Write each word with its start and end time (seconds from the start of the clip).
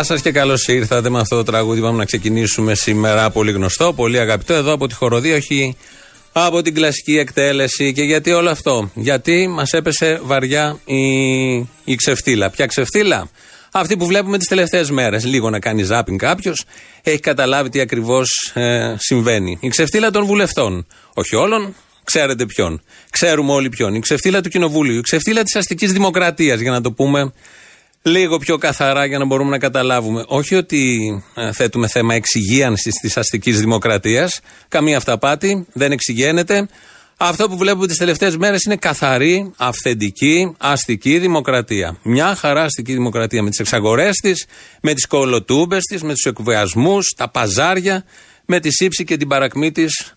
Γεια 0.00 0.08
σας 0.08 0.22
και 0.22 0.32
καλώς 0.32 0.68
ήρθατε 0.68 1.08
με 1.08 1.20
αυτό 1.20 1.36
το 1.36 1.42
τραγούδι. 1.42 1.80
Πάμε 1.80 1.98
να 1.98 2.04
ξεκινήσουμε 2.04 2.74
σήμερα. 2.74 3.30
Πολύ 3.30 3.52
γνωστό, 3.52 3.92
πολύ 3.92 4.18
αγαπητό. 4.18 4.52
Εδώ 4.52 4.72
από 4.72 4.86
τη 4.86 4.94
χοροδία, 4.94 5.36
όχι 5.36 5.76
από 6.32 6.62
την 6.62 6.74
κλασική 6.74 7.18
εκτέλεση. 7.18 7.92
Και 7.92 8.02
γιατί 8.02 8.32
όλο 8.32 8.50
αυτό; 8.50 8.90
Γιατί 8.94 9.48
μας 9.48 9.72
έπεσε 9.72 10.20
βαριά 10.22 10.78
η, 10.84 11.02
η 11.84 11.94
ξεφτύλα. 11.96 12.50
Ποια 12.50 12.66
ξεφτύλα; 12.66 13.30
Αυτή 13.72 13.96
που 13.96 14.06
βλέπουμε 14.06 14.38
τις 14.38 14.48
τελευταίες 14.48 14.90
μέρες. 14.90 15.24
Λίγο 15.24 15.50
να 15.50 15.58
κάνει 15.58 15.82
ζάπινγκ 15.82 16.18
κάποιος, 16.18 16.64
έχει 17.02 17.20
καταλάβει 17.20 17.68
τι 17.68 17.80
ακριβώς 17.80 18.52
ε, 18.54 18.94
συμβαίνει. 18.98 19.58
Η 19.60 19.68
ξεφτύλα 19.68 20.10
των 20.10 20.24
βουλευτών. 20.24 20.86
Όχι 21.14 21.36
όλων, 21.36 21.74
ξέρετε 22.04 22.46
ποιον. 22.46 22.82
Ξέρουμε 23.10 23.52
όλοι 23.52 23.68
ποιον. 23.68 23.94
Η 23.94 24.00
ξεφτύλα 24.00 24.40
του 24.40 24.48
Κοινοβούλιου. 24.48 24.98
Η 24.98 25.00
ξεφτύλα 25.00 25.42
της 25.42 25.56
αστικής 25.56 25.92
δημοκρατίας, 25.92 26.60
για 26.60 26.70
να 26.70 26.80
το 26.80 26.92
πούμε 26.92 27.32
λίγο 28.02 28.38
πιο 28.38 28.58
καθαρά 28.58 29.04
για 29.04 29.18
να 29.18 29.24
μπορούμε 29.24 29.50
να 29.50 29.58
καταλάβουμε. 29.58 30.24
Όχι 30.26 30.54
ότι 30.54 30.98
ε, 31.34 31.52
θέτουμε 31.52 31.88
θέμα 31.88 32.14
εξυγίανσης 32.14 32.94
της 32.94 33.16
αστικής 33.16 33.60
δημοκρατίας. 33.60 34.40
Καμία 34.68 34.96
αυταπάτη, 34.96 35.66
δεν 35.72 35.92
εξηγένεται. 35.92 36.68
Αυτό 37.16 37.48
που 37.48 37.56
βλέπουμε 37.56 37.86
τις 37.86 37.96
τελευταίες 37.96 38.36
μέρες 38.36 38.62
είναι 38.62 38.76
καθαρή, 38.76 39.52
αυθεντική, 39.56 40.54
αστική 40.58 41.18
δημοκρατία. 41.18 41.98
Μια 42.02 42.34
χαρά 42.34 42.62
αστική 42.62 42.92
δημοκρατία 42.92 43.42
με 43.42 43.50
τις 43.50 43.58
εξαγορές 43.58 44.16
της, 44.16 44.46
με 44.80 44.94
τις 44.94 45.06
κολοτούμπες 45.06 45.84
της, 45.84 46.02
με 46.02 46.12
τους 46.12 46.24
εκβιασμούς, 46.24 47.14
τα 47.16 47.30
παζάρια, 47.30 48.04
με 48.46 48.60
τη 48.60 48.70
σύψη 48.70 49.04
και 49.04 49.16
την 49.16 49.28
παρακμή 49.28 49.72
της 49.72 50.12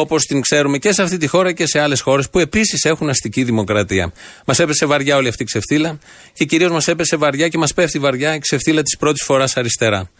όπως 0.00 0.24
την 0.24 0.40
ξέρουμε 0.40 0.78
και 0.78 0.92
σε 0.92 1.02
αυτή 1.02 1.16
τη 1.16 1.26
χώρα 1.26 1.52
και 1.52 1.66
σε 1.66 1.80
άλλες 1.80 2.00
χώρες 2.00 2.30
που 2.30 2.38
επίσης 2.38 2.84
έχουν 2.84 3.08
αστική 3.08 3.44
δημοκρατία. 3.44 4.12
Μας 4.46 4.58
έπεσε 4.58 4.86
βαριά 4.86 5.16
όλη 5.16 5.28
αυτή 5.28 5.42
η 5.42 5.46
ξεφτύλα 5.46 5.98
και 6.32 6.44
κυρίως 6.44 6.70
μας 6.70 6.88
έπεσε 6.88 7.16
βαριά 7.16 7.48
και 7.48 7.58
μας 7.58 7.74
πέφτει 7.74 7.98
βαριά 7.98 8.34
η 8.34 8.38
ξεφτύλα 8.38 8.82
της 8.82 8.96
πρώτης 8.96 9.24
φοράς 9.24 9.56
αριστερά. 9.56 10.10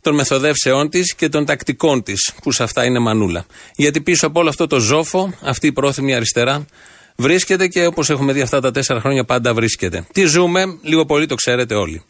Των 0.00 0.14
μεθοδεύσεών 0.14 0.90
της 0.90 1.14
και 1.14 1.28
των 1.28 1.44
τακτικών 1.44 2.02
της, 2.02 2.32
που 2.42 2.52
σε 2.52 2.62
αυτά 2.62 2.84
είναι 2.84 2.98
μανούλα. 2.98 3.46
Γιατί 3.76 4.00
πίσω 4.00 4.26
από 4.26 4.40
όλο 4.40 4.48
αυτό 4.48 4.66
το 4.66 4.78
ζόφο, 4.78 5.32
αυτή 5.42 5.66
η 5.66 5.72
πρόθυμη 5.72 6.14
αριστερά, 6.14 6.66
βρίσκεται 7.16 7.66
και 7.68 7.86
όπως 7.86 8.10
έχουμε 8.10 8.32
δει 8.32 8.40
αυτά 8.40 8.60
τα 8.60 8.70
τέσσερα 8.70 9.00
χρόνια 9.00 9.24
πάντα 9.24 9.54
βρίσκεται. 9.54 10.06
Τι 10.12 10.24
ζούμε, 10.24 10.64
λίγο 10.82 11.04
πολύ 11.04 11.26
το 11.26 11.34
ξέρετε 11.34 11.74
όλοι. 11.74 12.02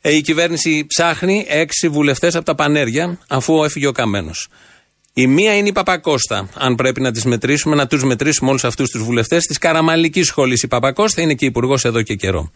Ε, 0.00 0.14
η 0.14 0.20
κυβέρνηση 0.20 0.86
ψάχνει 0.86 1.46
έξι 1.48 1.88
βουλευτές 1.88 2.34
από 2.34 2.44
τα 2.44 2.54
πανέρια, 2.54 3.18
αφού 3.28 3.64
έφυγε 3.64 3.86
ο 3.86 3.92
Καμένος. 3.92 4.48
Η 5.16 5.26
μία 5.26 5.56
είναι 5.56 5.68
η 5.68 5.72
Παπακώστα. 5.72 6.48
Αν 6.54 6.74
πρέπει 6.74 7.00
να 7.00 7.12
τις 7.12 7.24
μετρήσουμε, 7.24 7.74
να 7.74 7.86
τους 7.86 8.04
μετρήσουμε 8.04 8.50
όλους 8.50 8.64
αυτούς 8.64 8.90
τους 8.90 9.02
βουλευτές 9.02 9.44
της 9.44 9.58
Καραμαλικής 9.58 10.26
Σχολής. 10.26 10.62
Η 10.62 10.68
Παπακώστα 10.68 11.22
είναι 11.22 11.34
και 11.34 11.44
υπουργός 11.44 11.84
εδώ 11.84 12.02
και 12.02 12.14
καιρό. 12.14 12.52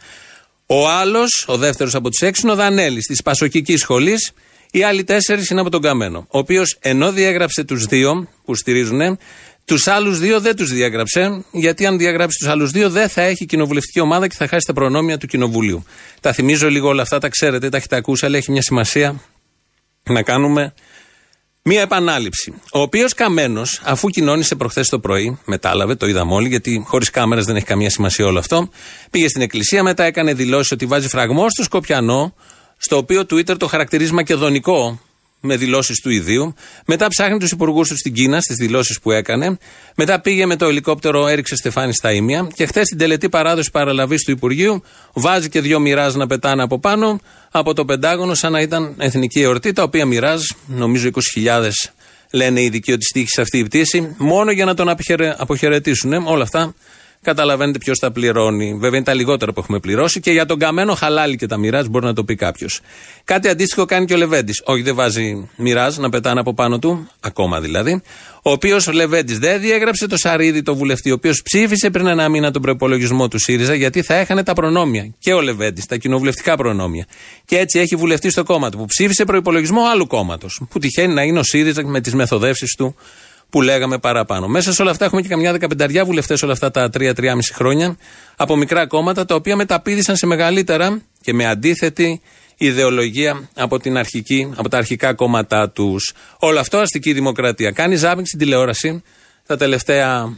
Ο 0.67 0.89
άλλος, 0.89 1.45
ο 1.47 1.57
δεύτερος 1.57 1.95
από 1.95 2.11
τους 2.11 2.21
έξι, 2.21 2.41
είναι 2.45 2.53
ο 2.53 2.55
Δανέλης 2.55 3.07
της 3.07 3.23
Πασοκικής 3.23 3.81
Σχολής. 3.81 4.33
Οι 4.71 4.83
άλλοι 4.83 5.05
τέσσερις 5.05 5.49
είναι 5.49 5.61
από 5.61 5.71
τον 5.71 5.81
Καμένο. 5.81 6.19
Ο 6.19 6.39
οποίος 6.39 6.77
ενώ 6.81 7.13
διέγραψε 7.13 7.65
τους 7.65 7.85
δύο 7.85 8.29
που 8.45 8.55
στηρίζουν, 8.55 9.19
τους 9.65 9.87
άλλους 9.87 10.19
δύο 10.19 10.41
δεν 10.41 10.57
τους 10.57 10.71
διέγραψε, 10.71 11.45
γιατί 11.51 11.87
αν 11.87 11.99
διαγράψει 11.99 12.39
τους 12.39 12.49
άλλους 12.49 12.71
δύο 12.71 12.91
δεν 12.91 13.09
θα 13.09 13.23
έχει 13.23 13.47
κοινοβουλευτική 13.47 14.01
ομάδα 14.01 14.27
και 14.27 14.35
θα 14.39 14.47
χάσει 14.47 14.67
τα 14.67 14.73
προνόμια 14.73 15.19
του 15.19 15.27
κοινοβουλίου. 15.27 15.85
Τα 16.21 16.33
θυμίζω 16.33 16.71
λίγο 16.71 16.89
όλα 16.89 17.03
αυτά, 17.03 17.19
τα 17.19 17.29
ξέρετε, 17.29 17.69
τα 17.69 17.77
έχετε 17.77 17.97
ακούσει, 17.97 18.27
αλλά 18.27 18.37
έχει 18.37 18.51
μια 18.51 18.63
σημασία 18.63 19.21
να 20.05 20.23
κάνουμε 20.23 20.75
Μία 21.71 21.81
επανάληψη. 21.81 22.55
Ο 22.73 22.81
οποίος 22.81 23.15
Καμένος, 23.15 23.81
αφού 23.85 24.09
κοινώνησε 24.09 24.55
προχθές 24.55 24.89
το 24.89 24.99
πρωί, 24.99 25.39
μετάλαβε, 25.45 25.95
το 25.95 26.07
είδαμε 26.07 26.35
όλοι, 26.35 26.49
γιατί 26.49 26.85
χωρίς 26.87 27.11
κάμερες 27.11 27.45
δεν 27.45 27.57
έχει 27.57 27.65
καμία 27.65 27.91
σημασία 27.91 28.27
όλο 28.27 28.39
αυτό. 28.39 28.69
Πήγε 29.11 29.29
στην 29.29 29.43
εκκλησία, 29.43 29.83
μετά 29.83 30.05
έκανε 30.05 30.35
δηλώσεις 30.35 30.71
ότι 30.71 30.87
βάζει 30.87 31.09
φραγμό 31.09 31.51
στο 31.51 31.63
Σκοπιανό, 31.63 32.35
στο 32.77 32.97
οποίο 32.97 33.21
Twitter 33.21 33.59
το 33.59 33.67
χαρακτηρίζει 33.67 34.13
μακεδονικό, 34.13 35.01
με 35.41 35.57
δηλώσεις 35.57 36.01
του 36.01 36.11
ιδίου. 36.11 36.55
Μετά 36.87 37.09
ψάχνει 37.09 37.39
τους 37.39 37.51
υπουργούς 37.51 37.89
τους 37.89 37.99
στην 37.99 38.13
Κίνα, 38.13 38.41
στις 38.41 38.57
δηλώσεις 38.57 39.01
που 39.01 39.11
έκανε. 39.11 39.59
Μετά 39.97 40.21
πήγε 40.21 40.47
με 40.47 40.57
το 40.57 40.67
ελικόπτερο, 40.67 41.27
έριξε 41.27 41.57
στεφάνι 41.57 41.95
στα 41.95 42.13
ίμια. 42.13 42.49
Και 42.55 42.67
χθες 42.67 42.87
στην 42.87 42.99
τελετή 42.99 43.29
παράδοση 43.29 43.71
παραλαβής 43.71 44.25
του 44.25 44.31
Υπουργείου, 44.31 44.83
βάζει 45.13 45.49
και 45.49 45.61
δύο 45.61 45.81
μοιράζ 45.81 46.15
να 46.15 46.27
πετάνε 46.27 46.63
από 46.63 46.79
πάνω 46.79 47.21
από 47.51 47.75
το 47.75 47.85
Πεντάγωνο, 47.85 48.35
σαν 48.35 48.53
να 48.53 48.61
ήταν 48.61 48.95
εθνική 48.99 49.41
εορτή, 49.41 49.73
τα 49.73 49.83
οποία 49.83 50.07
μοιράζ, 50.07 50.41
νομίζω 50.67 51.11
20.000 51.37 51.71
λένε 52.31 52.61
οι 52.61 52.65
ειδικοί 52.65 52.93
ότι 52.93 53.05
στήχησε 53.05 53.41
αυτή 53.41 53.59
η 53.59 53.65
πτήση, 53.65 54.15
μόνο 54.19 54.51
για 54.51 54.65
να 54.65 54.75
τον 54.75 54.95
αποχαιρετήσουν. 55.37 56.13
Όλα 56.13 56.43
αυτά 56.43 56.75
καταλαβαίνετε 57.23 57.79
ποιος 57.79 57.99
τα 57.99 58.11
πληρώνει. 58.11 58.73
Βέβαια 58.73 58.97
είναι 58.97 59.05
τα 59.05 59.15
λιγότερα 59.15 59.53
που 59.53 59.61
έχουμε 59.61 59.79
πληρώσει 59.79 60.21
και 60.21 60.31
για 60.31 60.47
τον 60.47 60.59
καμένο 60.59 60.95
χαλάλι 60.95 61.37
και 61.37 61.47
τα 61.47 61.57
μοιράζ 61.57 61.87
μπορεί 61.87 62.05
να 62.05 62.13
το 62.13 62.25
πει 62.25 62.35
κάποιος. 62.35 62.81
Κάτι 63.25 63.49
αντίστοιχο 63.49 63.85
κάνει 63.85 64.07
και 64.07 64.15
ο 64.15 64.17
Λεβέντης. 64.17 64.63
Όχι, 64.65 64.83
δεν 64.83 64.95
βάζει 64.95 65.49
μοιράζ 65.57 65.97
να 65.97 66.09
πετάνε 66.09 66.41
από 66.41 66.55
πάνω 66.55 66.79
του, 66.79 67.09
ακόμα 67.21 67.61
δηλαδή. 67.61 68.03
Ο 68.43 68.51
οποίος 68.51 68.87
ο 68.87 68.93
Λεβέντης 68.93 69.39
δεν 69.39 69.61
διέγραψε 69.61 70.07
το 70.07 70.17
Σαρίδι, 70.17 70.63
το 70.63 70.77
βουλευτή, 70.77 71.11
ο 71.11 71.15
οποίος 71.15 71.43
ψήφισε 71.43 71.91
πριν 71.91 72.07
ένα 72.07 72.29
μήνα 72.29 72.51
τον 72.51 72.63
προπολογισμό 72.63 73.29
του 73.29 73.39
ΣΥΡΙΖΑ, 73.39 73.75
γιατί 73.75 74.03
θα 74.03 74.15
έχανε 74.15 74.43
τα 74.43 74.53
προνόμια. 74.53 75.15
Και 75.19 75.33
ο 75.33 75.41
Λεβέντης, 75.41 75.87
τα 75.87 75.97
κοινοβουλευτικά 75.97 76.57
προνόμια. 76.57 77.07
Και 77.45 77.59
έτσι 77.59 77.79
έχει 77.79 77.97
βουλευτή 77.97 78.31
στο 78.31 78.43
κόμμα 78.43 78.71
του, 78.71 78.79
που 78.79 78.85
ψήφισε 78.85 79.25
προπολογισμό 79.25 79.81
άλλου 79.93 80.07
κόμματος. 80.07 80.61
Που 80.71 80.79
τυχαίνει 80.79 81.15
να 81.15 81.23
είναι 81.23 81.39
ο 81.39 81.43
ΣΥΡΙΖΑ 81.43 81.87
με 81.87 82.01
τις 82.01 82.15
μεθοδεύσεις 82.15 82.75
του 82.75 82.95
που 83.51 83.63
λέγαμε 83.63 83.99
παραπάνω. 83.99 84.47
Μέσα 84.49 84.73
σε 84.73 84.83
όλα 84.83 84.91
αυτά 84.91 85.05
έχουμε 85.05 85.21
και 85.21 85.29
καμιά 85.29 85.53
δεκαπενταριά 85.53 86.05
βουλευτές 86.05 86.43
όλα 86.43 86.53
αυτά 86.53 86.71
τα 86.71 86.91
τρία-τριάμιση 86.91 87.55
χρόνια 87.55 87.97
από 88.37 88.57
μικρά 88.57 88.87
κόμματα 88.87 89.25
τα 89.25 89.35
οποία 89.35 89.57
μεταπίδησαν 89.57 90.17
σε 90.17 90.27
μεγαλύτερα 90.27 91.03
και 91.21 91.33
με 91.33 91.47
αντίθετη 91.47 92.21
ιδεολογία 92.57 93.49
από, 93.55 93.79
την 93.79 93.97
αρχική, 93.97 94.53
από 94.57 94.69
τα 94.69 94.77
αρχικά 94.77 95.15
κόμματά 95.15 95.71
τους. 95.71 96.13
Όλο 96.39 96.61
αυτό 96.61 96.79
αστική 96.79 97.13
δημοκρατία. 97.13 97.71
Κάνει 97.71 97.97
ζάπινγκ 97.97 98.27
στην 98.27 98.39
τηλεόραση 98.39 99.03
τα 99.47 99.57
τελευταία 99.57 100.37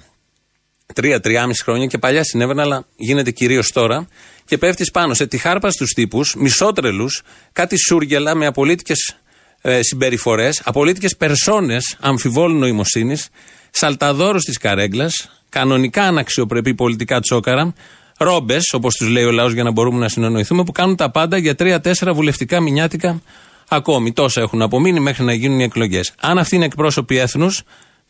τρία-τριάμιση 0.95 1.63
χρόνια 1.63 1.87
και 1.87 1.99
παλιά 1.99 2.25
συνέβαινε, 2.25 2.63
αλλά 2.63 2.87
γίνεται 2.97 3.31
κυρίως 3.31 3.73
τώρα. 3.73 4.09
Και 4.45 4.59
πέφτεις 4.59 4.91
πάνω 4.91 5.15
σε 5.15 5.27
τυχάρπα 5.27 5.71
στους 5.71 5.93
τύπους, 5.93 6.35
μισότρελους, 6.39 7.23
κάτι 7.53 7.77
σούργελα 7.87 8.35
με 8.35 8.47
απολύτικες 8.47 9.17
ε, 9.61 9.83
συμπεριφορές, 9.83 10.63
απολύτικες 10.65 11.17
περσόνες 11.17 11.97
αμφιβόλου 12.01 12.59
νοημοσύνης, 12.59 13.29
σαλταδόρους 13.71 14.45
της 14.45 14.59
καρέγκλα, 14.59 15.11
κανονικά 15.49 16.03
αναξιοπρεπή 16.03 16.75
πολιτικά 16.75 17.21
τσόκαρα, 17.21 17.75
ρόμπες, 18.19 18.73
όπως 18.73 18.95
τους 18.95 19.09
λέει 19.09 19.25
ο 19.25 19.31
λαός 19.31 19.53
για 19.53 19.63
να 19.63 19.71
μπορούμε 19.71 19.99
να 19.99 20.09
συνεννοηθούμε, 20.09 20.65
που 20.65 20.73
κάνουν 20.73 20.97
τα 20.97 21.11
πάντα 21.11 21.37
για 21.37 21.55
τρία-τέσσερα 21.55 22.15
βουλευτικά 22.15 22.61
μηνιάτικα 22.61 23.23
ακόμη. 23.69 24.13
Τόσα 24.13 24.41
έχουν 24.41 24.63
απομείνει 24.63 25.01
μέχρι 25.01 25.25
να 25.25 25.33
γίνουν 25.33 25.61
οι 25.61 25.63
εκλογές. 25.63 26.13
Αν 26.21 26.39
αυτοί 26.39 26.57
είναι 26.57 26.65
εκπρόσωποι 26.65 27.17
έθνους, 27.17 27.63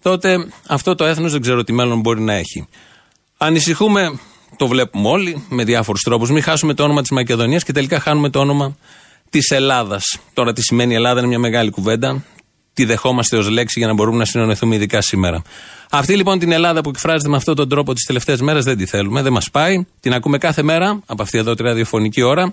τότε 0.03 0.47
αυτό 0.67 0.95
το 0.95 1.05
έθνος 1.05 1.33
δεν 1.33 1.41
ξέρω 1.41 1.65
τι 1.65 1.73
μέλλον 1.73 2.01
μπορεί 2.01 2.21
να 2.21 2.33
έχει. 2.33 2.69
Ανησυχούμε, 3.37 4.19
το 4.57 4.67
βλέπουμε 4.67 5.09
όλοι 5.09 5.45
με 5.49 5.65
διάφορους 5.65 6.01
τρόπους, 6.03 6.31
μην 6.31 6.43
χάσουμε 6.43 6.75
το 6.75 6.83
όνομα 6.83 7.01
της 7.01 7.11
Μακεδονίας 7.11 7.65
και 7.65 7.73
τελικά 7.73 8.01
χάνουμε 8.01 8.31
το 8.31 8.39
όνομα 8.41 8.77
της 9.31 9.51
Ελλάδας. 9.51 10.19
Τώρα, 10.33 10.53
τι 10.53 10.63
σημαίνει 10.63 10.95
Ελλάδα 10.95 11.19
είναι 11.19 11.29
μια 11.29 11.39
μεγάλη 11.39 11.71
κουβέντα. 11.71 12.25
Τη 12.73 12.85
δεχόμαστε 12.85 13.37
ως 13.37 13.49
λέξη 13.49 13.79
για 13.79 13.89
να 13.89 13.95
μπορούμε 13.95 14.19
να 14.19 14.25
συνονεθούμε 14.25 14.75
ειδικά 14.75 15.01
σήμερα. 15.01 15.43
Αυτή 15.91 16.17
λοιπόν 16.17 16.39
την 16.39 16.53
Ελλάδα 16.53 16.81
που 16.81 16.89
εκφράζεται 16.89 17.29
με 17.29 17.37
αυτόν 17.37 17.55
τον 17.55 17.69
τρόπο 17.69 17.93
τις 17.95 18.05
τελευταίες 18.05 18.41
μέρες 18.41 18.65
δεν 18.65 18.77
τη 18.77 18.87
θέλουμε, 18.87 19.23
δεν 19.23 19.33
μας 19.33 19.51
πάει. 19.51 19.85
Την 20.01 20.13
ακούμε 20.13 20.39
κάθε 20.39 20.63
μέρα 20.63 21.03
από 21.07 21.23
αυτή 21.23 21.39
εδώ 21.39 21.55
τη 21.55 21.63
ραδιοφωνική 21.63 22.23
ώρα. 22.23 22.53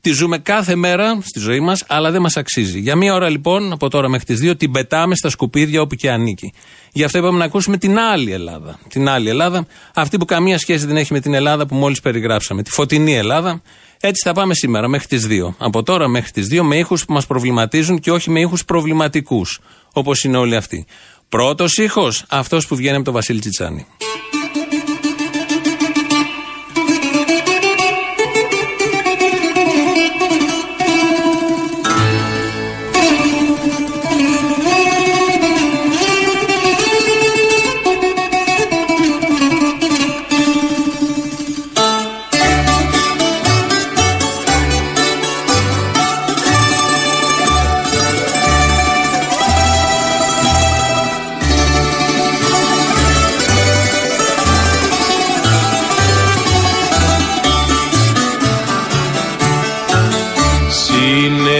Τη 0.00 0.12
ζούμε 0.12 0.38
κάθε 0.38 0.74
μέρα 0.74 1.18
στη 1.22 1.38
ζωή 1.38 1.60
μας, 1.60 1.84
αλλά 1.86 2.10
δεν 2.10 2.20
μας 2.20 2.36
αξίζει. 2.36 2.80
Για 2.80 2.96
μία 2.96 3.14
ώρα 3.14 3.28
λοιπόν, 3.28 3.72
από 3.72 3.88
τώρα 3.88 4.08
μέχρι 4.08 4.26
τις 4.26 4.38
δύο, 4.38 4.56
την 4.56 4.70
πετάμε 4.70 5.14
στα 5.14 5.30
σκουπίδια 5.30 5.80
όπου 5.80 5.94
και 5.94 6.10
ανήκει. 6.10 6.52
Γι' 6.92 7.04
αυτό 7.04 7.18
είπαμε 7.18 7.38
να 7.38 7.44
ακούσουμε 7.44 7.76
την 7.76 7.98
άλλη 7.98 8.32
Ελλάδα. 8.32 8.78
Την 8.88 9.08
άλλη 9.08 9.28
Ελλάδα, 9.28 9.66
αυτή 9.94 10.16
που 10.16 10.24
καμία 10.24 10.58
σχέση 10.58 10.86
δεν 10.86 10.96
έχει 10.96 11.12
με 11.12 11.20
την 11.20 11.34
Ελλάδα 11.34 11.66
που 11.66 11.74
μόλις 11.74 12.00
περιγράψαμε. 12.00 12.62
Τη 12.62 12.70
φωτεινή 12.70 13.14
Ελλάδα, 13.14 13.62
έτσι 14.04 14.22
θα 14.24 14.32
πάμε 14.32 14.54
σήμερα 14.54 14.88
μέχρι 14.88 15.06
τις 15.06 15.26
2. 15.26 15.54
Από 15.58 15.82
τώρα 15.82 16.08
μέχρι 16.08 16.30
τις 16.30 16.46
2 16.50 16.62
με 16.62 16.76
ήχους 16.76 17.04
που 17.04 17.12
μας 17.12 17.26
προβληματίζουν 17.26 17.98
και 17.98 18.10
όχι 18.12 18.30
με 18.30 18.40
ήχους 18.40 18.64
προβληματικούς, 18.64 19.60
όπως 19.92 20.24
είναι 20.24 20.36
όλοι 20.36 20.56
αυτοί. 20.56 20.86
Πρώτος 21.28 21.76
ήχος, 21.76 22.24
αυτός 22.28 22.66
που 22.66 22.76
βγαίνει 22.76 22.94
από 22.96 23.04
τον 23.04 23.14
Βασίλη 23.14 23.40
Τσιτσάνη. 23.40 23.86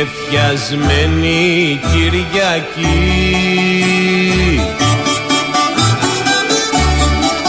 Πιασμένη 0.05 1.81
Κυριακή. 1.93 3.21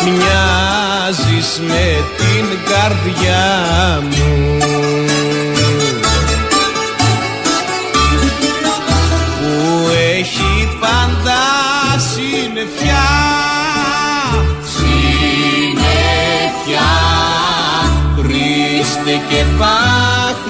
Μοιάζεις 0.04 1.62
με 1.68 2.04
την 2.18 2.46
καρδιά 2.70 4.02
μου 4.02 4.62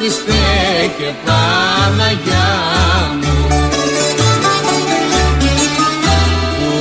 Χριστέ 0.06 0.92
και 0.98 1.10
Παναγιά 1.26 2.52
μου. 3.22 3.48
Που 6.60 6.74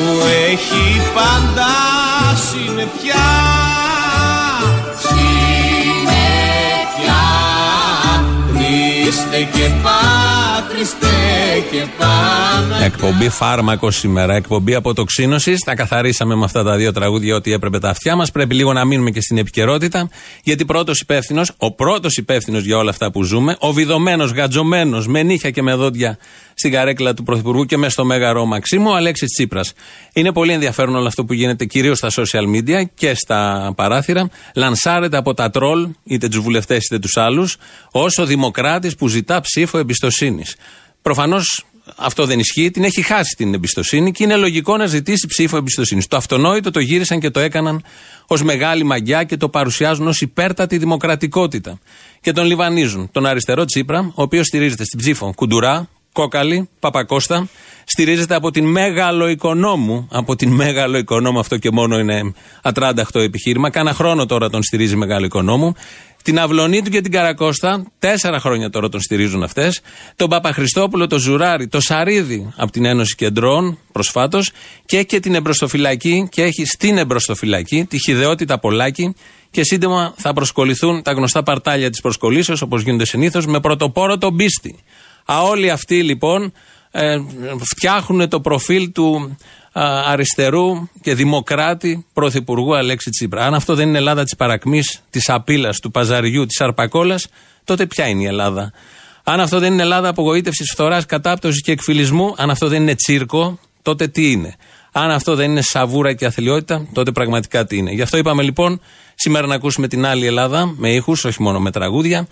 έχει 0.51 0.87
πάντα 1.15 1.73
συννεφιά 2.51 3.31
Συννεφιά 5.03 6.23
Χριστέ 8.55 9.43
και 9.53 9.67
Πά, 9.83 9.83
Χριστέ 9.83 9.83
και 9.83 9.83
Παναγιά 9.83 10.01
Εκπομπή 12.84 13.29
φάρμακο 13.29 13.90
σήμερα. 13.90 14.34
Εκπομπή 14.34 14.75
αποτοξίνωση. 14.75 15.56
Τα 15.64 15.75
καθαρίσαμε 15.75 16.34
με 16.34 16.44
αυτά 16.44 16.62
τα 16.62 16.76
δύο 16.76 16.93
τραγούδια 16.93 17.34
ό,τι 17.34 17.52
έπρεπε 17.52 17.79
τα 17.79 17.88
αυτιά 17.88 18.17
μας. 18.17 18.31
Πρέπει 18.31 18.55
λίγο 18.55 18.73
να 18.73 18.84
μείνουμε 18.84 19.11
και 19.11 19.20
στην 19.20 19.38
επικαιρότητα. 19.38 20.08
Γιατί 20.43 20.64
πρώτος 20.64 21.00
υπεύθυνος, 21.00 21.52
ο 21.56 21.73
πρώτος 21.73 22.17
υπεύθυνος 22.17 22.64
για 22.64 22.76
όλα 22.76 22.90
αυτά 22.90 23.11
που 23.11 23.23
ζούμε, 23.23 23.56
ο 23.58 23.73
βιδωμένος, 23.73 24.31
γατζωμένος, 24.32 25.06
με 25.06 25.23
νύχια 25.23 25.50
και 25.50 25.62
με 25.62 25.75
δόντια 25.75 26.19
στην 26.54 26.72
καρέκλα 26.72 27.14
του 27.14 27.22
Πρωθυπουργού 27.22 27.64
και 27.64 27.76
μέσα 27.76 27.90
στο 27.90 28.04
Μέγαρο 28.04 28.44
Μαξίμου, 28.44 28.90
ο 28.90 28.94
Αλέξης 28.94 29.28
Τσίπρας. 29.32 29.72
Είναι 30.12 30.32
πολύ 30.32 30.52
ενδιαφέρον 30.52 30.94
όλο 30.94 31.06
αυτό 31.06 31.25
που 31.25 31.32
γίνεται 31.32 31.64
κυρίως 31.64 31.99
στα 31.99 32.10
social 32.10 32.56
media 32.56 32.82
και 32.94 33.14
στα 33.14 33.72
παράθυρα. 33.76 34.28
Λανσάρεται 34.54 35.16
από 35.16 35.34
τα 35.34 35.50
τρόλ, 35.50 35.88
είτε 36.04 36.28
τους 36.28 36.40
βουλευτές 36.40 36.84
είτε 36.84 36.99
τους 36.99 37.16
άλλους, 37.16 37.56
ως 37.90 38.19
ο 38.19 38.26
δημοκράτης 38.26 38.94
που 38.94 39.08
ζητά 39.08 39.40
ψήφο 39.40 39.78
εμπιστοσύνης. 39.78 40.56
Προφανώς 41.02 41.64
αυτό 41.96 42.26
δεν 42.26 42.38
ισχύει, 42.38 42.70
την 42.70 42.84
έχει 42.84 43.02
χάσει 43.02 43.34
την 43.37 43.54
εμπιστοσύνη 43.54 44.12
και 44.12 44.25
είναι 44.25 44.37
λογικό 44.37 44.76
να 44.76 44.87
ζητήσει 44.87 45.26
ψήφο 45.26 45.56
εμπιστοσύνης. 45.56 46.06
Το 46.06 46.16
αυτονόητο 46.16 46.70
το 46.70 46.81
γύρισαν 46.81 47.20
και 47.20 47.31
το 47.31 47.40
έκαναν 47.40 47.84
ως 48.26 48.43
μεγάλη 48.43 48.84
μαγκιά 48.85 49.25
και 49.25 49.37
το 49.37 49.49
παρουσιάζουν 49.49 50.06
ως 50.06 50.20
υπέρτατη 50.20 50.78
δημοκρατικότητα. 50.78 51.78
Και 52.20 52.32
τον 52.32 52.46
λιβανίζουν. 52.46 53.10
Τον 53.12 53.26
αριστερό 53.26 53.64
Τσίπρα, 53.64 54.00
ο 54.00 54.22
οποίος 54.22 54.46
στηρίζεται 54.46 54.84
στην 54.84 54.99
ψήφο 54.99 55.32
Κουντουρά, 55.34 55.88
Κόκαλη, 56.12 56.69
Παπακώστα, 56.79 57.49
στηρίζεται 57.85 58.35
από 58.35 58.50
την 58.50 58.67
Μεγαλοοικονόμου. 58.67 60.09
Από 60.11 60.37
την 60.37 60.53
Μεγαλοοικονόμου, 60.53 61.38
αυτό 61.38 61.56
και 61.56 61.70
μόνο 61.70 61.99
είναι 61.99 62.32
ατράνταχτο 62.62 63.19
επιχείρημα. 63.19 63.70
Κάνα 63.70 63.94
χρόνο 63.94 64.26
τώρα 64.26 64.50
τον 64.50 64.62
στηρίζει 64.62 64.97
Μεγαλοοικονόμου. 64.97 65.73
Την 66.23 66.38
Αυλωνίτου 66.38 66.91
και 66.91 67.00
την 67.00 67.12
Καρακώστα, 67.12 67.87
τέσσερα 67.99 68.41
χρόνια 68.41 68.70
τώρα 68.70 68.88
τον 68.88 69.00
στηρίζουν 69.00 69.43
αυτές. 69.43 69.81
Τον 70.17 70.29
Παπαχριστόπουλο, 70.29 71.06
τον 71.06 71.19
Ζουράρι, 71.19 71.69
το 71.69 71.81
Σαρίδη 71.81 72.53
από 72.56 72.73
την 72.73 72.85
Ένωση 72.85 73.14
Κεντρών 73.14 73.79
προσφάτως 73.93 74.50
και 74.87 75.03
και 75.03 75.20
την 75.20 75.35
εμπροστοφυλακή 75.35 76.29
και 76.31 76.43
έχει 76.43 76.64
στην 76.64 76.99
εμπροστοφυλακή 76.99 77.85
τη 77.85 77.99
χιδεότητα 77.99 78.59
Πολάκη 78.59 79.14
και 79.50 79.64
σύντομα 79.64 80.14
θα 80.17 80.32
προσκοληθούν 80.32 81.03
τα 81.03 81.12
γνωστά 81.12 81.43
παρτάλια 81.43 81.91
της 81.91 82.00
προσκολήσεως 82.00 82.62
όπως 82.62 82.82
γίνονται 82.82 83.06
συνήθως 83.06 83.47
με 83.47 83.61
πρωτοπόρο 83.61 84.19
τον 84.19 84.37
πίστη. 84.37 84.79
Α, 85.25 85.43
όλοι 85.43 85.71
αυτοί 85.71 86.03
λοιπόν 86.03 86.53
ε, 86.91 87.19
φτιάχνουν 87.59 88.29
το 88.29 88.41
προφίλ 88.41 88.93
του 88.93 89.37
α, 89.73 90.11
αριστερού 90.11 90.89
και 91.01 91.15
δημοκράτη 91.15 92.07
πρωθυπουργού 92.13 92.77
Αλέξη 92.77 93.11
Τσίπρα. 93.11 93.47
Αν 93.47 93.55
αυτό 93.55 93.75
δεν 93.75 93.89
είναι 93.89 93.99
Ελλάδα 93.99 94.25
της 94.25 94.37
παρακμής, 94.37 95.03
της 95.11 95.29
απειλή, 95.29 95.69
του 95.83 95.91
παζαριού, 95.91 96.47
της 96.47 96.61
αρπακόλας, 96.61 97.29
τότε 97.65 97.87
ποια 97.87 98.07
είναι 98.07 98.23
η 98.23 98.27
Ελλάδα; 98.27 98.73
Αν 99.25 99.41
αυτό 99.41 99.59
δεν 99.59 99.73
είναι 99.73 99.83
Ελλάδα 99.83 100.09
απογοήτευσης, 100.09 100.71
φθοράς, 100.71 101.07
κατάπτωσης 101.07 101.63
και 101.63 101.73
εκφυλισμού, 101.73 102.35
αν 102.37 102.51
αυτό 102.51 102.69
δεν 102.69 102.83
είναι 102.83 102.95
τσίρκο, 102.95 103.59
τότε 103.83 104.09
τι 104.09 104.31
είναι; 104.31 104.57
Αν 104.93 105.11
αυτό 105.11 105.35
δεν 105.35 105.51
είναι 105.51 105.63
σαβούρα 105.63 106.13
και 106.13 106.27
αθλειότητα, 106.27 106.87
τότε 106.93 107.13
πραγματικά 107.13 107.65
τι 107.65 107.77
είναι; 107.77 107.91
Γι' 107.91 108.03
αυτό 108.03 108.17
είπαμε 108.17 108.43
λοιπόν 108.43 108.81
σήμερα 109.15 109.47
να 109.47 109.55
ακούσουμε 109.55 109.89
την 109.89 110.07
άλλη 110.07 110.27
Ελλάδα 110.27 110.75
με 110.77 110.93
ήχους, 110.93 111.25
όχι 111.25 111.43
μόνο 111.43 111.61
με 111.61 111.71
τραγούδια. 111.71 112.27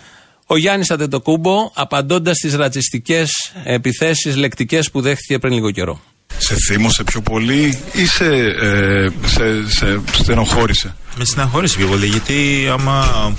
Ο 0.52 0.56
Γιάννης 0.56 0.91
Αντετοκούμπο 0.91 1.70
απαντώντας 1.75 2.37
στις 2.37 2.55
ρατσιστικές 2.55 3.52
επιθέσεις 3.64 4.37
λεκτικές 4.37 4.91
που 4.91 5.00
δέχτηκε 5.00 5.38
πριν 5.38 5.52
λίγο 5.52 5.70
καιρό. 5.70 6.00
Σε 6.38 6.55
θύμωσε 6.55 7.05
πιο 7.05 7.20
πολύ 7.20 7.79
ή 7.93 8.06
σε, 8.06 8.25
ε, 8.61 9.08
σε, 9.25 9.70
σε 9.70 10.00
στενοχώρησε; 10.12 10.94
Με 11.19 11.25
στενοχώρησε 11.25 11.77
πιο 11.77 11.86
πολύ 11.86 12.06
γιατί 12.06 12.69
άμα 12.72 13.32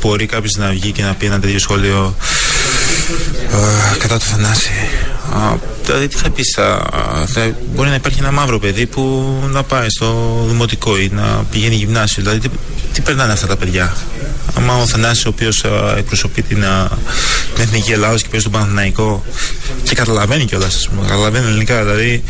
μπορεί 0.00 0.26
κάποιος 0.26 0.52
να 0.58 0.70
βγει 0.70 0.90
και 0.90 1.02
να 1.02 1.14
πει 1.14 1.26
ένα 1.26 1.40
τέτοιο 1.40 1.58
σχόλιο 1.58 2.14
ε, 3.50 3.98
κατά 3.98 4.18
του 4.18 4.24
Θανάση. 4.24 4.70
Α, 5.34 5.56
δηλαδή 5.84 6.08
τι 6.08 6.16
θα 6.16 6.30
πεις, 6.30 6.52
θα, 6.54 6.90
θα, 7.26 7.56
μπορεί 7.74 7.88
να 7.88 7.94
υπάρχει 7.94 8.18
ένα 8.18 8.32
μαύρο 8.32 8.58
παιδί 8.58 8.86
που 8.86 9.34
να 9.50 9.62
πάει 9.62 9.88
στο 9.88 10.38
δημοτικό 10.48 10.98
ή 10.98 11.10
να 11.12 11.44
πηγαίνει 11.50 11.74
γυμνάσιο. 11.74 12.22
Δηλαδή 12.22 12.48
τι, 12.48 12.56
τι 12.92 13.00
περνάνε 13.00 13.32
αυτά 13.32 13.46
τα 13.46 13.56
παιδιά; 13.56 13.96
Άμα 14.56 14.76
ο 14.76 14.86
Θανάσης 14.86 15.24
ο 15.24 15.28
οποίος 15.28 15.64
εκπροσωπεί 15.96 16.42
την, 16.42 16.64
α, 16.64 16.88
την 17.54 17.62
Εθνική 17.62 17.92
Ελλάδα 17.92 18.16
και 18.16 18.28
παίζει 18.30 18.44
τον 18.44 18.52
Παναθηναϊκό 18.52 19.24
και 19.82 19.94
καταλαβαίνει 19.94 20.44
κιόλας, 20.44 20.88
καταλαβαίνει 21.06 21.46
ελληνικά 21.46 21.84
δηλαδή 21.84 22.24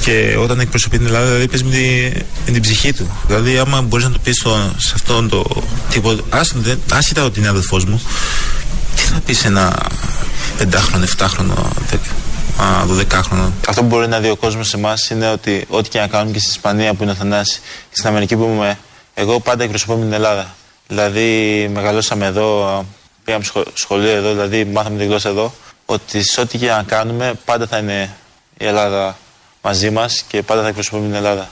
και 0.00 0.36
όταν 0.38 0.60
εκπροσωπεί 0.60 0.96
την 0.98 1.06
Ελλάδα 1.06 1.26
δηλαδή 1.26 1.48
παίζει 1.48 1.64
με, 1.64 1.70
τη, 1.70 2.20
με 2.46 2.52
την 2.52 2.62
ψυχή 2.62 2.92
του. 2.92 3.10
Δηλαδή 3.26 3.58
άμα 3.58 3.80
μπορείς 3.82 4.04
να 4.04 4.10
το 4.10 4.18
πεις 4.22 4.42
σε 4.76 4.92
αυτόν 4.94 5.28
το 5.28 5.44
τύπο, 5.90 6.16
άσχετα 6.90 7.24
ότι 7.24 7.38
είναι 7.38 7.48
αδελφός 7.48 7.84
μου, 7.84 8.02
τι 8.96 9.02
θα 9.02 9.20
πεις 9.26 9.38
σε 9.38 9.46
ένα 9.46 9.86
πεντάχρονο, 10.58 11.04
εφτάχρονο, 11.04 11.68
δωδεκάχρονο; 12.86 13.52
Αυτό 13.68 13.80
που 13.80 13.86
μπορεί 13.86 14.08
να 14.08 14.18
δει 14.18 14.30
ο 14.30 14.36
κόσμος 14.36 14.68
σε 14.68 14.76
εμάς 14.76 15.10
είναι 15.10 15.30
ότι 15.30 15.64
ό,τι 15.68 15.88
και 15.88 15.98
να 15.98 16.06
κάνουμε 16.06 16.32
και 16.32 16.38
στην 16.38 16.50
Ισπανία 16.50 16.94
που 16.94 17.02
είναι 17.02 17.12
ο 17.12 17.14
Θανάσης 17.14 17.56
και 17.90 17.96
στην 17.96 18.08
Αμερική 18.08 18.36
που 18.36 18.50
είμαι, 18.54 18.78
εγώ 19.14 19.40
πάντα 19.40 19.62
εκπροσωπώ 19.64 19.94
την 19.94 20.12
Ελλάδα. 20.12 20.54
Δηλαδή, 20.92 21.68
μεγαλώσαμε 21.72 22.26
εδώ, 22.26 22.84
πήγαμε 23.24 23.44
σχολείο 23.74 24.10
εδώ, 24.10 24.30
δηλαδή 24.30 24.64
μάθαμε 24.64 24.98
τη 24.98 25.04
γλώσσα 25.04 25.28
εδώ. 25.28 25.52
Ότι 25.86 26.22
σε 26.22 26.40
ό,τι 26.40 26.58
και 26.58 26.66
να 26.66 26.82
κάνουμε, 26.82 27.34
πάντα 27.44 27.66
θα 27.66 27.78
είναι 27.78 28.16
η 28.58 28.66
Ελλάδα 28.66 29.16
μαζί 29.62 29.90
μας 29.90 30.22
και 30.28 30.42
πάντα 30.42 30.62
θα 30.62 30.68
εκπροσωπούμε 30.68 31.06
την 31.06 31.14
Ελλάδα. 31.14 31.50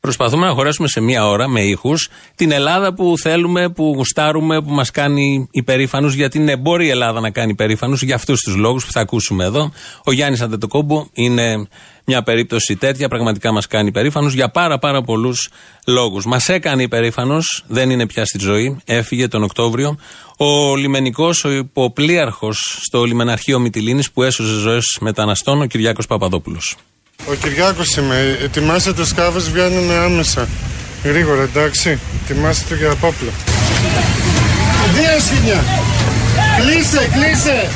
Προσπαθούμε 0.00 0.46
να 0.46 0.52
χωρέσουμε 0.52 0.88
σε 0.88 1.00
μία 1.00 1.26
ώρα 1.26 1.48
με 1.48 1.60
ήχους 1.60 2.08
την 2.34 2.50
Ελλάδα 2.50 2.94
που 2.94 3.14
θέλουμε, 3.18 3.68
που 3.68 3.92
γουστάρουμε, 3.96 4.62
που 4.62 4.70
μας 4.70 4.90
κάνει 4.90 5.48
υπερήφανους. 5.50 6.14
Γιατί 6.14 6.38
ναι, 6.38 6.56
μπορεί 6.56 6.86
η 6.86 6.90
Ελλάδα 6.90 7.20
να 7.20 7.30
κάνει 7.30 7.50
υπερήφανους 7.50 8.02
για 8.02 8.14
αυτούς 8.14 8.40
τους 8.40 8.56
λόγους 8.56 8.86
που 8.86 8.92
θα 8.92 9.00
ακούσουμε 9.00 9.44
εδώ. 9.44 9.72
Ο 10.04 10.12
Γιάννης 10.12 10.40
Αντετοκόμπο 10.40 11.06
είναι 11.12 11.68
μια 12.04 12.22
περίπτωση 12.22 12.76
τέτοια, 12.76 13.08
πραγματικά 13.08 13.52
μας 13.52 13.66
κάνει 13.66 13.88
υπερήφανου 13.88 14.28
για 14.28 14.48
πάρα 14.48 14.78
πάρα 14.78 15.02
πολλούς 15.02 15.48
λόγους. 15.86 16.24
Μας 16.24 16.48
έκανε 16.48 16.82
υπερήφανο, 16.82 17.38
δεν 17.66 17.90
είναι 17.90 18.06
πια 18.06 18.24
στη 18.24 18.38
ζωή, 18.38 18.80
έφυγε 18.84 19.28
τον 19.28 19.42
Οκτώβριο. 19.42 19.98
Ο 20.36 20.76
λιμενικός, 20.76 21.44
ο 21.44 21.50
υποπλίαρχο 21.50 22.52
στο 22.82 23.04
λιμεναρχείο 23.04 23.58
Μυτιλίνης 23.58 24.10
που 24.10 24.22
έσωσε 24.22 24.60
ζωές 24.60 24.98
μεταναστών, 25.00 25.62
ο 25.62 25.66
Κυριάκος 25.66 26.06
Παπαδόπουλος. 26.06 26.76
Ο 27.28 27.34
Κυριάκος 27.34 27.96
είμαι. 27.96 28.38
Ετοιμάστε 28.42 28.92
το 28.92 29.04
σκάφος, 29.04 29.50
βγαίνουμε 29.50 29.94
άμεσα. 29.94 30.48
Γρήγορα, 31.04 31.42
εντάξει. 31.42 31.98
Ετοιμάστε 32.22 32.64
το 32.68 32.74
για 32.74 32.90
απόπλο. 32.90 33.30
Δύο 34.94 35.20
σκηνιά. 35.26 35.64
Κλείσε, 36.60 37.10
κλείσε. 37.12 37.70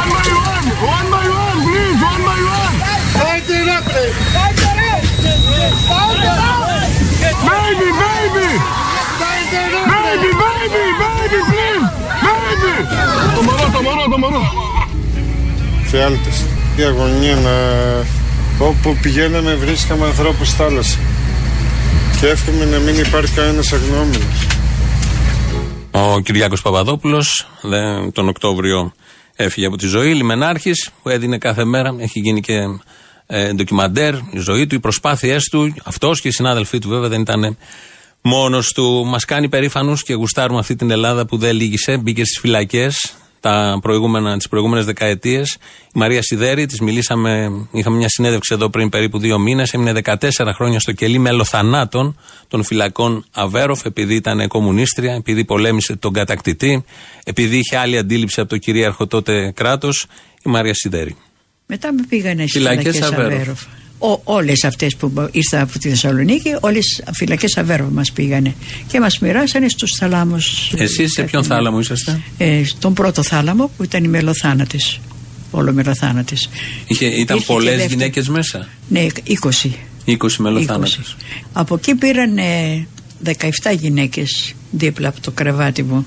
One 0.00 0.10
by 0.14 0.28
one, 0.50 0.66
one 0.96 1.08
by 1.14 1.26
one, 1.42 1.58
please, 1.66 1.98
one 2.10 2.22
by 2.28 2.38
one. 2.58 2.74
Fight 3.18 3.48
it 3.58 3.68
up, 3.76 3.84
please. 3.90 5.61
Baby, 7.48 7.88
baby. 8.02 8.48
Baby, 9.92 10.30
baby, 10.42 10.84
baby, 11.02 11.40
please. 11.48 11.86
Baby. 12.24 12.74
Το 13.34 13.42
μωρό, 13.42 13.70
το 13.74 13.82
μωρό, 13.82 14.04
το 14.10 14.18
μωρό. 14.18 14.42
Φιάλτες. 15.84 16.44
Η 16.76 16.82
αγωνία 16.82 17.34
να... 17.34 17.50
Όπου 18.66 18.96
πηγαίναμε 19.02 19.54
βρίσκαμε 19.54 20.06
ανθρώπους 20.06 20.48
στη 20.48 20.56
θάλασσα. 20.56 20.98
Και 22.20 22.26
εύχομαι 22.26 22.64
να 22.64 22.78
μην 22.78 22.98
υπάρχει 22.98 23.34
κανένας 23.34 23.72
αγνώμενος. 23.72 24.46
Ο 25.90 26.20
Κυριάκος 26.20 26.62
Παπαδόπουλος 26.62 27.48
τον 28.12 28.28
Οκτώβριο 28.28 28.92
έφυγε 29.36 29.66
από 29.66 29.76
τη 29.76 29.86
ζωή. 29.86 30.14
Λιμενάρχης 30.14 30.90
που 31.02 31.08
έδινε 31.08 31.38
κάθε 31.38 31.64
μέρα, 31.64 31.94
έχει 31.98 32.20
γίνει 32.20 32.40
και 32.40 32.54
ε, 33.26 33.52
ντοκιμαντέρ, 33.52 34.14
η 34.14 34.38
ζωή 34.38 34.66
του, 34.66 34.74
οι 34.74 34.80
προσπάθειές 34.80 35.44
του. 35.44 35.74
Αυτός 35.84 36.20
και 36.20 36.28
οι 36.28 36.32
συνάδελφοί 36.32 36.78
του 36.78 36.88
βέβαια 36.88 37.08
δεν 37.08 37.20
ήταν 37.20 37.56
μόνος 38.22 38.72
του. 38.72 39.04
Μας 39.06 39.24
κάνει 39.24 39.48
περήφανους 39.48 40.02
και 40.02 40.14
γουστάρουμε 40.14 40.58
αυτή 40.58 40.76
την 40.76 40.90
Ελλάδα 40.90 41.26
που 41.26 41.36
δεν 41.36 41.54
λύγησε. 41.56 41.96
Μπήκε 41.96 42.24
στις 42.24 42.38
φυλακές 42.40 43.16
τα 43.42 43.78
προηγούμενα, 43.82 44.36
τις 44.36 44.48
προηγούμενες 44.48 44.84
δεκαετίες. 44.84 45.58
Η 45.86 45.98
Μαρία 45.98 46.22
Σιδέρη, 46.22 46.66
της 46.66 46.80
μιλήσαμε, 46.80 47.50
είχαμε 47.72 47.96
μια 47.96 48.08
συνέντευξη 48.08 48.54
εδώ 48.54 48.70
πριν 48.70 48.88
περίπου 48.88 49.18
δύο 49.18 49.38
μήνες, 49.38 49.72
έμεινε 49.72 49.92
14 49.92 50.52
χρόνια 50.52 50.80
στο 50.80 50.92
κελί 50.92 51.18
μελοθανάτων 51.18 52.18
των 52.48 52.64
φυλακών 52.64 53.24
Αβέροφ, 53.32 53.84
επειδή 53.84 54.14
ήταν 54.14 54.48
κομμουνίστρια, 54.48 55.14
επειδή 55.14 55.44
πολέμησε 55.44 55.96
τον 55.96 56.12
κατακτητή, 56.12 56.84
επειδή 57.24 57.56
είχε 57.56 57.76
άλλη 57.76 57.98
αντίληψη 57.98 58.40
από 58.40 58.48
το 58.48 58.56
κυρίαρχο 58.56 59.06
τότε 59.06 59.52
κράτος, 59.54 60.06
η 60.44 60.50
Μαρία 60.50 60.74
Σιδέρη. 60.74 61.16
Μετά 61.74 61.92
με 61.92 62.02
πήγανε 62.08 62.40
στις 62.46 62.52
Φυλακές 62.52 62.94
φυλακές 62.94 63.12
Αβέροφ. 63.18 63.32
Αβέροφ. 63.34 63.60
Όλες 64.24 64.64
αυτές 64.64 64.96
που 64.96 65.12
ήρθαν 65.30 65.60
από 65.60 65.78
τη 65.78 65.88
Θεσσαλονίκη, 65.88 66.54
όλες 66.60 67.02
φυλακές 67.14 67.56
Αβέροφ 67.56 67.88
μας 67.92 68.12
πήγανε. 68.12 68.54
Και 68.86 69.00
μας 69.00 69.18
μοιράσανε 69.18 69.68
στους 69.68 69.90
θάλαμους. 69.98 70.72
Εσείς 70.76 71.12
σε 71.12 71.22
ποιον 71.22 71.44
θάλαμο 71.44 71.80
είσαστε; 71.80 72.20
Ε, 72.38 72.64
στον 72.64 72.94
πρώτο 72.94 73.22
θάλαμο 73.22 73.70
που 73.76 73.82
ήταν 73.82 74.04
οι 74.04 74.08
μελοθάνατε. 74.08 74.76
Όλο 75.50 75.72
μελοθάνατε. 75.72 76.34
Είχε, 76.86 77.06
ήταν 77.06 77.36
Ήρθε 77.36 77.38
και 77.38 77.44
πολλές 77.52 77.70
δεύτερη. 77.70 77.92
γυναίκες 77.94 78.28
μέσα; 78.28 78.68
Ναι, 78.88 79.06
20. 79.24 79.70
20 80.04 80.16
20. 80.16 80.36
μελοθάνατες. 80.38 81.16
Από 81.52 81.74
εκεί 81.74 81.94
πήραν 81.94 82.38
ε, 82.38 82.86
17 83.24 83.30
γυναίκες 83.78 84.54
δίπλα 84.70 85.08
από 85.08 85.20
το 85.20 85.30
κρεβάτι 85.30 85.82
μου. 85.82 86.06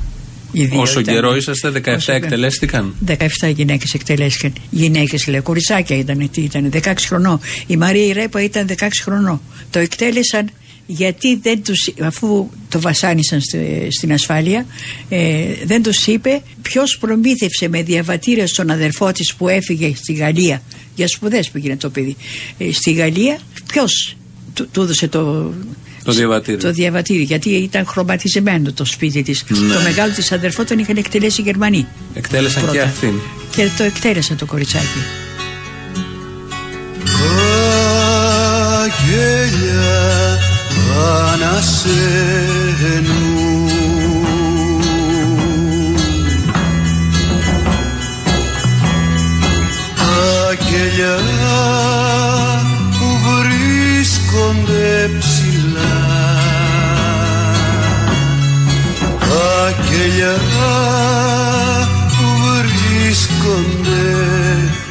Οι 0.57 0.65
δύο 0.65 0.81
Όσο 0.81 0.99
ήταν. 0.99 1.13
καιρό 1.13 1.35
είσαστε, 1.35 1.69
17 1.69 1.95
Όσο 1.95 2.11
καιρό. 2.11 2.17
εκτελέστηκαν; 2.25 2.95
17 3.05 3.49
γυναίκες 3.55 3.93
εκτελέστηκαν. 3.93 4.53
Γυναίκες, 4.69 5.27
λέει, 5.27 5.39
κοριτσάκια 5.39 5.97
ήταν, 5.97 6.29
τι 6.31 6.41
ήταν, 6.41 6.69
16 6.69 7.07
χρονών. 7.07 7.39
Η 7.67 7.77
Μαρία 7.77 8.05
η 8.05 8.11
Ρέπα 8.11 8.41
ήταν 8.43 8.67
16 8.67 9.01
χρονών. 9.01 9.41
Το 9.69 9.79
εκτέλεσαν 9.79 10.49
γιατί 10.87 11.35
δεν 11.41 11.63
τους, 11.63 11.89
αφού 12.01 12.49
το 12.69 12.79
βασάνισαν 12.79 13.41
στη- 13.41 13.87
στην 13.89 14.13
ασφάλεια, 14.13 14.65
ε, 15.09 15.43
δεν 15.65 15.83
τους 15.83 16.07
είπε 16.07 16.41
ποιος 16.61 16.97
προμήθευσε 16.97 17.67
με 17.69 17.83
διαβατήρια 17.83 18.47
στον 18.47 18.69
αδερφό 18.69 19.11
της 19.11 19.33
που 19.33 19.47
έφυγε 19.47 19.93
στη 19.95 20.13
Γαλλία 20.13 20.61
για 20.95 21.07
σπουδές 21.07 21.49
που 21.49 21.57
γίνεται 21.57 21.79
το 21.79 21.89
παιδί. 21.89 22.15
Ε, 22.57 22.71
στη 22.71 22.91
Γαλλία 22.91 23.39
ποιος 23.67 24.15
του, 24.53 24.67
του 24.71 24.81
έδωσε 24.81 25.07
το, 25.07 25.53
Το 26.05 26.11
διαβατήριο. 26.11 26.59
το 26.59 26.71
διαβατήριο, 26.71 27.23
γιατί 27.23 27.49
ήταν 27.49 27.85
χρωματισμένο 27.85 28.71
το 28.73 28.85
σπίτι 28.85 29.23
της. 29.23 29.43
Ναι. 29.47 29.73
Το 29.73 29.79
μεγάλο 29.81 30.13
της 30.13 30.31
αδερφό 30.31 30.63
τον 30.63 30.79
είχαν 30.79 30.97
εκτελέσει 30.97 31.41
οι 31.41 31.43
Γερμανοί. 31.43 31.87
Εκτέλεσαν 32.13 32.61
και 32.61 32.67
Πρώτα. 32.67 32.83
αυτήν. 32.83 33.13
Και 33.55 33.69
το 33.77 33.83
εκτέλεσε 33.83 34.33
το 34.35 34.45
κοριτσάκι. 34.45 34.99
Αγγέλια 38.83 40.39
ανασένουν 41.33 42.65
Αγγέλια 50.49 51.61
που 52.99 53.07
βρίσκονται 53.27 55.09
ψηλά 55.19 55.54
Αγγέλια 59.67 60.35
που 62.09 62.27
βρίσκονται 62.45 64.05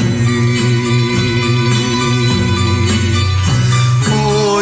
Ο 4.07 4.61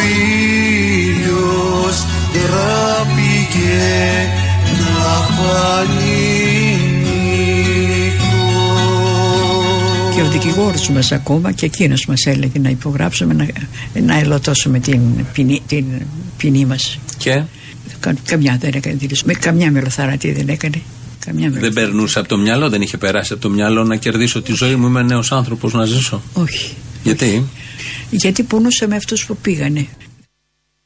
ήλιος 1.09 1.97
τραπήκε 2.33 3.83
να 4.79 5.13
φανεί 5.35 6.02
νύχτος. 10.33 10.45
Και 10.45 10.49
ο 10.49 10.53
δικηγόρος 10.53 10.89
μας 10.89 11.13
ακόμα 11.13 11.53
και 11.53 11.67
εκείνος 11.67 12.07
μας 12.07 12.27
έλεγε 12.27 12.59
να 12.59 12.69
υπογράψουμε 12.69 13.35
να, 13.35 13.47
να 14.01 14.19
ελωτώσουμε 14.19 14.79
την 14.79 15.01
ποινή, 15.33 15.63
την 15.67 15.85
ποινή 16.37 16.65
μας. 16.65 16.99
Και; 17.17 17.43
Καμιά 18.25 18.57
δεν 18.61 18.73
έκανε 18.75 18.97
δήλωση. 18.97 19.23
Με 19.27 19.33
καμιά 19.33 19.71
μελοθαρατή 19.71 20.33
δεν 20.33 20.49
έκανε. 20.49 20.83
Καμιά 21.19 21.51
δεν 21.51 21.53
μελοθαρατή. 21.53 21.75
περνούσε 21.75 22.19
από 22.19 22.29
το 22.29 22.39
μυαλό, 22.39 22.69
δεν 22.69 22.83
είχε 22.83 22.97
περάσει 22.97 23.33
από 23.33 23.43
το 23.43 23.51
μυαλό 23.51 23.85
να 23.85 23.97
κερδίσω 23.97 24.43
τη 24.43 24.53
ζωή 24.53 24.75
μου. 24.75 24.87
Είμαι 24.87 25.03
νέος 25.03 25.33
άνθρωπος 25.33 25.73
να 25.73 25.85
ζήσω. 25.85 26.23
Όχι. 26.33 26.75
Γιατί; 27.03 27.45
Γιατί 28.11 28.43
πονούσε 28.43 28.87
με 28.87 28.97
αυτούς 28.97 29.27
που 29.27 29.37
πήγανε. 29.37 29.87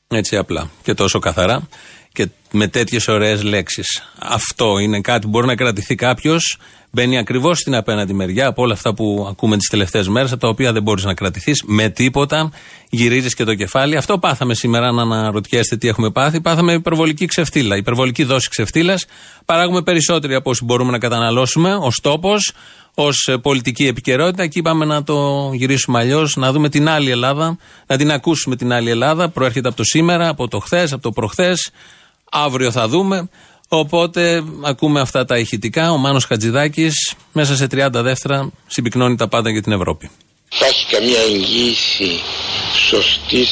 Έτσι 0.09 0.37
απλά 0.37 0.71
και 0.83 0.95
τόσο 0.95 1.19
καθαρά 1.19 1.69
και 2.17 2.29
με 2.51 2.69
τέτοιες 2.69 3.09
ωραίες 3.09 3.43
λέξεις. 3.43 4.03
Αυτό 4.19 4.79
είναι 4.79 5.01
κάτι 5.01 5.21
που 5.21 5.29
μπορεί 5.29 5.47
να 5.47 5.55
κρατηθεί 5.55 5.95
κάποιος. 5.95 6.59
Μπαίνει 6.91 7.19
ακριβώς 7.19 7.59
στην 7.59 7.75
απέναντι 7.75 8.13
μεριά 8.13 8.47
από 8.47 8.63
όλα 8.63 8.73
αυτά 8.73 8.95
που 8.95 9.27
ακούμε 9.31 9.57
τις 9.57 9.69
τελευταίες 9.69 10.09
μέρες, 10.09 10.33
από 10.33 10.41
τα 10.41 10.49
οποία 10.49 10.73
δεν 10.73 10.83
μπορείς 10.83 11.05
να 11.05 11.15
κρατηθείς 11.15 11.63
με 11.67 11.89
τίποτα. 11.89 12.51
Γυρίζεις 12.91 13.35
και 13.35 13.45
το 13.45 13.55
κεφάλι. 13.55 13.97
Αυτό 13.97 14.19
πάθαμε 14.19 14.55
σήμερα, 14.55 14.93
να 14.93 15.03
αναρωτιέστε 15.03 15.77
τι 15.77 15.89
έχουμε 15.89 16.11
πάθει. 16.11 16.41
Πάθαμε 16.41 16.73
υπερβολική 16.73 17.27
ξεφτύλα, 17.27 17.77
υπερβολική 17.77 18.25
δόση 18.25 18.49
ξεφτύλας. 18.49 19.07
Παράγουμε 19.45 19.83
περισσότεροι 19.83 20.35
από 20.35 20.51
όσοι 20.51 20.65
μπορούμε 20.65 20.91
να 20.91 20.99
καταναλώσουμε 20.99 21.75
ως 21.75 22.01
τόπος, 22.03 22.53
ως 22.95 23.37
πολιτική 23.43 23.87
επικαιρότητα. 23.87 24.47
Και 24.47 24.59
είπαμε 24.59 24.85
να 24.85 25.03
το 25.03 25.51
γυρίσουμε 25.55 25.99
αλλιώς, 25.99 26.37
να 26.37 26.53
δούμε 26.53 26.69
την 26.69 26.89
άλλη 26.89 27.11
Ελλάδα, 27.11 27.59
να 27.87 27.97
την 27.97 28.11
ακούσουμε 28.11 28.57
την 28.57 28.73
άλλη 28.73 28.91
Ελλάδα. 28.91 29.29
Προέρχεται 29.29 29.69
από 29.69 29.77
το 29.77 29.85
σήμερα, 29.85 30.29
από 30.29 30.49
το 30.49 30.59
χθες, 30.59 30.93
από 30.93 31.03
το 31.03 31.11
προχθές. 31.11 31.71
Αύριο 32.45 32.71
θα 32.71 32.89
δούμε. 32.89 33.29
Οπότε 33.69 34.45
ακούμε 34.63 35.01
αυτά 35.01 35.25
τα 35.25 35.39
ηχητικά. 35.39 35.91
Ο 35.91 35.97
Μάνος 35.97 36.25
Χατζηδάκης 36.25 37.15
μέσα 37.33 37.57
σε 37.57 37.67
30 37.71 37.89
δεύτερα 37.93 38.51
συμπυκνώνει 38.67 39.17
τα 39.17 39.29
πάντα 39.29 39.51
για 39.51 39.63
την 39.63 39.73
Ευρώπη. 39.73 40.11
Υπάρχει 40.57 40.87
καμία 40.91 41.21
εγγύηση 41.21 42.21
σωστής 42.89 43.51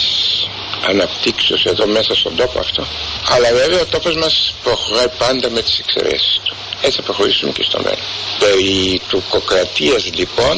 αναπτύξεως 0.88 1.64
εδώ 1.64 1.86
μέσα 1.86 2.14
στον 2.14 2.36
τόπο 2.36 2.58
αυτό. 2.58 2.86
Αλλά 3.34 3.48
βέβαια 3.52 3.80
ο 3.80 3.86
τόπος 3.86 4.16
μας 4.16 4.54
προχωράει 4.62 5.08
πάντα 5.18 5.50
με 5.50 5.60
τις 5.62 5.78
εξαιρέσεις 5.78 6.40
του. 6.44 6.54
Έτσι 6.82 6.96
θα 6.96 7.02
προχωρήσουμε 7.02 7.52
και 7.52 7.62
στο 7.62 7.78
μέλλον. 7.78 8.04
Περί 8.38 9.00
του 9.08 9.22
κοκρατίας 9.28 10.10
λοιπόν 10.14 10.56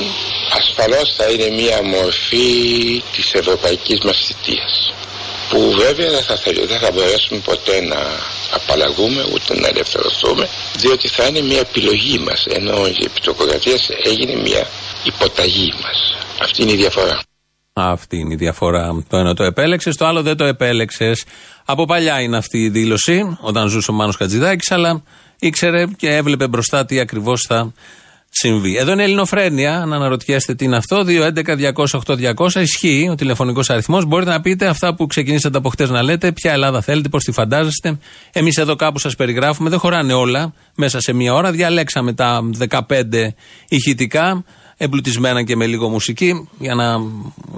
ασφαλώς 0.58 1.14
θα 1.16 1.30
είναι 1.30 1.48
μια 1.60 1.82
μορφή 1.82 2.48
της 3.12 3.34
ευρωπαϊκής 3.34 3.98
μας 4.04 4.16
θητείας 4.26 4.92
που 5.50 5.58
βέβαια 5.84 6.10
δεν 6.10 6.22
θα, 6.22 6.36
θέλ- 6.36 6.66
δεν 6.68 6.78
θα 6.78 6.90
μπορέσουμε 6.92 7.40
ποτέ 7.44 7.80
να 7.80 7.96
απαλλαγούμε 8.58 9.22
ούτε 9.34 9.60
να 9.60 9.68
ελευθερωθούμε 9.68 10.48
διότι 10.76 11.08
θα 11.08 11.26
είναι 11.26 11.40
μια 11.40 11.58
επιλογή 11.58 12.18
μας 12.18 12.46
ενώ 12.46 12.86
η 12.86 13.04
επιτοκοκρατία 13.04 13.78
έγινε 14.04 14.34
μια 14.40 14.66
υποταγή 15.04 15.72
μας. 15.82 15.98
Αυτή 16.42 16.62
είναι 16.62 16.72
η 16.72 16.76
διαφορά. 16.76 17.22
Αυτή 17.72 18.16
είναι 18.18 18.32
η 18.32 18.36
διαφορά. 18.36 19.04
Το 19.08 19.16
ένα 19.16 19.34
το 19.34 19.42
επέλεξες, 19.44 19.96
το 19.96 20.06
άλλο 20.06 20.22
δεν 20.22 20.36
το 20.36 20.44
επέλεξες. 20.44 21.24
Από 21.64 21.84
παλιά 21.84 22.20
είναι 22.20 22.36
αυτή 22.36 22.58
η 22.58 22.68
δήλωση, 22.68 23.36
όταν 23.40 23.68
ζούσε 23.68 23.90
ο 23.90 23.94
Μάνος 23.94 24.16
Χατζηδάκης, 24.16 24.70
αλλά 24.70 25.02
ήξερε 25.38 25.86
και 25.96 26.08
έβλεπε 26.16 26.48
μπροστά 26.48 26.84
τι 26.86 27.00
ακριβώς 27.00 27.44
θα 27.48 27.72
συμβεί. 28.38 28.76
Εδώ 28.76 28.92
είναι 28.92 29.02
Ελληνοφρένεια, 29.02 29.84
να 29.86 29.96
αναρωτιέστε 29.96 30.54
τι 30.54 30.64
είναι 30.64 30.76
αυτό. 30.76 31.04
2.11.208.200 31.06 32.60
ισχύει 32.60 33.08
ο 33.10 33.14
τηλεφωνικός 33.14 33.70
αριθμός. 33.70 34.04
Μπορείτε 34.04 34.30
να 34.30 34.40
πείτε 34.40 34.66
αυτά 34.66 34.94
που 34.94 35.06
ξεκινήσατε 35.06 35.58
από 35.58 35.68
χτες 35.68 35.90
να 35.90 36.02
λέτε, 36.02 36.32
ποια 36.32 36.52
Ελλάδα 36.52 36.80
θέλετε, 36.80 37.08
πώς 37.08 37.24
τη 37.24 37.32
φαντάζεστε. 37.32 37.98
Εμείς 38.32 38.56
εδώ 38.56 38.76
κάπου 38.76 38.98
σας 38.98 39.16
περιγράφουμε, 39.16 39.70
δεν 39.70 39.78
χωράνε 39.78 40.12
όλα 40.12 40.52
μέσα 40.74 41.00
σε 41.00 41.12
μία 41.12 41.34
ώρα. 41.34 41.50
Διαλέξαμε 41.50 42.12
τα 42.12 42.50
15 42.68 42.80
ηχητικά 43.68 44.44
εμπλουτισμένα 44.76 45.42
και 45.42 45.56
με 45.56 45.66
λίγο 45.66 45.88
μουσική 45.88 46.48
για 46.58 46.74
να 46.74 46.96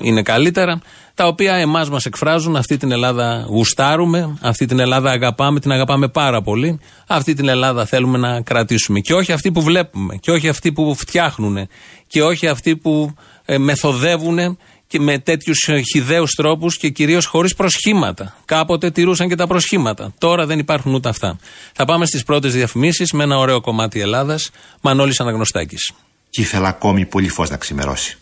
είναι 0.01 0.23
καλύτερα, 0.23 0.81
τα 1.19 1.27
οποία 1.27 1.55
εμάς 1.55 1.91
μας 1.91 2.05
εκφράζουν, 2.05 2.57
αυτή 2.57 2.77
την 2.77 2.93
Ελλάδα 2.93 3.45
γουστάρουμε, 3.49 4.39
αυτή 4.41 4.67
την 4.67 4.79
Ελλάδα 4.79 5.11
αγαπάμε, 5.11 5.61
την 5.61 5.73
αγαπάμε 5.73 6.09
πάρα 6.09 6.43
πολύ, 6.43 6.81
αυτή 7.07 7.35
την 7.35 7.49
Ελλάδα 7.49 7.87
θέλουμε 7.87 8.19
να 8.19 8.41
κρατήσουμε 8.41 9.01
και 9.01 9.15
όχι 9.15 9.33
αυτή 9.33 9.53
που 9.53 9.63
βλέπουμε 9.63 10.17
και 10.17 10.31
όχι 10.31 10.49
αυτή 10.49 10.73
που 10.73 10.95
φτιάχνουν 10.95 11.69
και 12.07 12.23
όχι 12.23 12.47
αυτή 12.47 12.77
που 12.77 13.15
ε, 13.45 13.59
μεθοδεύουν 13.59 14.59
και 14.87 15.01
με 15.01 15.19
τέτοιους 15.19 15.69
χιδαίους 15.93 16.35
τρόπους 16.35 16.77
και 16.77 16.89
κυρίως 16.89 17.27
χωρίς 17.27 17.55
προσχήματα. 17.55 18.37
Κάποτε 18.45 18.91
τηρούσαν 18.91 19.29
και 19.29 19.35
τα 19.35 19.47
προσχήματα. 19.47 20.15
Τώρα 20.19 20.47
δεν 20.47 20.59
υπάρχουν 20.59 20.95
ούτε 20.95 21.09
αυτά. 21.09 21.39
Θα 21.73 21.85
πάμε 21.85 22.07
στις 22.07 22.23
πρώτες 22.23 22.53
διαφημίσεις 22.53 23.13
με 23.13 23.25
ένα 23.25 23.39
ωραίο 23.39 23.61
κομμάτι 23.61 24.01
Ελλάδας. 24.01 24.51
Μανώλης 24.81 25.21
Αναγνωστάκης. 25.21 25.93
και 26.31 26.41
ήθελα 26.41 26.69
ακόμη 26.69 27.07
πολύ 27.07 27.29
φως 27.29 27.51
να 27.51 27.57
ξημερώσει. 27.57 28.19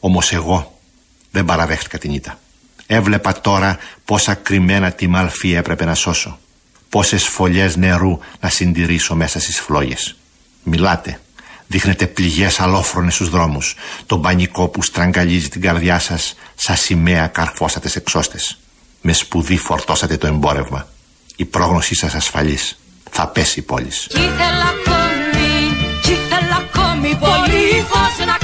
Όμως 0.00 0.32
εγώ 0.32 0.77
δεν 1.30 1.44
παραδέχτηκα 1.44 1.98
την 1.98 2.12
ήττα. 2.12 2.38
Έβλεπα 2.86 3.40
τώρα 3.40 3.78
πόσα 4.04 4.34
κρυμμένα 4.34 4.92
τη 4.92 5.06
μαλφή 5.06 5.52
έπρεπε 5.52 5.84
να 5.84 5.94
σώσω. 5.94 6.38
Πόσες 6.88 7.24
φωλιές 7.26 7.76
νερού 7.76 8.18
να 8.40 8.48
συντηρήσω 8.48 9.14
μέσα 9.14 9.40
στις 9.40 9.60
φλόγες. 9.60 10.16
Μιλάτε, 10.62 11.20
Δείχνετε 11.70 12.06
πληγές 12.06 12.60
αλόφρονες 12.60 13.14
στους 13.14 13.28
δρόμους. 13.28 13.74
Το 14.06 14.18
πανικό 14.18 14.68
που 14.68 14.82
στραγγαλίζει 14.82 15.48
την 15.48 15.60
καρδιά 15.60 15.98
σας 15.98 16.34
Σα 16.54 16.76
σημαία 16.76 17.26
καρφώσατε 17.26 17.88
σε 17.88 17.98
εξώστες. 17.98 18.58
Με 19.00 19.12
σπουδή 19.12 19.56
φορτώσατε 19.56 20.16
το 20.16 20.26
εμπόρευμα. 20.26 20.88
Η 21.36 21.44
πρόγνωσή 21.44 21.94
σας 21.94 22.14
ασφαλής. 22.14 22.78
Θα 23.10 23.26
πέσει 23.26 23.58
η 23.58 23.62
πόλη. 23.62 23.88
Κι 23.88 24.18
ήθελα 24.18 24.64
ακόμη, 24.74 25.76
κι 26.02 26.10
ήθελα 26.10 26.56
ακόμη 26.56 27.14
πολύ 27.14 27.84
φως 27.88 28.26
να 28.26 28.37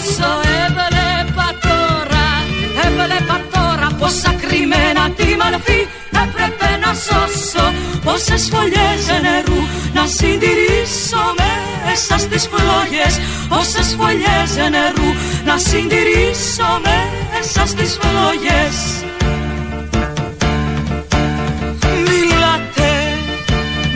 να 0.00 0.06
σώσω 0.06 0.32
Έβλεπα 0.66 1.48
τώρα, 1.66 2.26
έβλεπα 2.84 3.40
τώρα 3.52 3.88
πόσα 3.98 4.34
κρυμμένα 4.40 5.10
τη 5.16 5.28
μαλφή 5.40 5.80
έπρεπε 6.22 6.68
να 6.84 6.92
σώσω 7.06 7.64
Πόσες 8.04 8.48
φωλιές 8.52 9.04
νερού 9.24 9.60
να 9.94 10.06
συντηρήσω 10.16 11.22
μέσα 11.86 12.18
στις 12.18 12.48
φλόγες 12.52 13.14
Πόσες 13.48 13.96
φωλιές 13.98 14.52
νερού 14.70 15.10
να 15.44 15.58
συντηρήσω 15.58 16.70
μέσα 16.84 17.66
στις 17.66 17.98
φλόγες. 18.00 18.76
Μιλάτε, 22.06 22.90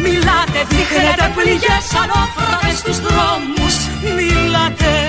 μιλάτε, 0.02 0.60
δείχνετε 0.68 1.32
πληγές 1.36 1.86
ανώφρονες 2.02 2.78
στους 2.78 2.98
δρόμους. 3.00 3.74
Μιλάτε, 4.16 5.03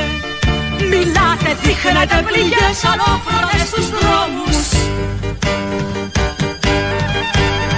μιλάτε, 0.92 1.50
δείχνετε 1.62 2.18
πληγές 2.30 2.78
ανώφρονες 2.92 3.68
στους 3.70 3.88
δρόμους. 3.96 4.60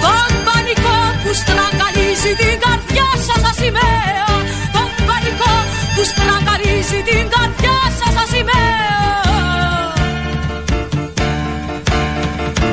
Τον 0.04 0.30
πανικό 0.46 0.98
που 1.22 1.30
στραγγαλίζει 1.40 2.32
την 2.40 2.54
καρδιά 2.64 3.08
σας 3.26 3.40
σαν 3.44 3.54
σημαία 3.60 4.26
Τον 4.74 4.88
πανικό 5.08 5.54
που 5.94 6.02
στραγγαλίζει 6.12 7.00
την 7.08 7.24
καρδιά 7.34 7.78
σας 7.98 8.12
σαν 8.16 8.26
σημαία 8.32 8.76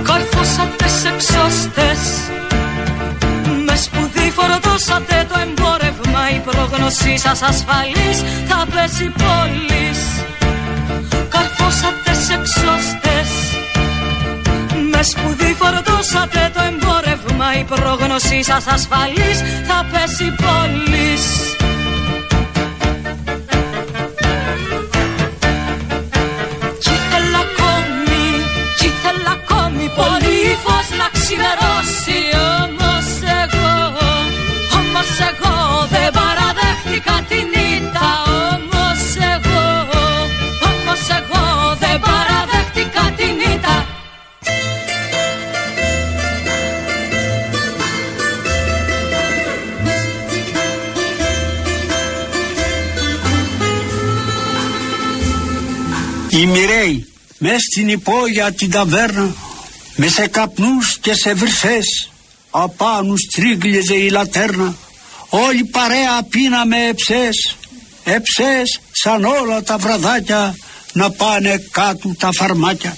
Καρφώσατε 0.07 0.87
σε 0.99 1.07
εξώστες 1.13 2.01
Με 3.65 3.75
σπουδή 3.75 4.27
φορτώσατε 4.37 5.25
το 5.29 5.35
εμπόρευμα. 5.45 6.21
Η 6.35 6.39
πρόγνωσή 6.47 7.17
σας 7.17 7.41
ασφαλής 7.41 8.17
θα 8.47 8.65
πέσει 8.71 9.13
πόλης 9.21 10.14
Καρφώσατε 11.81 12.13
σε 12.13 12.33
εξώστες. 12.33 13.29
Με 14.91 15.03
σπουδή 15.03 15.55
φορτώσατε 15.59 16.51
το 16.53 16.61
εμπόρευμα. 16.69 17.47
Η 17.59 17.63
πρόγνωσή 17.63 18.43
σας 18.43 18.67
ασφαλής 18.67 19.37
θα 19.67 19.85
πέσει 19.91 20.35
πόλης 20.41 20.94
στην 57.75 57.89
υπόγεια 57.89 58.51
την 58.51 58.71
ταβέρνα 58.71 59.35
με 59.95 60.07
σε 60.07 60.27
καπνούς 60.27 60.97
και 61.01 61.13
σε 61.13 61.33
βρυσές 61.33 62.09
απάνω 62.49 63.15
στρίγλιζε 63.17 63.95
η 63.95 64.09
λατέρνα. 64.09 64.75
Όλη 65.29 65.63
παρέα 65.63 66.23
πίναμε 66.29 66.87
εψές 66.87 67.55
εψές 68.03 68.79
σαν 68.91 69.25
όλα 69.25 69.63
τα 69.63 69.77
βραδάκια 69.77 70.55
να 70.93 71.11
πάνε 71.11 71.63
κάτω 71.71 72.15
τα 72.17 72.29
φαρμάκια 72.37 72.97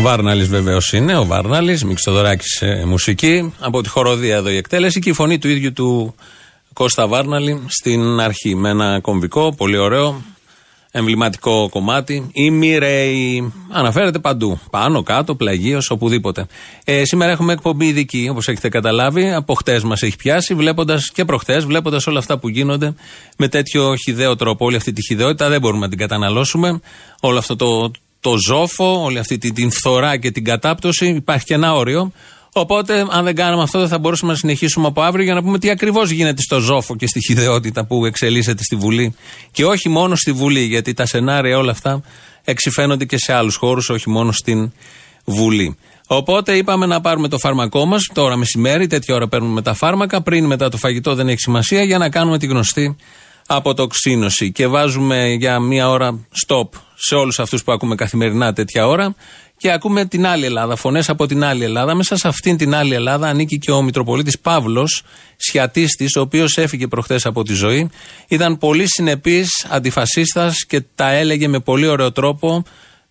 Ο 0.00 0.02
Βάρναλης 0.02 0.48
βεβαίως 0.48 0.92
είναι, 0.92 1.16
ο 1.16 1.24
Βάρναλης, 1.24 1.84
Μιξτοδωράκη 1.84 2.48
σε 2.48 2.84
μουσική. 2.86 3.52
Από 3.58 3.82
τη 3.82 3.88
χοροδία 3.88 4.36
εδώ 4.36 4.50
η 4.50 4.56
εκτέλεση 4.56 5.00
και 5.00 5.10
η 5.10 5.12
φωνή 5.12 5.38
του 5.38 5.48
ίδιου 5.48 5.72
του 5.72 6.14
Κώστα 6.72 7.06
Βάρναλη 7.06 7.62
στην 7.66 8.20
αρχή. 8.20 8.54
Με 8.54 8.68
ένα 8.68 9.00
κομβικό, 9.00 9.54
πολύ 9.56 9.76
ωραίο, 9.76 10.22
εμβληματικό 10.90 11.68
κομμάτι. 11.70 12.30
Η 12.32 12.50
Μιρέη 12.50 13.52
αναφέρεται 13.70 14.18
παντού. 14.18 14.60
Πάνω, 14.70 15.02
κάτω, 15.02 15.34
πλαγίω, 15.34 15.80
οπουδήποτε. 15.88 16.46
Ε, 16.84 17.04
σήμερα 17.04 17.30
έχουμε 17.30 17.52
εκπομπή 17.52 17.86
ειδική, 17.86 18.28
όπως 18.30 18.48
έχετε 18.48 18.68
καταλάβει. 18.68 19.32
Από 19.32 19.54
χτες 19.54 19.82
μας 19.82 20.02
έχει 20.02 20.16
πιάσει, 20.16 20.54
βλέποντας 20.54 21.10
και 21.10 21.24
προχτές, 21.24 21.64
βλέποντας 21.64 22.06
όλα 22.06 22.18
αυτά 22.18 22.38
που 22.38 22.48
γίνονται 22.48 22.94
με 23.36 23.48
τέτοιο 23.48 23.94
χιδαίο 23.94 24.36
τρόπο. 24.36 24.64
Όλη 24.64 24.76
αυτή 24.76 24.92
τη 24.92 25.02
χιδαιότητα 25.02 25.48
δεν 25.48 25.60
μπορούμε 25.60 25.80
να 25.80 25.88
την 25.88 25.98
καταναλώσουμε. 25.98 26.80
Όλο 27.20 27.38
αυτό 27.38 27.56
το, 27.56 27.90
το 28.20 28.36
ζόφο, 28.46 29.02
όλη 29.02 29.18
αυτή 29.18 29.38
την, 29.38 29.54
την 29.54 29.70
φθορά 29.70 30.16
και 30.16 30.30
την 30.30 30.44
κατάπτωση, 30.44 31.06
υπάρχει 31.06 31.44
και 31.44 31.54
ένα 31.54 31.74
όριο. 31.74 32.12
Οπότε, 32.52 33.06
αν 33.10 33.24
δεν 33.24 33.34
κάναμε 33.34 33.62
αυτό, 33.62 33.78
δεν 33.78 33.88
θα 33.88 33.98
μπορούσαμε 33.98 34.32
να 34.32 34.38
συνεχίσουμε 34.38 34.86
από 34.86 35.02
αύριο 35.02 35.24
για 35.24 35.34
να 35.34 35.42
πούμε 35.42 35.58
τι 35.58 35.70
ακριβώς 35.70 36.10
γίνεται 36.10 36.42
στο 36.42 36.58
ζόφο 36.58 36.96
και 36.96 37.06
στη 37.06 37.20
χιδεότητα 37.20 37.84
που 37.86 38.04
εξελίσσεται 38.04 38.62
στη 38.62 38.76
Βουλή. 38.76 39.14
Και 39.52 39.64
όχι 39.64 39.88
μόνο 39.88 40.14
στη 40.16 40.32
Βουλή, 40.32 40.60
γιατί 40.60 40.92
τα 40.94 41.06
σενάρια 41.06 41.58
όλα 41.58 41.70
αυτά 41.70 42.02
εξηφαίνονται 42.44 43.04
και 43.04 43.18
σε 43.18 43.32
άλλους 43.32 43.56
χώρους, 43.56 43.88
όχι 43.88 44.10
μόνο 44.10 44.32
στην 44.32 44.72
Βουλή. 45.24 45.76
Οπότε 46.06 46.56
είπαμε 46.56 46.86
να 46.86 47.00
πάρουμε 47.00 47.28
το 47.28 47.38
φάρμακό 47.38 47.86
μας 47.86 48.08
τώρα 48.12 48.36
μεσημέρι, 48.36 48.86
τέτοια 48.86 49.14
ώρα 49.14 49.28
παίρνουμε 49.28 49.62
τα 49.62 49.74
φάρμακα. 49.74 50.22
Πριν 50.22 50.46
μετά 50.46 50.68
το 50.68 50.76
φαγητό 50.76 51.14
δεν 51.14 51.28
έχει 51.28 51.40
σημασία 51.40 51.82
για 51.82 51.98
να 51.98 52.08
κάνουμε 52.08 52.38
τη 52.38 52.46
γνωστή 52.46 52.96
αποτοξίνωση. 53.54 54.52
Και 54.52 54.66
βάζουμε 54.66 55.28
για 55.28 55.60
μία 55.60 55.88
ώρα 55.88 56.18
stop 56.46 56.68
σε 56.94 57.14
όλους 57.14 57.38
αυτούς 57.38 57.64
που 57.64 57.72
ακούμε 57.72 57.94
καθημερινά 57.94 58.52
τέτοια 58.52 58.86
ώρα 58.86 59.14
και 59.56 59.72
ακούμε 59.72 60.04
την 60.04 60.26
άλλη 60.26 60.44
Ελλάδα, 60.44 60.76
φωνές 60.76 61.08
από 61.08 61.26
την 61.26 61.44
άλλη 61.44 61.64
Ελλάδα. 61.64 61.94
Μέσα 61.94 62.16
σε 62.16 62.28
αυτήν 62.28 62.56
την 62.56 62.74
άλλη 62.74 62.94
Ελλάδα 62.94 63.28
ανήκει 63.28 63.58
και 63.58 63.70
ο 63.70 63.82
Μητροπολίτης 63.82 64.38
Παύλος, 64.38 65.02
Σιατίστης, 65.36 66.16
ο 66.16 66.20
οποίος 66.20 66.56
έφυγε 66.56 66.86
προχθές 66.86 67.26
από 67.26 67.42
τη 67.42 67.54
ζωή. 67.54 67.90
Ήταν 68.28 68.58
πολύ 68.58 68.88
συνεπής, 68.88 69.66
αντιφασίστας 69.68 70.64
και 70.66 70.82
τα 70.94 71.10
έλεγε 71.10 71.48
με 71.48 71.60
πολύ 71.60 71.86
ωραίο 71.86 72.12
τρόπο, 72.12 72.62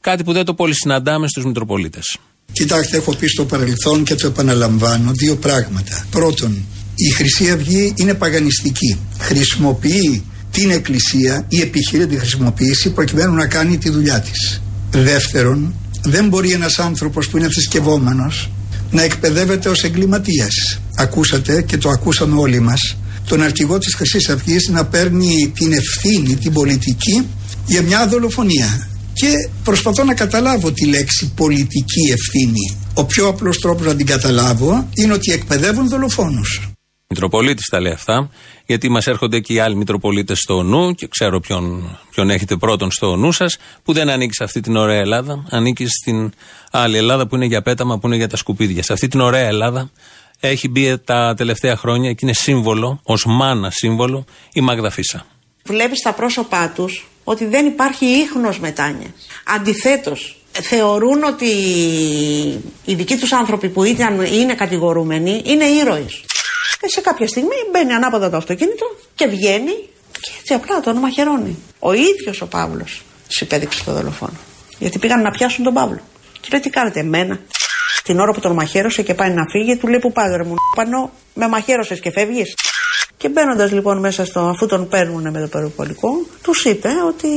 κάτι 0.02 0.24
που 0.24 0.32
δεν 0.32 0.46
το 0.46 0.54
πολύ 0.54 0.74
συναντάμε 0.76 1.28
στους 1.28 1.46
Μητροπολίτες. 1.46 2.18
Κοιτάξτε, 2.52 2.98
έχω 2.98 3.16
πει 3.16 3.28
στο 3.28 3.46
παρελθόν 3.46 4.04
και 4.04 4.16
το 4.16 4.28
επαναλαμβάνω 4.28 5.12
δύο 5.12 5.36
πράγματα. 5.36 6.06
Πρώτον, 6.12 6.66
Η 7.08 7.10
Χρυσή 7.10 7.52
Αυγή 7.52 7.94
είναι 7.96 8.14
παγανιστική. 8.14 9.00
Χρησιμοποιεί 9.20 10.24
την 10.52 10.72
Εκκλησία 10.72 11.46
ή 11.48 11.62
επιχειρεί 11.62 12.08
τη 12.08 12.18
χρησιμοποίηση 12.18 12.90
προκειμένου 12.90 13.34
να 13.34 13.46
κάνει 13.46 13.78
τη 13.78 13.90
δουλειά 13.90 14.20
της. 14.20 14.62
Δεύτερον, 14.92 15.74
δεν 16.04 16.28
μπορεί 16.28 16.52
ένας 16.52 16.80
άνθρωπος 16.80 17.28
που 17.28 17.38
είναι 17.38 17.48
θρησκευόμενος 17.48 18.50
να 18.92 19.04
εκπαιδεύεται 19.04 19.70
ως 19.70 19.84
εγκληματίας. 19.84 20.80
Ακούσατε 20.96 21.62
και 21.62 21.78
το 21.78 21.90
ακούσαμε 21.90 22.40
όλοι 22.40 22.60
μας 22.60 22.98
τον 23.26 23.42
αρχηγό 23.42 23.78
της 23.78 23.96
Χρυσής 23.96 24.30
Αυγής 24.30 24.68
να 24.68 24.86
παίρνει 24.86 25.52
την 25.56 25.74
ευθύνη, 25.74 26.36
την 26.36 26.54
πολιτική 26.54 27.28
για 27.66 27.82
μια 27.82 28.08
δολοφονία. 28.08 28.90
Και 29.14 29.50
προσπαθώ 29.64 30.04
να 30.04 30.14
καταλάβω 30.14 30.72
τη 30.72 30.86
λέξη 30.86 31.32
πολιτική 31.36 32.12
ευθύνη. 32.12 32.78
Ο 32.94 33.06
πιο 33.06 33.28
απλός 33.28 33.58
τρόπος 33.58 33.86
να 33.86 33.96
την 33.96 34.06
καταλάβω 34.06 34.88
είναι 34.94 35.14
ότι 35.14 35.32
εκπαιδεύουν 35.32 35.90
δολοφόνους. 35.90 36.69
Μητροπολίτης 37.14 37.66
τα 37.66 37.80
λέει 37.80 37.92
αυτά, 37.92 38.30
γιατί 38.66 38.90
μας 38.90 39.08
έρχονται 39.08 39.40
και 39.40 39.54
οι 39.54 39.60
άλλοι 39.60 39.76
Μητροπολίτες 39.76 40.40
στο 40.40 40.64
νου 40.64 40.96
και 40.96 41.08
ξέρω 41.08 41.40
ποιον, 41.40 41.98
ποιον 42.10 42.30
έχετε 42.30 42.56
πρώτον 42.56 42.92
στο 42.92 43.16
νου 43.16 43.32
σας, 43.32 43.58
που 43.84 43.94
δεν 43.94 44.10
ανήκει 44.10 44.34
σε 44.34 44.44
αυτή 44.44 44.60
την 44.60 44.76
ωραία 44.76 45.00
Ελλάδα, 45.00 45.46
ανήκει 45.50 45.88
στην 45.88 46.34
άλλη 46.72 46.98
Ελλάδα 46.98 47.28
που 47.28 47.36
είναι 47.36 47.46
για 47.46 47.62
πέταμα, 47.62 48.00
που 48.00 48.08
είναι 48.08 48.16
για 48.16 48.28
τα 48.28 48.38
σκουπίδια. 48.38 48.84
Σε 48.84 48.94
αυτή 48.94 49.08
την 49.08 49.20
ωραία 49.20 49.48
Ελλάδα 49.48 49.92
έχει 50.40 50.68
μπει 50.68 50.98
τα 50.98 51.34
τελευταία 51.38 51.76
χρόνια 51.76 52.12
και 52.14 52.20
είναι 52.22 52.34
σύμβολο, 52.34 53.00
ως 53.04 53.26
μάνα 53.26 53.70
σύμβολο, 53.72 54.26
η 54.54 54.62
Μάγδα 54.62 54.90
Φίσα. 54.90 55.26
Βλέπεις 55.64 56.00
στα 56.00 56.14
πρόσωπά 56.14 56.72
τους 56.76 57.08
ότι 57.24 57.46
δεν 57.46 57.66
υπάρχει 57.66 58.06
ίχνος 58.06 58.60
μετάνοια. 58.60 59.14
Αντιθέτως, 59.46 60.38
θεωρούν 60.52 61.24
ότι 61.24 61.46
οι 62.86 62.94
δικοί 62.94 63.16
τους 63.16 63.32
άνθρωποι 63.32 63.70
που 63.70 63.84
ήταν, 63.84 64.22
είναι 64.22 64.54
κατηγορούμενοι 64.54 65.42
είναι 65.46 65.66
ήρωες. 65.66 66.24
Και 66.80 66.88
σε 66.88 67.02
κάποια 67.02 67.28
στιγμή 67.28 67.56
μπαίνει 67.72 67.94
ανάποδα 67.94 68.30
το 68.30 68.38
αυτοκίνητο 68.38 68.86
και 69.16 69.28
βγαίνει 69.28 69.90
και 70.12 70.32
έτσι 70.40 70.54
απλά 70.54 70.80
το 70.80 70.90
όνομα 70.90 71.10
χαιρώνει. 71.10 71.58
Ο 71.80 71.94
ίδιος 71.94 72.42
ο 72.42 72.48
Παύλος 72.48 73.02
υπέδειξε 73.40 73.84
το 73.84 73.94
δολοφόνο. 73.94 74.38
Γιατί 74.80 75.00
πήγαν 75.00 75.22
να 75.22 75.32
πιάσουν 75.32 75.64
τον 75.64 75.74
Παύλο. 75.74 76.02
Και 76.42 76.48
λέει 76.52 76.62
τι 76.62 76.70
κάνετε 76.70 77.00
εμένα; 77.00 77.40
Την 78.04 78.20
ώρα 78.20 78.32
που 78.32 78.40
τον 78.40 78.54
μαχαίρωσε 78.54 79.02
και 79.02 79.14
πάει 79.14 79.30
να 79.30 79.44
φύγει, 79.50 79.78
του 79.78 79.88
λέει 79.88 80.00
που 80.00 80.14
ρε 80.38 80.44
μου 80.44 80.56
πανώ, 80.76 81.12
με 81.34 81.48
μαχαίρωσες 81.48 82.00
και 82.00 82.12
φεύγεις; 82.12 82.54
Και 83.18 83.30
μπαίνοντας 83.30 83.72
λοιπόν 83.72 84.00
μέσα 84.00 84.26
στο, 84.26 84.40
αφού 84.40 84.66
τον 84.66 84.88
παίρνουν 84.88 85.32
με 85.32 85.42
το 85.42 85.48
περιπολικό, 85.48 86.10
τους 86.42 86.66
είπε 86.66 86.90
ότι 87.08 87.30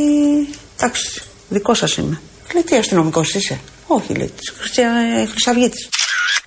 εντάξει, 0.77 1.23
δικό 1.49 1.75
σας 1.75 1.97
είμαι. 1.97 2.21
Λέει 2.55 2.63
τι 2.63 2.77
αστυνομικός 2.77 3.35
είσαι; 3.35 3.61
Όχι, 3.87 4.15
λέει, 4.15 4.33
της 4.37 4.53
Χρυσαυγήτη. 5.31 5.89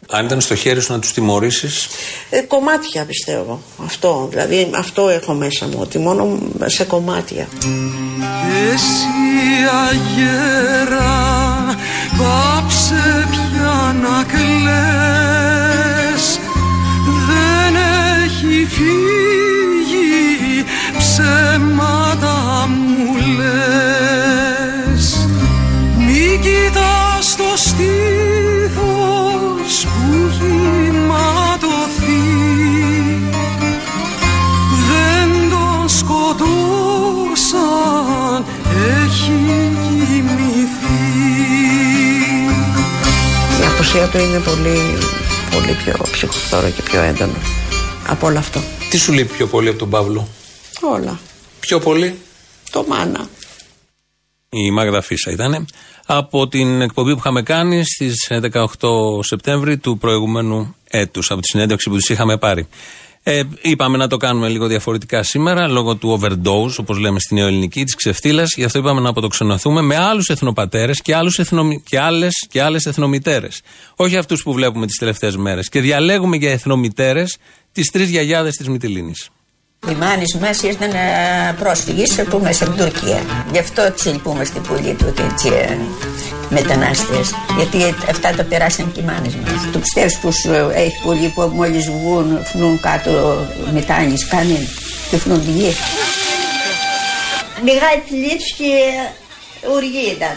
Αν 0.09 0.25
ήταν 0.25 0.41
στο 0.41 0.55
χέρι 0.55 0.81
σου 0.81 0.91
να 0.91 0.99
τους 0.99 1.13
τιμωρήσεις; 1.13 1.87
Ε, 2.29 2.41
κομμάτια 2.41 3.05
πιστεύω. 3.05 3.61
Αυτό. 3.85 4.27
Δηλαδή 4.29 4.69
αυτό 4.75 5.09
έχω 5.09 5.33
μέσα 5.33 5.67
μου. 5.67 5.77
Ότι 5.79 5.99
μόνο 5.99 6.37
σε 6.65 6.83
κομμάτια. 6.83 7.47
Εσύ 8.73 9.07
αγέρα 9.87 11.13
πάψε 12.17 13.27
πια 13.31 13.95
να 14.01 14.23
κλαις 14.23 16.39
Δεν 17.27 17.75
έχει 18.25 18.65
φύγει 18.65 20.65
ψέματα 20.97 21.54
απουσία 43.97 44.19
του 44.19 44.27
είναι 44.27 44.39
πολύ, 44.39 44.77
πολύ 45.51 45.73
πιο 45.83 46.05
ψυχοφθόρο 46.11 46.69
και 46.69 46.81
πιο 46.81 47.01
έντονο 47.01 47.33
από 48.07 48.27
όλο 48.27 48.37
αυτό. 48.37 48.61
Τι 48.89 48.97
σου 48.97 49.13
λείπει 49.13 49.33
πιο 49.33 49.47
πολύ 49.47 49.69
από 49.69 49.77
τον 49.77 49.89
Παύλο; 49.89 50.27
Όλα. 50.81 51.19
Πιο 51.59 51.79
πολύ; 51.79 52.17
Το 52.71 52.85
μάνα. 52.87 53.29
Η 54.49 54.71
Μάγδα 54.71 55.01
Φίσα 55.01 55.31
ήταν 55.31 55.67
από 56.05 56.47
την 56.47 56.81
εκπομπή 56.81 57.11
που 57.11 57.17
είχαμε 57.17 57.41
κάνει 57.41 57.83
στις 57.85 58.27
18 58.51 58.63
Σεπτέμβρη 59.21 59.77
του 59.77 59.97
προηγούμενου 59.97 60.75
έτους 60.89 61.31
από 61.31 61.41
τη 61.41 61.47
συνέντευξη 61.47 61.89
που 61.89 61.95
τους 61.95 62.09
είχαμε 62.09 62.37
πάρει. 62.37 62.67
Ε, 63.27 63.43
είπαμε 63.61 63.97
να 63.97 64.07
το 64.07 64.17
κάνουμε 64.17 64.49
λίγο 64.49 64.67
διαφορετικά 64.67 65.23
σήμερα 65.23 65.67
λόγω 65.67 65.95
του 65.95 66.19
overdose, 66.19 66.75
όπως 66.77 66.97
λέμε 66.97 67.19
στην 67.19 67.37
νεοελληνική, 67.37 67.83
της 67.83 67.95
ξεφτύλας. 67.95 68.53
Γι' 68.55 68.63
αυτό 68.63 68.79
είπαμε 68.79 69.01
να 69.01 69.09
αποτοξενωθούμε 69.09 69.81
με 69.81 69.95
άλλους 69.95 70.29
εθνοπατέρες 70.29 71.01
και, 71.01 71.15
άλλους 71.15 71.37
εθνομι... 71.37 71.81
και, 71.85 71.99
άλλες, 71.99 72.47
και 72.49 72.61
άλλες 72.61 72.85
εθνομητέρες. 72.85 73.61
Όχι 73.95 74.17
αυτούς 74.17 74.43
που 74.43 74.53
βλέπουμε 74.53 74.85
τις 74.85 74.97
τελευταίες 74.97 75.37
μέρες. 75.37 75.69
Και 75.69 75.81
διαλέγουμε 75.81 76.35
για 76.35 76.51
εθνομητέρες 76.51 77.37
τις 77.71 77.91
τρεις 77.91 78.09
γιαγιάδες 78.09 78.55
της 78.55 78.67
Μυτιλίνης. 78.67 79.29
Οι 79.89 79.93
μάνες 79.93 80.37
μας 80.41 80.61
ήρθαν 80.63 80.91
πρόσφυγες, 81.59 82.23
πούμε, 82.29 82.49
από 82.49 82.71
την 82.71 82.85
Τουρκία. 82.85 83.21
Γι' 83.51 83.59
αυτό 83.59 83.93
λυπούμαστε 84.05 84.59
πολύ 84.59 84.93
του 84.93 85.13
έτσι 85.29 85.49
μετανάστες. 86.49 87.33
Γιατί 87.57 87.95
αυτά 88.09 88.29
τα 88.35 88.43
περάσαν 88.43 88.91
και 88.91 88.99
οι 88.99 89.03
μάνες 89.03 89.35
μας. 89.35 89.71
Το 89.71 89.79
πιστεύεις 89.79 90.17
πως 90.17 90.45
ε, 90.45 90.67
έχει 90.73 90.99
πολύ 91.03 91.27
που 91.35 91.41
μόλις 91.41 91.85
βγουν, 91.89 92.45
φνούν 92.45 92.79
κάτω 92.79 93.11
μετάνοιες, 93.73 94.27
κάνει 94.27 94.69
και 95.09 95.17
φνούν 95.17 95.45
τη 95.45 95.51
γη. 95.51 95.75
Μεγάλη 97.63 98.01
θλίψη 98.07 98.53
και 98.57 98.71
οργή 99.75 100.11
ήταν. 100.15 100.35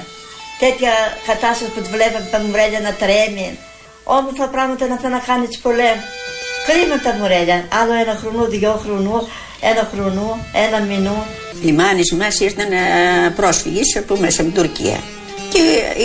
Τέτοια 0.59 0.93
κατάσταση 1.27 1.71
που 1.71 1.81
τη 1.81 1.89
βλέπαμε 1.89 2.29
τα 2.31 2.39
μουρέλια 2.41 2.81
να 2.81 2.93
τρέμει. 2.93 3.59
Όμορφα 4.05 4.47
πράγματα 4.49 4.87
να 4.87 4.97
θέλει 4.97 5.13
να 5.13 5.19
κάνει 5.19 5.47
πολέμου. 5.63 6.03
Κρίμα 6.68 7.00
τα 7.00 7.12
μωρέλια. 7.18 7.64
Άλλο 7.81 7.92
ένα 8.02 8.14
χρονό, 8.20 8.46
δυο 8.46 8.81
χρονού, 8.85 9.28
ένα 9.61 9.88
χρονού, 9.92 10.28
ένα 10.66 10.85
μηνού. 10.85 11.16
Οι 11.64 11.72
μάνε 11.72 12.02
μας 12.18 12.40
ήρθαν 12.40 12.70
πρόσφυγες 13.37 14.02
που 14.07 14.16
μέσα 14.20 14.42
από 14.42 14.50
την 14.50 14.62
Τουρκία. 14.62 14.98
Και 15.52 15.59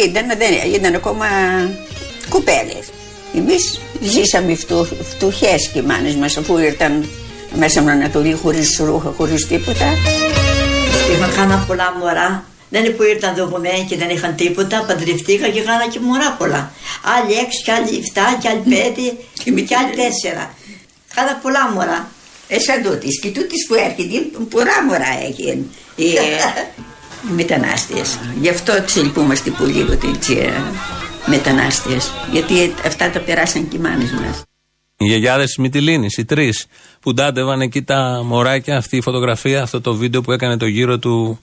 ήταν, 0.08 0.28
δεν, 0.38 0.73
ήταν 0.73 0.95
ακόμα 0.95 1.26
κουπέλες. 2.30 2.86
Εμείς 3.36 3.80
ζήσαμε 4.02 4.56
φτου, 4.56 4.88
φτωχές 5.12 5.69
και 5.73 5.80
οι 5.80 5.82
μάνες 5.82 6.15
μας 6.15 6.38
αφού 6.38 6.58
ήρθαν 6.58 7.10
μέσα 7.56 7.80
από 7.80 7.89
την 7.89 7.99
Ανατολή 7.99 8.34
χωρίς 8.34 8.80
ρούχα, 8.84 9.13
χωρίς 9.17 9.47
τίποτα. 9.47 9.86
Είχα 11.12 11.28
κάνα 11.36 11.63
πολλά 11.67 11.93
μωρά. 11.99 12.43
Δεν 12.74 12.86
είναι 12.86 12.94
που 12.94 13.04
ήρθαν 13.04 13.36
δοκουμένοι 13.36 13.86
και 13.90 13.98
δεν 13.98 14.10
είχαν 14.10 14.36
τίποτα, 14.36 14.86
παντρευτήκα 14.88 15.48
και 15.50 15.60
είχαν 15.60 15.90
και 15.90 16.00
μωρά 16.00 16.36
πολλά. 16.40 16.72
Άλλοι 17.16 17.34
έξι, 17.34 17.62
και 17.64 17.72
άλλοι 17.72 17.98
εφτά, 18.02 18.38
και 18.42 18.48
άλλοι 18.50 18.62
πέντε, 18.72 19.62
και 19.62 19.76
άλλοι 19.76 19.94
τέσσερα. 20.02 20.54
Κάνα 21.16 21.34
πολλά 21.44 21.72
μωρά. 21.72 22.12
Ε, 22.48 22.60
σαν 22.60 22.84
τούτης. 22.84 23.20
Και 23.22 23.30
τούτης 23.30 23.66
που 23.68 23.74
έρχεται, 23.74 24.18
πολλά 24.50 24.78
μωρά 24.88 25.12
έχει. 25.28 25.44
Οι, 25.96 26.06
οι 27.28 27.34
μετανάστες. 27.40 28.20
Γι' 28.42 28.50
αυτό 28.50 28.84
ξελπούμαστε 28.86 29.50
πολύ 29.50 29.82
από 29.82 29.96
τις 29.96 30.30
ε, 30.30 30.64
μετανάστες. 31.26 32.12
Γιατί 32.32 32.74
αυτά 32.86 33.10
τα 33.10 33.20
περάσαν 33.20 33.68
και 33.68 33.76
οι 33.76 33.80
μάνες 33.80 34.12
μας. 34.12 34.44
Οι 34.98 35.06
γιαγιάδες 35.06 35.52
τη 35.52 35.62
Μυτιλίνης, 35.62 36.18
οι 36.18 36.26
τρεις, 36.26 36.66
που 37.00 37.14
ντάντευαν 37.14 37.62
εκεί 37.62 37.82
τα 37.84 38.22
μωράκια, 38.24 38.78
αυτή 38.78 38.98
η 38.98 39.02
φωτογραφία, 39.02 39.62
αυτό 39.62 39.82
το 39.82 39.94
βίντεο 39.96 40.22
που 40.22 40.32
έκανε 40.32 40.58
το 40.58 40.66
γύρο 40.66 41.00
του 41.00 41.40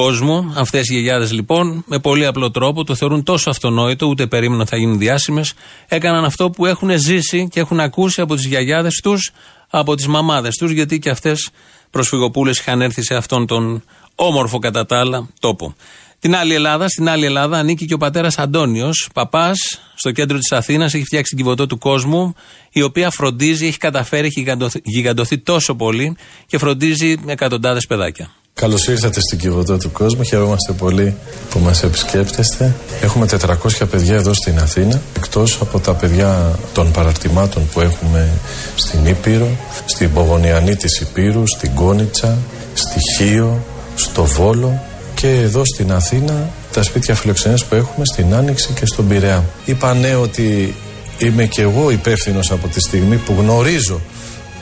κόσμου. 0.00 0.52
Αυτές 0.56 0.88
οι 0.88 0.92
γιαγιάδες 0.92 1.32
λοιπόν, 1.32 1.84
με 1.86 1.98
πολύ 1.98 2.26
απλό 2.26 2.50
τρόπο, 2.50 2.84
το 2.84 2.94
θεωρούν 2.94 3.22
τόσο 3.22 3.50
αυτονόητο, 3.50 4.06
ούτε 4.06 4.26
περίμεναν 4.26 4.66
θα 4.66 4.76
γίνουν 4.76 4.98
διάσημες. 4.98 5.52
Έκαναν 5.88 6.24
αυτό 6.24 6.50
που 6.50 6.66
έχουν 6.66 6.98
ζήσει 6.98 7.48
και 7.50 7.60
έχουν 7.60 7.80
ακούσει 7.80 8.20
από 8.20 8.34
τις 8.34 8.44
γιαγιάδες 8.44 9.00
τους, 9.02 9.30
από 9.70 9.94
τις 9.94 10.06
μαμάδες 10.06 10.56
τους, 10.56 10.70
γιατί 10.70 10.98
και 10.98 11.10
αυτές 11.10 11.50
προσφυγοπούλες 11.90 12.58
είχαν 12.58 12.82
έρθει 12.82 13.02
σε 13.02 13.14
αυτόν 13.14 13.46
τον 13.46 13.82
όμορφο 14.14 14.58
κατά 14.58 14.86
τα 14.86 14.98
άλλα 14.98 15.28
τόπο. 15.40 15.74
Την 16.18 16.36
άλλη 16.36 16.54
Ελλάδα, 16.54 16.88
στην 16.88 17.08
άλλη 17.08 17.24
Ελλάδα 17.24 17.58
ανήκει 17.58 17.86
και 17.86 17.94
ο 17.94 17.98
πατέρας 17.98 18.38
Αντώνιος, 18.38 19.08
παπάς, 19.14 19.58
στο 19.94 20.10
κέντρο 20.10 20.38
της 20.38 20.52
Αθήνας, 20.52 20.94
έχει 20.94 21.04
φτιάξει 21.04 21.34
την 21.34 21.44
κυβωτό 21.44 21.66
του 21.66 21.78
κόσμου, 21.78 22.34
η 22.70 22.82
οποία 22.82 23.10
φροντίζει, 23.10 23.66
έχει 23.66 23.78
καταφέρει, 23.78 24.26
έχει 24.26 24.46
γιγαντωθεί 24.84 25.38
τόσο 25.38 25.74
πολύ 25.74 26.16
και 26.46 26.58
φροντίζει 26.58 27.16
εκατοντάδες 27.26 27.86
παιδάκια. 27.86 28.30
Καλώς 28.54 28.86
ήρθατε 28.88 29.20
στην 29.20 29.38
Κιβωτό 29.38 29.76
του 29.76 29.92
Κόσμου. 29.92 30.22
Χαιρόμαστε 30.22 30.72
πολύ 30.72 31.16
που 31.50 31.58
μας 31.58 31.82
επισκέπτεστε. 31.82 32.74
Έχουμε 33.02 33.26
400 33.26 33.86
παιδιά 33.90 34.14
εδώ 34.14 34.32
στην 34.32 34.58
Αθήνα. 34.58 35.00
Εκτός 35.16 35.58
από 35.60 35.78
τα 35.78 35.94
παιδιά 35.94 36.58
των 36.72 36.90
παραρτημάτων 36.90 37.68
που 37.72 37.80
έχουμε 37.80 38.32
στην 38.74 39.06
Ήπειρο, 39.06 39.48
στην 39.84 40.12
Πογονιανή 40.12 40.76
της 40.76 41.00
Ήπειρου, 41.00 41.46
στην 41.46 41.74
Κόνιτσα, 41.74 42.38
στη 42.74 42.98
Χίο, 43.16 43.64
στο 43.94 44.24
Βόλο 44.24 44.82
και 45.14 45.28
εδώ 45.28 45.64
στην 45.64 45.92
Αθήνα 45.92 46.50
τα 46.72 46.82
σπίτια 46.82 47.14
φιλοξενίας 47.14 47.64
που 47.64 47.74
έχουμε 47.74 48.04
στην 48.04 48.34
Άνοιξη 48.34 48.72
και 48.72 48.86
στον 48.86 49.08
Πειραιά. 49.08 49.44
Είπα 49.64 49.94
ναι 49.94 50.14
ότι 50.14 50.74
είμαι 51.18 51.46
και 51.46 51.62
εγώ 51.62 51.90
υπεύθυνος 51.90 52.50
από 52.50 52.68
τη 52.68 52.80
στιγμή 52.80 53.16
που 53.16 53.34
γνωρίζω 53.38 54.00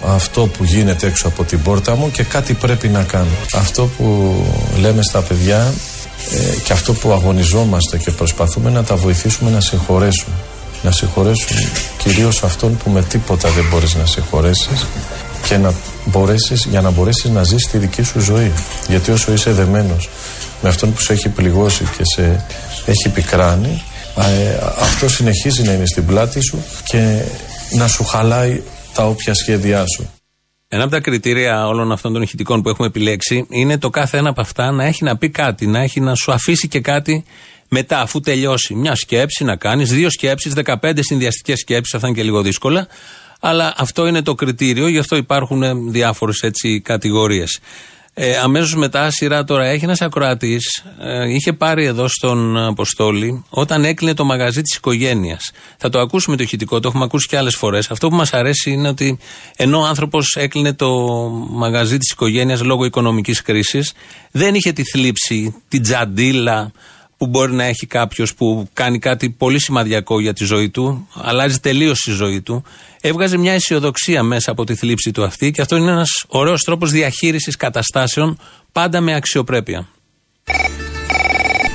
αυτό 0.07 0.47
που 0.47 0.65
γίνεται 0.65 1.07
έξω 1.07 1.29
από 1.29 1.45
την 1.45 1.63
πόρτα 1.63 1.97
μου 1.97 2.11
και 2.11 2.23
κάτι 2.23 2.55
πρέπει 2.55 2.89
να 2.89 3.03
κάνω. 3.03 3.37
Αυτό 3.53 3.91
που 3.97 4.35
λέμε 4.81 5.03
στα 5.03 5.21
παιδιά 5.21 5.73
ε, 6.31 6.57
και 6.65 6.73
αυτό 6.73 6.93
που 6.93 7.13
αγωνιζόμαστε 7.13 7.99
και 7.99 8.11
προσπαθούμε 8.11 8.71
να 8.71 8.85
τα 8.85 8.97
βοηθήσουμε 8.97 9.51
να 9.51 9.61
συγχωρέσουν. 9.61 10.33
Να 10.83 10.91
συγχωρέσουν 10.91 11.57
κυρίως 11.99 12.43
αυτόν 12.43 12.77
που 12.77 12.91
με 12.91 13.03
τίποτα 13.03 13.49
δεν 13.49 13.65
μπορείς 13.71 13.95
να 13.95 14.07
συγχωρέσεις 14.07 14.87
και 15.47 15.57
να 15.57 15.73
μπορέσεις, 16.05 16.67
για 16.71 16.81
να 16.81 16.91
μπορέσεις 16.91 17.31
να 17.31 17.43
ζεις 17.43 17.69
τη 17.71 17.79
δική 17.79 18.03
σου 18.03 18.21
ζωή. 18.21 18.53
Γιατί 18.89 19.11
όσο 19.11 19.33
είσαι 19.33 19.53
δεμένος 19.53 20.09
με 20.63 20.69
αυτόν 20.69 20.93
που 20.93 21.01
σε 21.01 21.13
έχει 21.13 21.29
πληγώσει 21.29 21.85
και 21.97 22.03
σε 22.15 22.45
έχει 22.87 23.09
πικράνει, 23.09 23.83
ε, 24.17 24.57
αυτό 24.81 25.09
συνεχίζει 25.09 25.63
να 25.63 25.73
είναι 25.73 25.87
στην 25.87 26.07
πλάτη 26.07 26.41
σου 26.41 26.65
και 26.85 27.23
να 27.77 27.87
σου 27.87 28.05
χαλάει 28.05 28.63
τα 28.95 29.07
όποια 29.07 29.35
σχέδιά 29.35 29.85
σου. 29.97 30.11
Ένα 30.69 30.83
από 30.83 30.93
τα 30.93 31.01
κριτήρια 31.01 31.67
όλων 31.67 31.93
αυτών 31.93 32.13
των 32.13 32.23
ηχητικών 32.23 32.63
που 32.63 32.69
έχουμε 32.69 32.87
επιλέξει 32.87 33.47
είναι 33.49 33.79
το 33.79 33.91
κάθε 33.91 34.19
ένα 34.19 34.29
από 34.29 34.41
αυτά 34.41 34.71
να 34.71 34.85
έχει 34.85 35.05
να 35.05 35.17
πει 35.17 35.31
κάτι, 35.31 35.67
να 35.67 35.79
έχει 35.79 36.01
να 36.01 36.15
σου 36.15 36.33
αφήσει 36.33 36.69
και 36.69 36.81
κάτι 36.81 37.25
μετά, 37.69 38.01
αφού 38.01 38.21
τελειώσει. 38.21 38.75
Μια 38.75 38.95
σκέψη 38.95 39.45
να 39.45 39.57
κάνεις, 39.57 39.93
δύο 39.93 40.11
σκέψεις, 40.11 40.53
15 40.53 41.03
συνδυαστικές 41.03 41.59
σκέψεις, 41.59 41.95
αυτά 41.95 42.07
είναι 42.07 42.17
και 42.17 42.23
λίγο 42.23 42.43
δύσκολα. 42.43 42.87
Αλλά 43.41 43.75
αυτό 43.77 44.07
είναι 44.07 44.23
το 44.23 44.35
κριτήριο, 44.35 44.89
γι' 44.89 44.99
αυτό 44.99 45.17
υπάρχουν 45.17 45.91
διάφορες 45.91 46.41
έτσι 46.41 46.81
κατηγορίες. 46.81 47.61
Ε, 48.15 48.37
Αμέσως 48.37 48.75
μετά, 48.75 49.11
σειρά 49.11 49.45
τώρα 49.45 49.65
έχει 49.65 49.85
ένας 49.85 50.01
ακροατής, 50.01 50.85
ε, 51.01 51.33
είχε 51.35 51.53
πάρει 51.53 51.85
εδώ 51.85 52.09
στον 52.09 52.59
Αποστόλη 52.59 53.45
όταν 53.49 53.85
έκλεινε 53.85 54.15
το 54.15 54.25
μαγαζί 54.25 54.63
της 54.63 54.77
οικογένειας. 54.77 55.51
Θα 55.77 55.89
το 55.89 56.01
ακούσουμε 56.01 56.37
το 56.37 56.43
ηχητικό, 56.43 56.81
το 56.81 56.89
έχουμε 56.89 57.05
ακούσει 57.05 57.27
και 57.29 57.37
άλλες 57.37 57.57
φορές. 57.57 57.91
Αυτό 57.91 58.09
που 58.09 58.17
μας 58.17 58.33
αρέσει 58.33 58.71
είναι 58.71 58.89
ότι 58.89 59.19
ενώ 59.57 59.81
ο 59.81 59.85
άνθρωπος 59.85 60.37
έκλεινε 60.37 60.73
το 60.73 60.91
μαγαζί 61.51 61.99
της 61.99 62.11
οικογένειας 62.11 62.63
λόγω 62.63 62.85
οικονομικής 62.85 63.43
κρίσης, 63.43 63.93
δεν 64.31 64.55
είχε 64.55 64.73
τη 64.73 64.83
θλίψη, 64.83 65.55
την 65.69 65.83
τζαντίλα, 65.83 66.73
που 67.23 67.29
μπορεί 67.29 67.53
να 67.53 67.65
έχει 67.65 67.87
κάποιος 67.87 68.35
που 68.35 68.69
κάνει 68.73 68.99
κάτι 68.99 69.31
πολύ 69.31 69.61
σημαδιακό 69.61 70.21
για 70.21 70.33
τη 70.33 70.45
ζωή 70.45 70.71
του, 70.71 71.09
αλλάζει 71.15 71.59
τελείως 71.59 71.99
τη 72.01 72.11
ζωή 72.11 72.41
του, 72.41 72.65
έβγαζε 73.01 73.37
μια 73.37 73.53
αισιοδοξία 73.53 74.23
μέσα 74.23 74.51
από 74.51 74.65
τη 74.65 74.75
θλίψη 74.75 75.11
του 75.11 75.25
αυτή 75.25 75.51
και 75.51 75.61
αυτό 75.61 75.77
είναι 75.77 75.91
ένας 75.91 76.25
ωραίος 76.29 76.63
τρόπος 76.63 76.91
διαχείρισης 76.91 77.57
καταστάσεων, 77.57 78.39
πάντα 78.73 79.01
με 79.01 79.15
αξιοπρέπεια. 79.15 79.89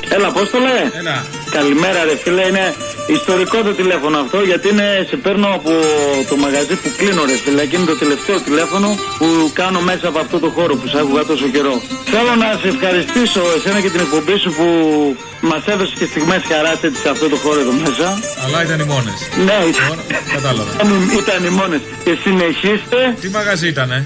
Έλα, 0.10 0.32
πώ 0.32 0.46
το 0.46 0.58
λέει. 0.68 0.86
Έλα. 1.00 1.26
Καλημέρα, 1.58 2.00
ρε 2.04 2.16
φίλε. 2.24 2.44
Είναι 2.52 2.66
ιστορικό 3.18 3.58
το 3.68 3.74
τηλέφωνο 3.82 4.18
αυτό 4.26 4.38
γιατί 4.42 4.68
είναι, 4.74 4.88
σε 5.10 5.16
παίρνω 5.16 5.48
από 5.58 5.72
το 6.30 6.36
μαγαζί 6.44 6.76
που 6.82 6.90
κλείνω, 6.98 7.22
ρε 7.30 7.38
φίλε. 7.44 7.66
Και 7.66 7.76
είναι 7.76 7.86
το 7.94 7.98
τελευταίο 8.04 8.38
τηλέφωνο 8.48 8.88
που 9.18 9.28
κάνω 9.54 9.80
μέσα 9.90 10.08
από 10.08 10.20
αυτό 10.20 10.40
το 10.40 10.50
χώρο 10.56 10.74
που 10.76 10.88
σ' 10.88 10.96
άκουγα 11.02 11.24
τόσο 11.32 11.48
καιρό. 11.56 11.76
Θέλω 12.14 12.34
να 12.44 12.50
σε 12.62 12.68
ευχαριστήσω 12.74 13.42
εσένα 13.58 13.82
και 13.82 13.90
την 13.90 14.00
εκπομπή 14.06 14.36
σου 14.44 14.52
που 14.58 14.68
μας 15.42 15.64
έδωσε 15.66 15.94
και 16.00 16.06
στιγμές 16.06 16.42
χαρά 16.52 16.72
έτσι 16.84 17.00
σε 17.04 17.10
αυτό 17.10 17.26
το 17.30 17.36
χώρο 17.44 17.60
εδώ 17.60 17.74
μέσα. 17.84 18.08
Αλλά 18.44 18.58
ήταν 18.66 18.80
οι 18.84 18.88
μόνες. 18.94 19.18
Ναι, 19.48 19.58
ήταν. 19.72 19.98
Κατάλαβα. 20.36 20.72
Ήταν 21.22 21.40
οι 21.48 21.52
μόνες. 21.60 21.82
Και 22.06 22.14
συνεχίστε. 22.24 23.00
Τι 23.22 23.30
μαγαζί 23.30 23.68
ήταν, 23.68 23.92
ε; 23.92 24.04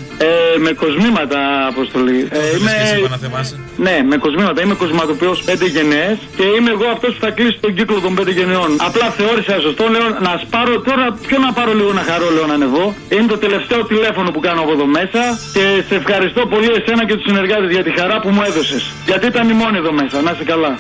με 0.65 0.71
κοσμήματα, 0.83 1.39
αποστολή. 1.71 2.19
Ε, 2.31 2.57
είμαι... 2.57 2.71
και 2.71 2.95
εσύ, 2.95 3.07
να 3.15 3.17
θυμάσαι. 3.23 3.55
Ναι, 3.85 3.95
με 4.11 4.15
κοσμήματα. 4.25 4.61
Είμαι 4.63 4.75
κοσματοποιός 4.83 5.37
5 5.47 5.67
γενναίες 5.75 6.17
και 6.37 6.45
είμαι 6.55 6.69
εγώ 6.75 6.85
αυτός 6.95 7.11
που 7.15 7.21
θα 7.25 7.31
κλείσει 7.37 7.57
τον 7.65 7.71
κύκλο 7.77 7.99
των 8.05 8.13
5 8.19 8.27
γενναιών. 8.37 8.69
Απλά 8.89 9.07
θεώρησα 9.17 9.53
σωστό, 9.65 9.83
λέω 9.93 10.05
να 10.27 10.33
σπάρω 10.43 10.75
τώρα. 10.87 11.05
Ποιο 11.27 11.37
να 11.45 11.51
πάρω 11.57 11.73
λίγο 11.79 11.91
να 11.99 12.03
χαρώ, 12.09 12.27
λέω 12.35 12.45
να 12.51 12.53
ανεβώ. 12.59 12.85
Είναι 13.09 13.27
το 13.33 13.37
τελευταίο 13.45 13.81
τηλέφωνο 13.91 14.31
που 14.33 14.39
κάνω 14.47 14.61
από 14.61 14.71
εδώ 14.77 14.85
μέσα 14.85 15.21
και 15.55 15.63
σε 15.87 15.95
ευχαριστώ 16.01 16.41
πολύ 16.53 16.71
εσένα 16.79 17.05
και 17.07 17.15
τους 17.17 17.25
συνεργάτες 17.29 17.69
για 17.75 17.83
τη 17.87 17.91
χαρά 17.99 18.15
που 18.19 18.29
μου 18.35 18.41
έδωσες. 18.49 18.83
Γιατί 19.05 19.25
ήταν 19.33 19.49
η 19.49 19.53
μόνη 19.53 19.77
εδώ 19.77 19.91
μέσα. 19.91 20.21
Να 20.21 20.31
είσαι 20.31 20.43
καλά. 20.43 20.73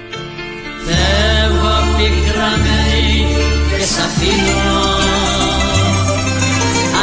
Φεύγω 0.85 1.75
πικραμένη 1.97 3.25
και 3.69 3.83
σ' 3.83 3.99
αφήνω 4.05 4.79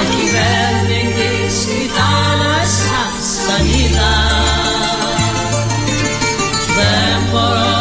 Ακυβέρνητη 0.01 1.31
στη 1.61 1.91
θάλασσα 1.97 3.01
σαν 3.21 3.67
είδα 3.67 4.15
Δεν 6.77 7.31
μπορώ 7.31 7.78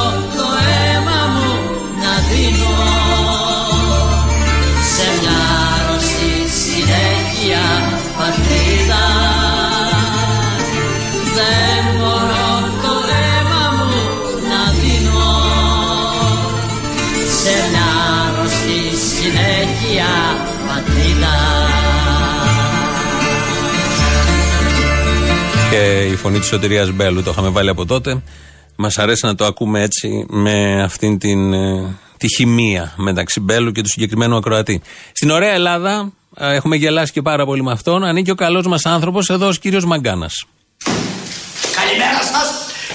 φωνή 26.18 26.40
της 26.40 26.48
Σωτηρίας 26.48 26.92
Μπέλου 26.92 27.24
το 27.24 27.32
είχαμε 27.32 27.50
βάλει 27.50 27.70
από 27.70 27.86
τότε. 27.86 28.24
Μας 28.76 28.98
αρέσει 28.98 29.26
να 29.26 29.36
το 29.36 29.46
ακούμε 29.46 29.82
έτσι 29.82 30.26
με 30.30 30.84
αυτήν 30.84 31.18
την 31.18 31.54
ε, 31.54 31.96
τη 32.18 32.28
χημεία 32.36 32.94
μεταξύ 32.96 33.40
Μπέλου 33.40 33.72
και 33.72 33.82
του 33.82 33.90
συγκεκριμένου 33.90 34.36
ακροατή. 34.36 34.82
Στην 35.12 35.30
ωραία 35.30 35.54
Ελλάδα 35.54 36.12
ε, 36.38 36.56
έχουμε 36.56 36.76
γελάσει 36.76 37.12
και 37.12 37.22
πάρα 37.22 37.46
πολύ 37.46 37.64
με 37.64 37.72
αυτόν. 37.72 38.04
Ανήκει 38.04 38.32
ο 38.32 38.36
καλός 38.36 38.68
μας 38.68 38.86
άνθρωπος 38.86 39.30
εδώ, 39.30 39.48
ο 39.48 39.52
κύριος 39.52 39.86
Μαγκάνας. 39.86 40.46
Καλημέρα 41.76 42.22
σας, 42.24 42.50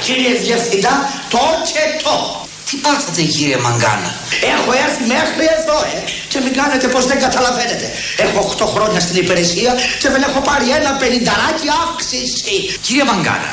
κύριε 0.04 0.38
Διευθυντά, 0.38 0.90
το 1.30 1.38
και 1.72 2.04
το. 2.04 2.50
Τι 2.72 2.78
πάθατε 2.78 3.22
κύριε 3.22 3.58
Μαγκάνα. 3.66 4.10
Έχω 4.54 4.70
έρθει 4.84 5.04
μέχρι 5.14 5.44
εδώ, 5.58 5.78
ε, 5.94 5.98
και 6.30 6.38
μην 6.44 6.52
κάνετε 6.60 6.86
πως 6.94 7.04
δεν 7.10 7.18
καταλαβαίνετε. 7.26 7.86
Έχω 8.24 8.38
8 8.38 8.66
χρόνια 8.74 9.00
στην 9.00 9.16
υπηρεσία 9.22 9.72
και 10.00 10.08
δεν 10.14 10.22
έχω 10.28 10.40
πάρει 10.48 10.66
ένα 10.78 10.90
πενινταράκι 11.00 11.66
αύξηση. 11.84 12.56
Κύριε 12.86 13.04
Μαγκάνα, 13.10 13.52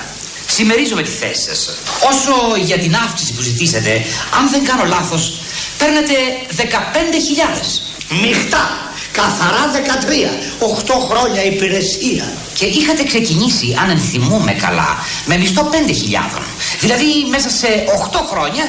συμμερίζομαι 0.56 1.04
τη 1.08 1.14
θέση 1.22 1.42
σας. 1.50 1.60
Όσο 2.12 2.34
για 2.70 2.78
την 2.84 2.94
αύξηση 3.06 3.32
που 3.34 3.42
ζητήσατε, 3.42 3.92
αν 4.38 4.44
δεν 4.54 4.62
κάνω 4.70 4.86
λάθος, 4.96 5.24
παίρνετε 5.80 6.16
15.000. 6.50 7.82
Μιχτά, 8.22 8.66
καθαρά 9.12 9.64
13, 9.74 10.32
8 10.60 11.00
χρόνια 11.10 11.42
υπηρεσία. 11.44 12.26
Και 12.54 12.66
είχατε 12.66 13.04
ξεκινήσει, 13.04 13.68
αν 13.82 13.90
ενθυμούμε 13.90 14.52
καλά, 14.66 14.92
με 15.26 15.38
μισθό 15.38 15.70
5.000. 15.72 16.42
Δηλαδή 16.80 17.10
μέσα 17.30 17.50
σε 17.50 17.68
8 18.12 18.20
χρόνια 18.32 18.66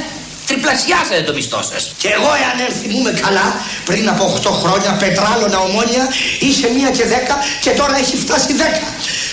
τριπλασιάσατε 0.50 1.22
το 1.28 1.32
μισθό 1.36 1.60
σας. 1.70 1.82
Και 2.02 2.08
εγώ, 2.16 2.30
εάν 2.42 2.58
θυμούμε 2.80 3.10
καλά, 3.24 3.46
πριν 3.88 4.04
από 4.12 4.22
8 4.36 4.52
χρόνια 4.62 4.90
πετράλωνα 5.02 5.58
ομόνια 5.68 6.04
είχε 6.46 6.66
μία 6.76 6.90
και 6.96 7.04
10 7.12 7.34
και 7.64 7.70
τώρα 7.80 7.94
έχει 8.02 8.16
φτάσει 8.24 8.52
10. 8.60 8.88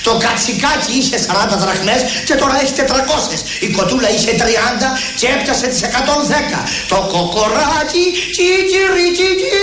Το 0.08 0.12
κατσικάκι 0.26 0.92
είχε 1.00 1.18
40 1.28 1.56
δραχμές 1.64 2.02
και 2.28 2.36
τώρα 2.42 2.56
έχει 2.62 2.74
400. 2.82 3.40
Η 3.66 3.68
κοτούλα 3.78 4.10
είχε 4.16 4.32
30 4.32 4.90
και 5.20 5.28
έπιασε 5.36 5.68
τις 5.72 5.82
110. 5.82 6.60
Το 6.92 7.00
κοκοράκι, 7.14 8.06
κικυρικικι. 8.36 9.56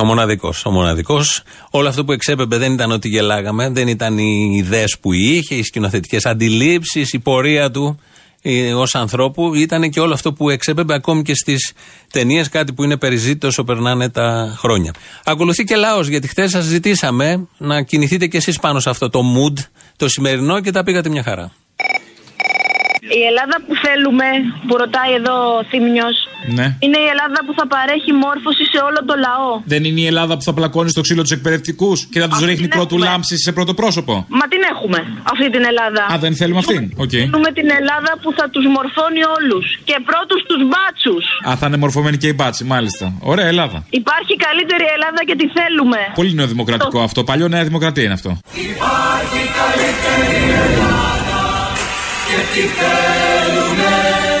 Ο 0.00 0.04
μοναδικός. 0.04 0.64
Ο 0.64 0.70
μοναδικός. 0.70 1.42
Όλο 1.70 1.88
αυτό 1.88 2.04
που 2.04 2.12
εξέπεμπε 2.12 2.56
δεν 2.56 2.72
ήταν 2.72 2.90
ότι 2.90 3.08
γελάγαμε, 3.08 3.70
δεν 3.70 3.88
ήταν 3.88 4.18
οι 4.18 4.54
ιδέες 4.56 4.96
που 5.00 5.12
είχε, 5.12 5.54
οι 5.54 5.62
σκηνοθετικές 5.62 6.26
αντιλήψεις, 6.26 7.12
η 7.12 7.18
πορεία 7.18 7.70
του 7.70 8.00
ως 8.76 8.94
ανθρώπου. 8.94 9.54
Ήταν 9.54 9.90
και 9.90 10.00
όλο 10.00 10.14
αυτό 10.14 10.32
που 10.32 10.50
εξέπεμπε 10.50 10.94
ακόμη 10.94 11.22
και 11.22 11.34
στις 11.34 11.72
ταινίες, 12.12 12.48
κάτι 12.48 12.72
που 12.72 12.84
είναι 12.84 12.96
περιζήτητο 12.96 13.46
όσο 13.46 13.64
περνάνε 13.64 14.08
τα 14.08 14.54
χρόνια. 14.58 14.92
Ακολουθεί 15.24 15.64
και 15.64 15.76
λαός, 15.76 16.08
γιατί 16.08 16.28
χθε 16.28 16.48
σας 16.48 16.64
ζητήσαμε 16.64 17.46
να 17.58 17.82
κινηθείτε 17.82 18.26
κι 18.26 18.36
εσείς 18.36 18.58
πάνω 18.58 18.80
σε 18.80 18.90
αυτό 18.90 19.08
το 19.10 19.20
mood, 19.20 19.64
το 19.96 20.08
σημερινό 20.08 20.60
και 20.60 20.70
τα 20.70 20.82
πήγατε 20.82 21.08
μια 21.08 21.22
χαρά. 21.22 21.52
Η 23.18 23.22
Ελλάδα 23.30 23.56
που 23.66 23.72
θέλουμε, 23.84 24.26
που 24.66 24.74
ρωτάει 24.82 25.12
εδώ 25.20 25.34
ο 25.58 25.60
Θήμιος, 25.70 26.16
Ναι. 26.58 26.66
είναι 26.84 26.98
η 27.06 27.08
Ελλάδα 27.14 27.38
που 27.46 27.52
θα 27.58 27.64
παρέχει 27.74 28.12
μόρφωση 28.24 28.64
σε 28.72 28.78
όλο 28.88 29.00
το 29.10 29.14
λαό. 29.26 29.50
Δεν 29.74 29.82
είναι 29.88 30.00
η 30.00 30.06
Ελλάδα 30.12 30.32
που 30.36 30.44
θα 30.48 30.52
πλακώνει 30.58 30.90
στο 30.94 31.00
ξύλο 31.06 31.22
τους 31.26 31.34
εκπαιδευτικούς 31.38 31.98
και 32.12 32.18
θα 32.22 32.26
τους 32.28 32.38
Αυτή 32.38 32.46
ρίχνει 32.50 32.66
την 32.68 32.76
πρώτου 32.78 32.94
έχουμε. 32.94 33.10
λάμψη 33.10 33.34
σε 33.46 33.50
πρώτο 33.58 33.72
πρόσωπο. 33.80 34.12
Μα 34.40 34.44
την 34.52 34.62
έχουμε, 34.72 34.98
αυτή 35.32 35.46
την 35.54 35.62
Ελλάδα. 35.70 36.02
Α, 36.12 36.14
δεν 36.24 36.32
θέλουμε 36.40 36.58
αυτήν. 36.64 36.82
Οκ. 37.04 37.10
Θέλουμε 37.10 37.50
την 37.58 37.68
Ελλάδα 37.80 38.12
που 38.22 38.28
θα 38.38 38.44
τους 38.54 38.64
μορφώνει 38.76 39.22
όλους. 39.36 39.64
Και 39.88 39.96
πρώτους 40.10 40.40
τους 40.50 40.60
μπάτσους. 40.70 41.24
Α, 41.48 41.50
θα 41.60 41.66
είναι 41.68 41.78
μορφωμένοι 41.84 42.16
και 42.22 42.28
οι 42.32 42.36
μπάτσοι, 42.38 42.62
μάλιστα. 42.64 43.04
Ωραία 43.32 43.46
Ελλάδα. 43.52 43.78
Υπάρχει 44.02 44.34
καλύτερη 44.46 44.84
Ελλάδα 44.96 45.20
και 45.28 45.34
τη 45.40 45.46
θέλουμε. 45.58 45.98
Πολύ 46.20 46.32
νεοδημοκρατικό 46.34 46.98
αυτό. 47.08 47.24
Παλιό 47.24 47.48
Νέα 47.48 47.64
Δημοκρατία 47.70 48.04
είναι 48.06 48.16
αυτό. 48.20 48.30
Υπάρχει 48.70 49.40
καλύτερη 49.60 50.36
Ελλάδα 50.66 51.31
και 52.32 52.38
τι 52.52 52.66
θέλουνε 52.66 54.31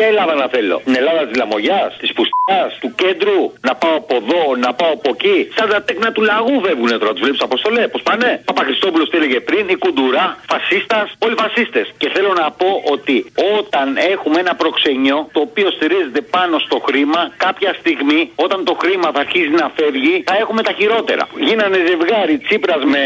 Ποια 0.00 0.08
Ελλάδα 0.08 0.34
να 0.34 0.48
θέλω, 0.54 0.76
την 0.84 0.96
Ελλάδα 1.00 1.22
της 1.28 1.36
Λαμογιάς, 1.42 1.90
της 2.00 2.12
Πουστά, 2.16 2.60
του 2.80 2.90
κέντρου, 3.00 3.40
να 3.68 3.74
πάω 3.80 3.96
από 4.02 4.14
εδώ, 4.20 4.42
να 4.64 4.70
πάω 4.78 4.92
από 4.98 5.10
εκεί. 5.14 5.38
Σαν 5.56 5.68
τα 5.72 5.82
τέκνα 5.82 6.08
του 6.12 6.22
λαγού 6.30 6.60
βεύγουνε 6.66 6.96
τώρα. 6.98 7.12
Τους 7.12 7.22
βλέπεις 7.24 7.42
αποστολέ, 7.48 7.82
πώς 7.92 8.02
πάνε. 8.02 8.30
Παπαχριστόπουλο 8.44 9.04
τι 9.08 9.16
έλεγε 9.16 9.40
πριν, 9.48 9.64
η 9.74 9.76
Κουντουρά, 9.82 10.26
φασίστας, 10.52 11.06
όλοι 11.24 11.34
φασίστες. 11.42 11.86
Και 12.00 12.08
θέλω 12.14 12.32
να 12.42 12.46
πω 12.60 12.70
ότι 12.94 13.16
όταν 13.58 13.86
έχουμε 14.14 14.38
ένα 14.44 14.54
προξενιό 14.60 15.18
το 15.32 15.40
οποίο 15.46 15.68
στηρίζεται 15.76 16.20
πάνω 16.20 16.58
στο 16.66 16.76
χρήμα, 16.86 17.20
κάποια 17.46 17.70
στιγμή 17.80 18.20
όταν 18.34 18.58
το 18.68 18.74
χρήμα 18.82 19.08
θα 19.14 19.20
αρχίσει 19.26 19.50
να 19.62 19.66
φεύγει, 19.76 20.14
θα 20.26 20.34
έχουμε 20.42 20.62
τα 20.62 20.72
χειρότερα. 20.78 21.24
Γίνανε 21.48 21.78
ζευγάρι 21.88 22.34
Τσίπρας 22.38 22.82
με 22.94 23.02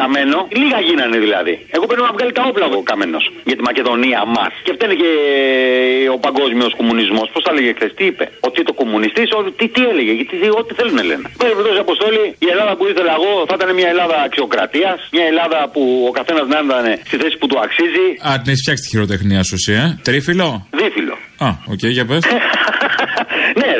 καμένο, 0.00 0.38
λίγα 0.60 0.80
γίνανε 0.80 1.18
δηλαδή. 1.26 1.54
Εγώ 1.76 1.84
πρέπει 1.86 2.02
να 2.08 2.12
βγάλει 2.16 2.32
τα 2.32 2.42
όπλα 2.48 2.66
ο 2.66 2.82
καμένος 2.90 3.24
για 3.44 3.56
τη 3.56 3.62
Μακεδονία 3.62 4.20
μας. 4.36 4.52
Και 4.64 4.72
φταίνε 4.76 4.94
και 4.94 5.10
ο 6.14 6.18
παγκόσμιος 6.30 6.72
κομμουνισμός. 6.80 7.26
Πώς 7.34 7.42
τα 7.46 7.52
λέγε 7.56 7.70
χθες, 7.76 7.90
τι 7.98 8.04
είπε; 8.10 8.24
Ότι 8.48 8.58
το 8.68 8.74
κομμουνιστή, 8.80 9.22
τι, 9.58 9.64
τι 9.74 9.82
έλεγε, 9.92 10.12
γιατί 10.18 10.34
ό,τι 10.60 10.70
θέλουν 10.78 10.98
λένε. 11.10 11.26
Ρε 11.40 11.52
Αποστόλη, 11.86 12.22
η 12.46 12.48
Ελλάδα 12.52 12.72
που 12.78 12.84
ήθελα 12.92 13.12
εγώ 13.18 13.32
θα 13.48 13.54
ήταν 13.58 13.68
μια 13.78 13.88
Ελλάδα 13.94 14.16
αξιοκρατίας, 14.26 14.98
μια 15.16 15.24
Ελλάδα 15.32 15.60
που 15.72 15.82
ο 16.10 16.12
καθένας 16.18 16.44
να 16.52 16.58
ήταν 16.66 16.84
στη 17.08 17.16
θέση 17.22 17.36
που 17.40 17.46
του 17.50 17.58
αξίζει. 17.64 18.06
Α, 18.28 18.30
την 18.40 18.48
έχεις 18.52 18.62
φτιάξει 18.64 18.82
τη 18.84 18.88
χειροτεχνία 18.92 19.40
σου, 19.48 19.54
εσύ, 19.58 19.72
ε. 19.82 19.84
Τρίφυλλο. 20.06 20.48
Δίφυλλο. 20.80 21.16
Α, 21.46 21.48
οκ, 21.72 21.84
για 21.96 22.04
πες. 22.10 22.22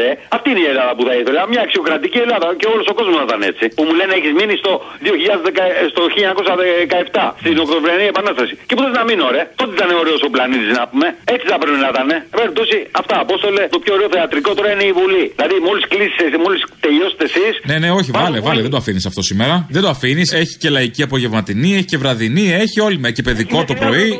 ναι, 0.00 0.06
ρε, 0.06 0.10
αυτή 0.36 0.46
είναι 0.52 0.62
η 0.66 0.68
Ελλάδα 0.72 0.92
που 0.96 1.04
θα 1.08 1.14
ήθελα. 1.20 1.40
Μια 1.52 1.62
αξιοκρατική 1.66 2.18
Ελλάδα 2.24 2.48
και 2.60 2.66
όλος 2.72 2.86
ο 2.92 2.94
κόσμος 2.98 3.14
να 3.20 3.24
ήταν 3.28 3.40
έτσι. 3.50 3.64
Που 3.76 3.82
μου 3.86 3.94
λένε 3.98 4.12
έχεις 4.18 4.32
μείνει 4.38 4.54
στο, 4.62 4.72
2010, 5.04 5.92
στο 5.92 6.02
1917, 6.14 7.34
στην 7.42 7.56
Οκτωβριανή 7.64 8.06
Επανάσταση. 8.14 8.54
Και 8.68 8.74
πού 8.76 8.82
'θες 8.86 8.92
να 9.00 9.04
μείνω, 9.08 9.24
ρε. 9.36 9.42
Τότε 9.60 9.72
ήταν 9.78 9.90
ωραίος 10.02 10.20
ο 10.26 10.28
πλανήτης 10.34 10.70
να 10.80 10.84
πούμε. 10.90 11.06
Έτσι 11.34 11.46
θα 11.52 11.56
πρέπει 11.62 11.78
να 11.84 11.88
ήταν. 11.94 12.08
Περίπτωση 12.40 12.76
αυτά. 13.00 13.14
Απόστολε, 13.24 13.62
το 13.74 13.78
πιο 13.84 13.92
ωραίο 13.96 14.08
θεατρικό 14.14 14.50
τώρα 14.58 14.70
είναι 14.74 14.86
η 14.92 14.92
Βουλή. 14.98 15.24
Δηλαδή, 15.36 15.56
μόλις 15.68 15.84
κλείσετε, 15.92 16.36
μόλις 16.44 16.60
τελειώσετε 16.84 17.24
εσείς. 17.30 17.54
Ναι, 17.70 17.76
ναι, 17.82 17.90
όχι, 17.98 18.10
βάλε, 18.18 18.38
βάλε, 18.46 18.60
δεν 18.66 18.72
το 18.74 18.80
αφήνεις 18.82 19.04
αυτό 19.10 19.22
σήμερα. 19.30 19.54
Δεν 19.76 19.82
το 19.84 19.90
αφήνεις. 19.96 20.28
Έχει 20.42 20.54
και 20.62 20.68
λαϊκή 20.76 21.02
απογευματινή, 21.08 21.70
έχει 21.78 21.88
και 21.92 21.98
βραδινή, 22.02 22.44
έχει 22.64 22.78
όλη 22.86 22.98
με 23.04 23.08
και 23.16 23.22
παιδικό 23.28 23.58
το 23.70 23.74
πρωί. 23.82 24.10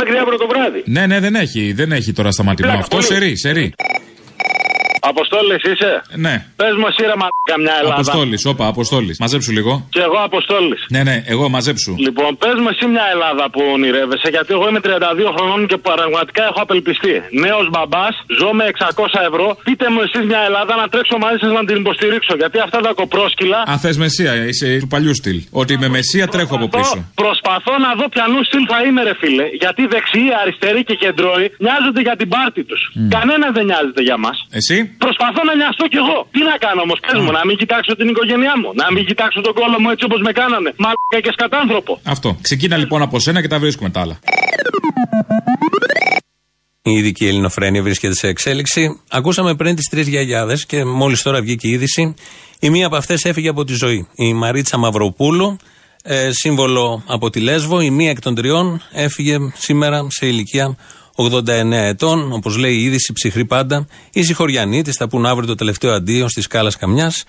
Μέχρι 0.00 0.16
αύριο 0.22 0.38
το 0.38 0.46
βράδυ. 0.52 0.82
Ναι, 0.84 1.06
ναι, 1.06 1.20
δεν 1.20 1.34
έχει, 1.34 1.72
δεν 1.72 1.92
έχει 1.92 2.12
τώρα 2.12 2.30
σταματημό 2.30 2.72
αυτό. 2.72 3.00
Σερή, 3.00 3.38
σερή. 3.38 3.72
Αποστόλης 5.00 5.62
είσαι; 5.70 6.02
Ναι. 6.24 6.34
Πες 6.60 6.74
μου 6.78 6.86
εσύ 6.90 7.02
ρε 7.10 7.16
μαλάκα 7.22 7.56
μια 7.64 7.74
Ελλάδα. 7.80 8.00
Αποστόλης, 8.00 8.44
όπα, 8.52 8.66
αποστόλης. 8.66 9.18
Μαζέψου 9.18 9.52
λίγο. 9.52 9.72
Και 9.94 10.00
εγώ 10.08 10.18
Αποστόλης. 10.28 10.80
Ναι, 10.94 11.02
ναι, 11.08 11.16
εγώ 11.26 11.48
μαζέψου. 11.48 11.94
Λοιπόν, 12.06 12.30
πες 12.42 12.56
μου 12.62 12.68
εσύ 12.72 12.86
μια 12.94 13.06
Ελλάδα 13.14 13.44
που 13.52 13.60
ονειρεύεσαι, 13.74 14.28
γιατί 14.34 14.50
εγώ 14.56 14.68
είμαι 14.68 14.80
32 14.80 15.30
χρονών 15.36 15.66
και 15.66 15.76
πραγματικά 15.76 16.42
έχω 16.50 16.60
απελπιστεί. 16.66 17.14
Νέος 17.44 17.66
μπαμπάς, 17.72 18.14
ζω 18.38 18.50
με 18.58 18.64
600 18.64 19.20
ευρώ. 19.30 19.46
Πείτε 19.66 19.86
μου 19.92 20.00
εσείς 20.06 20.24
μια 20.30 20.40
Ελλάδα 20.48 20.72
να 20.82 20.86
τρέξω 20.92 21.16
μαζί 21.24 21.38
σας 21.42 21.52
να 21.58 21.64
την 21.68 21.76
υποστηρίξω. 21.82 22.34
Γιατί 22.42 22.58
αυτά 22.66 22.78
τα 22.86 22.92
κοπρόσκυλα. 23.00 23.62
Αν 23.72 23.78
θες 23.78 23.96
μεσία, 23.96 24.30
είσαι 24.48 24.66
του 24.82 24.88
παλιού 24.94 25.14
στυλ. 25.14 25.38
Ότι 25.50 25.78
με 25.78 25.88
μεσία 25.88 26.26
τρέχω 26.28 26.54
από 26.54 26.68
πίσω. 26.68 26.98
Προσπαθώ 27.14 27.72
να 27.86 27.90
δω 27.98 28.08
πιανού 28.08 28.40
στυλ 28.48 28.64
θα 28.72 28.78
είμαι, 28.86 29.02
ρε 29.02 29.14
φίλε. 29.20 29.46
Γιατί 29.62 29.86
δεξιοί, 29.86 30.28
αριστεροί 30.42 30.84
και 30.84 30.94
κεντρώοι 30.94 31.46
νοιάζονται 31.58 32.00
για 32.00 32.16
την 32.16 32.28
πάρτη 32.28 32.64
τους. 32.64 32.80
Mm. 32.94 33.08
Κανένας 33.16 33.50
δεν 33.52 33.64
νοιάζεται 33.64 34.02
για 34.02 34.16
μας. 34.16 34.46
Εσύ; 34.50 34.87
Προσπαθώ 35.04 35.40
να 35.48 35.54
νοιαστώ 35.60 35.84
κι 35.92 35.98
εγώ. 36.04 36.18
Τι 36.34 36.40
να 36.50 36.56
κάνω 36.64 36.80
όμως, 36.86 36.98
πε 37.06 37.12
μου, 37.24 37.30
να 37.38 37.42
μην 37.48 37.56
κοιτάξω 37.62 37.92
την 38.00 38.08
οικογένειά 38.12 38.54
μου. 38.60 38.68
Να 38.82 38.86
μην 38.94 39.02
κοιτάξω 39.10 39.38
τον 39.46 39.54
κόλλο 39.58 39.76
μου 39.82 39.90
έτσι 39.94 40.04
όπως 40.08 40.20
με 40.26 40.32
κάνανε. 40.40 40.70
Μαλάκα 40.82 41.18
και 41.24 41.32
σκατάνθρωπο. 41.36 41.92
Αυτό. 42.14 42.28
Ξεκίνα 42.46 42.76
λοιπόν 42.82 43.00
από 43.02 43.16
σένα 43.24 43.40
και 43.42 43.50
τα 43.54 43.58
βρίσκουμε 43.58 43.90
τα 43.90 44.00
άλλα. 44.00 44.16
Η 46.82 46.92
ειδική 46.92 47.26
ελληνοφρένεια 47.26 47.82
βρίσκεται 47.82 48.14
σε 48.14 48.26
εξέλιξη. 48.28 49.00
Ακούσαμε 49.10 49.54
πριν 49.54 49.74
τις 49.74 49.88
τρεις 49.88 50.08
γιαγιάδες 50.08 50.66
και 50.66 50.84
μόλις 50.84 51.22
τώρα 51.22 51.40
βγήκε 51.40 51.68
η 51.68 51.70
είδηση. 51.70 52.14
Η 52.60 52.70
μία 52.70 52.86
από 52.86 52.96
αυτές 52.96 53.24
έφυγε 53.24 53.48
από 53.48 53.64
τη 53.64 53.74
ζωή. 53.74 54.08
Η 54.14 54.32
Μαρίτσα 54.32 54.78
Μαυροπούλου, 54.78 55.56
ε, 56.02 56.28
σύμβολο 56.32 57.02
από 57.06 57.30
τη 57.30 57.40
Λέσβο. 57.40 57.80
Η 57.80 57.90
μία 57.90 58.10
εκ 58.10 58.20
των 58.20 58.34
τριών 58.34 58.82
έφυγε 58.92 59.38
σήμερα 59.54 60.06
σε 60.10 60.26
ηλικία 60.26 60.76
89 61.18 61.72
ετών. 61.72 62.32
Όπως 62.32 62.56
λέει 62.56 62.74
η 62.74 62.82
είδηση, 62.82 63.12
ψυχρή 63.12 63.44
πάντα. 63.44 63.86
Οι 64.12 64.22
συγχωριανοί 64.22 64.82
της 64.82 64.96
θα 64.96 65.08
πούν 65.08 65.26
αύριο 65.26 65.46
το 65.46 65.54
τελευταίο 65.54 65.92
αντίο 65.92 66.28
στη 66.28 66.40
σκάλας 66.40 66.76
Καμιάς. 66.76 67.24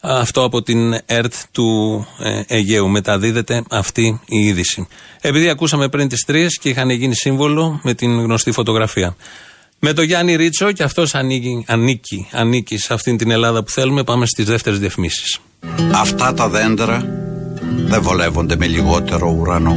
Αυτό 0.00 0.44
από 0.44 0.62
την 0.62 1.00
ΕΡΤ 1.06 1.32
του 1.52 2.06
ε, 2.18 2.42
Αιγαίου. 2.46 2.88
Μεταδίδεται 2.88 3.64
αυτή 3.70 4.20
η 4.26 4.38
είδηση. 4.38 4.88
Επειδή 5.20 5.48
ακούσαμε 5.48 5.88
πριν 5.88 6.08
τις 6.08 6.24
τρεις 6.24 6.58
και 6.58 6.68
είχαν 6.68 6.90
γίνει 6.90 7.14
σύμβολο 7.14 7.80
με 7.82 7.94
την 7.94 8.20
γνωστή 8.20 8.52
φωτογραφία. 8.52 9.16
Με 9.78 9.92
το 9.92 10.02
Γιάννη 10.02 10.36
Ρίτσο 10.36 10.72
και 10.72 10.82
αυτός 10.82 11.14
ανήκει, 11.14 11.64
ανήκει, 11.66 12.28
ανήκει 12.32 12.78
σε 12.78 12.94
αυτήν 12.94 13.16
την 13.16 13.30
Ελλάδα 13.30 13.62
που 13.62 13.70
θέλουμε. 13.70 14.04
Πάμε 14.04 14.26
στις 14.26 14.44
δεύτερες 14.44 14.78
διαφημίσεις. 14.78 15.38
Αυτά 15.94 16.34
τα 16.34 16.48
δέντρα 16.48 17.04
δεν 17.76 18.02
βολεύονται 18.02 18.56
με 18.56 18.66
λιγότερο 18.66 19.36
ουρανό. 19.38 19.76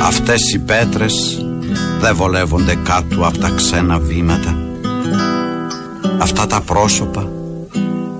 Αυτές 0.00 0.52
οι 0.52 0.58
πέτρες 0.58 1.44
δεν 2.00 2.16
βολεύονται 2.16 2.74
κάτω 2.74 3.26
από 3.26 3.38
τα 3.38 3.50
ξένα 3.56 3.98
βήματα. 3.98 4.56
Αυτά 6.18 6.46
τα 6.46 6.60
πρόσωπα 6.60 7.28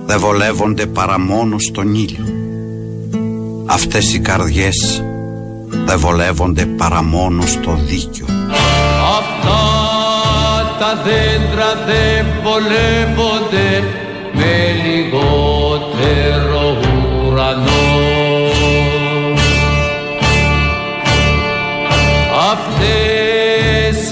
δεν 0.05 0.19
βολεύονται 0.19 0.85
παρά 0.85 1.19
μόνο 1.19 1.59
στον 1.59 1.93
ήλιο. 1.93 2.25
Αυτές 3.65 4.13
οι 4.13 4.19
καρδιές 4.19 5.03
δεν 5.85 5.99
βολεύονται 5.99 6.65
παρά 6.65 7.03
μόνο 7.03 7.41
στο 7.45 7.79
δίκιο. 7.87 8.25
Αυτά 9.19 9.61
τα 10.79 11.01
δέντρα 11.03 11.85
δεν 11.85 12.25
βολεύονται 12.43 13.83
με 14.33 14.53
λιγότερο 14.83 16.77
ουρανό. 17.27 18.28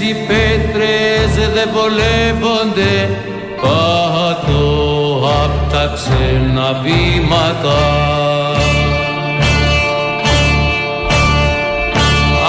Οι 0.08 0.14
πέτρες 0.14 1.30
δεν 1.54 1.68
βολεύονται 1.72 2.94
κάτω 3.62 4.62
απ' 5.44 5.72
τα 5.72 5.92
ξένα 5.94 6.80
βήματα. 6.82 7.80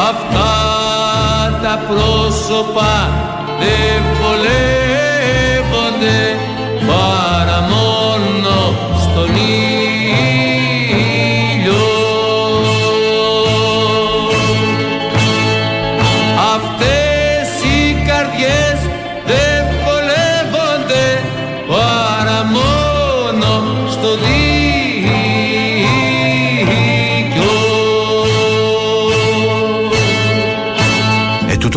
Αυτά 0.10 0.54
τα 1.64 1.76
πρόσωπα 1.88 2.96
δεν 3.60 4.00
βολεύονται 4.22 6.20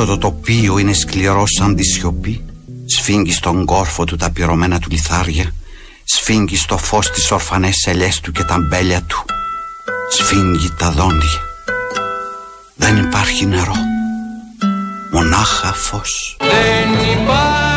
δίκιο. 0.03 0.15
Ετούτο 0.15 0.19
το 0.19 0.19
τοπίο 0.19 0.79
είναι 0.79 0.93
σκληρό 0.93 1.45
σαν 1.47 1.75
τη 1.77 1.83
σιωπή. 1.83 2.45
Σφίγγει 2.87 3.33
στον 3.33 3.65
κόρφο 3.65 4.05
του 4.05 4.17
τα 4.17 4.31
πυρωμένα 4.31 4.79
του 4.79 4.89
λιθάρια. 4.91 5.55
Σφίγγει 6.05 6.57
στο 6.57 6.79
φως 6.79 7.11
τις 7.11 7.31
ορφανές 7.31 7.87
ελιές 7.87 8.21
του 8.21 8.33
και 8.33 8.43
τα 8.43 8.59
μπέλια 8.59 9.03
του. 9.03 9.25
Σφίγγει 10.11 10.71
τα 10.79 10.91
δόντια. 10.91 11.41
Δεν 12.75 12.97
υπάρχει 12.97 13.47
νερό. 13.47 13.75
Μονάχα 15.13 15.73
φως. 15.73 16.37
Δεν 16.39 17.23
υπάρχει 17.23 17.72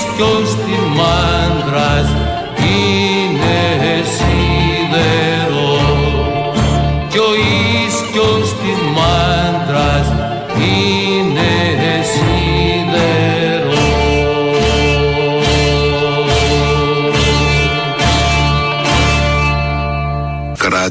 ίσκιος 0.00 0.54
της 0.54 0.78
μάντρας 0.96 2.29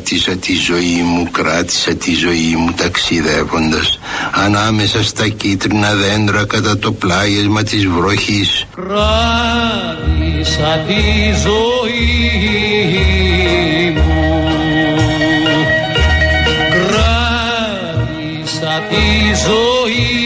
κράτησα 0.09 0.35
τη 0.35 0.53
ζωή 0.53 1.01
μου, 1.05 1.31
κράτησα 1.31 1.95
τη 1.95 2.13
ζωή 2.13 2.55
μου 2.57 2.71
ταξιδεύοντας 2.71 3.99
ανάμεσα 4.31 5.03
στα 5.03 5.27
κίτρινα 5.27 5.95
δέντρα 5.95 6.45
κατά 6.45 6.77
το 6.77 6.91
πλάγισμα 6.91 7.63
της 7.63 7.87
βροχής. 7.87 8.65
Κράτησα 8.75 10.85
τη 10.87 11.33
ζωή 11.43 12.01
μου 13.95 14.43
Κράτησα 16.69 18.83
τη 18.89 19.05
ζωή 19.45 20.13
μου 20.13 20.18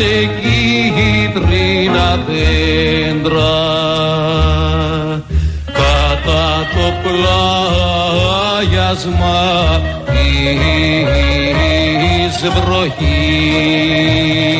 σε 0.00 0.16
κίτρινα 0.40 2.08
δέντρα 2.26 3.56
κατά 5.72 6.46
το 6.74 6.86
πλάγιασμα 8.62 9.40
της 10.06 12.36
βροχής. 12.50 14.59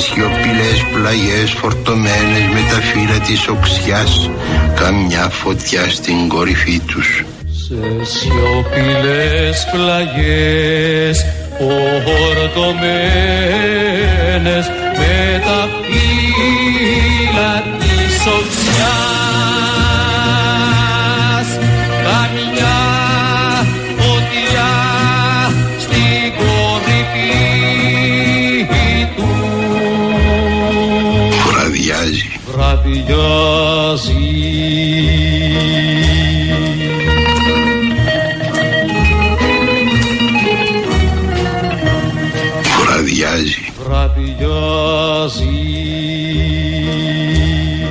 Σιωπηλές 0.00 0.84
πλαγιές 0.92 1.50
φορτωμένες 1.50 2.44
με 2.52 2.60
τα 2.70 2.80
φύλλα 2.80 3.18
της 3.26 3.48
οξιάς 3.48 4.30
καμιά 4.74 5.28
φωτιά 5.28 5.90
στην 5.90 6.28
κορυφή 6.28 6.80
τους. 6.86 7.24
Σε 7.66 8.04
σιωπηλές 8.04 9.66
πλαγιές 9.72 11.26
φορτωμένες 11.58 12.96
με 14.98 15.42
τα 15.44 15.68
φύλλα 15.82 17.52
της 17.78 18.26
οξιάς 18.26 18.59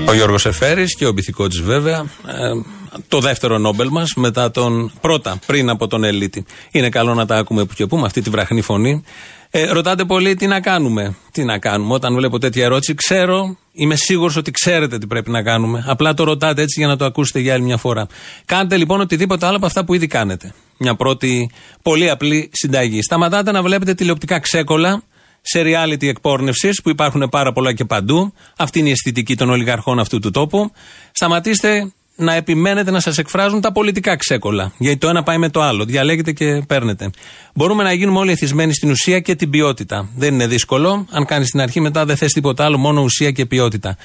Ο 0.10 0.14
Γιώργος 0.14 0.46
Εφέρης 0.46 0.96
και 0.96 1.06
ο 1.06 1.12
Μπιθικότης, 1.12 1.62
βέβαια. 1.62 2.06
Ε, 2.28 2.62
το 3.10 3.20
δεύτερο 3.20 3.58
Νόμπελ 3.58 3.88
μας 3.92 4.14
μετά 4.16 4.52
τον 4.52 4.92
πρώτα, 5.02 5.40
πριν 5.46 5.70
από 5.70 5.88
τον 5.88 6.04
Ελίτη. 6.04 6.46
Είναι 6.72 6.90
καλό 6.90 7.14
να 7.14 7.26
τα 7.26 7.36
ακούμε 7.36 7.66
που 7.66 7.74
και 7.74 7.86
που 7.86 7.98
με 7.98 8.06
αυτή 8.06 8.22
τη 8.22 8.30
βραχνή 8.30 8.62
φωνή. 8.62 9.04
Ε, 9.52 9.72
ρωτάτε 9.72 10.06
πολύ 10.06 10.36
τι 10.36 10.48
να 10.48 10.60
κάνουμε; 10.60 11.16
Τι 11.32 11.44
να 11.44 11.58
κάνουμε; 11.58 11.94
Όταν 11.94 12.16
βλέπω 12.16 12.38
τέτοια 12.40 12.64
ερώτηση, 12.64 12.94
ξέρω, 12.94 13.58
είμαι 13.74 13.96
σίγουρος 13.96 14.36
ότι 14.36 14.52
ξέρετε 14.52 14.98
τι 14.98 15.08
πρέπει 15.08 15.32
να 15.32 15.44
κάνουμε. 15.44 15.84
Απλά 15.88 16.14
το 16.14 16.24
ρωτάτε 16.24 16.62
έτσι 16.62 16.80
για 16.80 16.88
να 16.88 16.96
το 16.96 17.06
ακούσετε 17.06 17.40
για 17.40 17.54
άλλη 17.54 17.64
μια 17.64 17.78
φορά. 17.78 18.08
Κάντε 18.46 18.78
λοιπόν 18.78 19.00
οτιδήποτε 19.00 19.46
άλλο 19.46 19.56
από 19.56 19.66
αυτά 19.66 19.86
που 19.86 19.94
ήδη 19.94 20.08
κάνετε. 20.08 20.54
Μια 20.78 20.96
πρώτη 20.96 21.52
πολύ 21.82 22.10
απλή 22.10 22.50
συνταγή. 22.54 23.02
Σταματάτε 23.02 23.52
να 23.52 23.62
βλέπετε 23.62 23.94
τηλεοπτικά 23.94 24.40
ξέκολα 24.40 25.04
σε 25.42 25.62
reality 25.66 26.08
εκπόρνευσης 26.08 26.82
που 26.82 26.90
υπάρχουν 26.90 27.30
πάρα 27.30 27.52
πολλά 27.52 27.74
και 27.74 27.86
παντού. 27.86 28.34
Αυτή 28.58 28.80
είναι 28.80 28.90
η 28.90 28.92
αισθητική 28.92 29.36
των 29.36 29.50
ολιγαρχών 29.50 30.00
αυτού 30.00 30.20
του 30.20 30.32
τόπου. 30.32 30.72
Σταματήστε 31.12 31.92
να 32.20 32.34
επιμένετε 32.34 32.92
να 32.92 33.00
σας 33.00 33.18
εκφράζουν 33.18 33.62
τα 33.62 33.72
πολιτικά 33.72 34.16
ξέκολα. 34.16 34.72
Γιατί 34.78 34.98
το 34.98 35.10
ένα 35.10 35.24
πάει 35.24 35.38
με 35.38 35.50
το 35.50 35.62
άλλο. 35.62 35.86
Διαλέγετε 35.86 36.32
και 36.32 36.64
παίρνετε. 36.68 37.10
Μπορούμε 37.54 37.84
να 37.84 37.94
γίνουμε 37.94 38.20
όλοι 38.20 38.32
εθισμένοι 38.32 38.74
στην 38.74 38.90
ουσία 38.90 39.20
και 39.20 39.36
την 39.36 39.50
ποιότητα. 39.50 40.10
Δεν 40.16 40.34
είναι 40.34 40.48
δύσκολο. 40.48 41.08
Αν 41.12 41.26
κάνεις 41.26 41.50
την 41.50 41.62
αρχή, 41.62 41.80
μετά 41.80 42.06
δεν 42.06 42.18
θες 42.18 42.34
τίποτα 42.34 42.66
άλλο, 42.66 42.78
μόνο 42.78 43.02
ουσία 43.02 43.32
και 43.32 43.46
ποιότητα. 43.46 43.98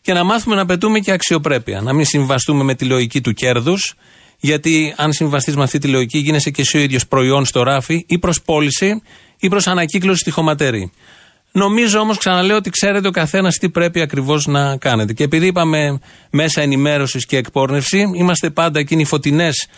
Και 0.00 0.12
να 0.12 0.24
μάθουμε 0.24 0.56
να 0.56 0.66
πετούμε 0.66 0.98
και 0.98 1.12
αξιοπρέπεια. 1.12 1.80
Να 1.80 1.92
μην 1.92 2.04
συμβαστούμε 2.04 2.64
με 2.64 2.74
τη 2.74 2.84
λογική 2.84 3.20
του 3.20 3.32
κέρδους. 3.32 3.94
Γιατί 4.40 4.94
αν 4.96 5.12
συμβαστείς 5.12 5.56
με 5.56 5.62
αυτή 5.62 5.78
τη 5.78 5.88
λογική, 5.88 6.18
γίνεσαι 6.18 6.50
και 6.50 6.60
εσύ 6.60 6.76
ο 6.76 6.80
ίδιος 6.80 7.06
προϊόν 7.06 7.44
στο 7.44 7.62
ράφι 7.62 8.04
ή 8.08 8.18
προς 8.18 8.42
πώληση 8.42 9.02
ή 9.38 9.48
προς 9.48 9.66
ανακύκλωση 9.66 10.18
στη 10.20 10.30
χωματερή. 10.30 10.92
Νομίζω 11.56 11.98
όμως, 11.98 12.18
ξαναλέω 12.18 12.56
ότι 12.56 12.70
ξέρετε 12.70 13.08
ο 13.08 13.10
καθένας 13.10 13.56
τι 13.56 13.70
πρέπει 13.70 14.00
ακριβώς 14.00 14.46
να 14.46 14.76
κάνετε. 14.76 15.12
Και 15.12 15.24
επειδή 15.24 15.46
είπαμε 15.46 15.98
μέσα 16.30 16.60
ενημέρωσης 16.60 17.26
και 17.26 17.36
εκπόρνευση, 17.36 18.10
είμαστε 18.14 18.50
πάντα 18.50 18.78
εκείνοι 18.78 19.02
οι 19.02 19.04
φωτεινές 19.04 19.68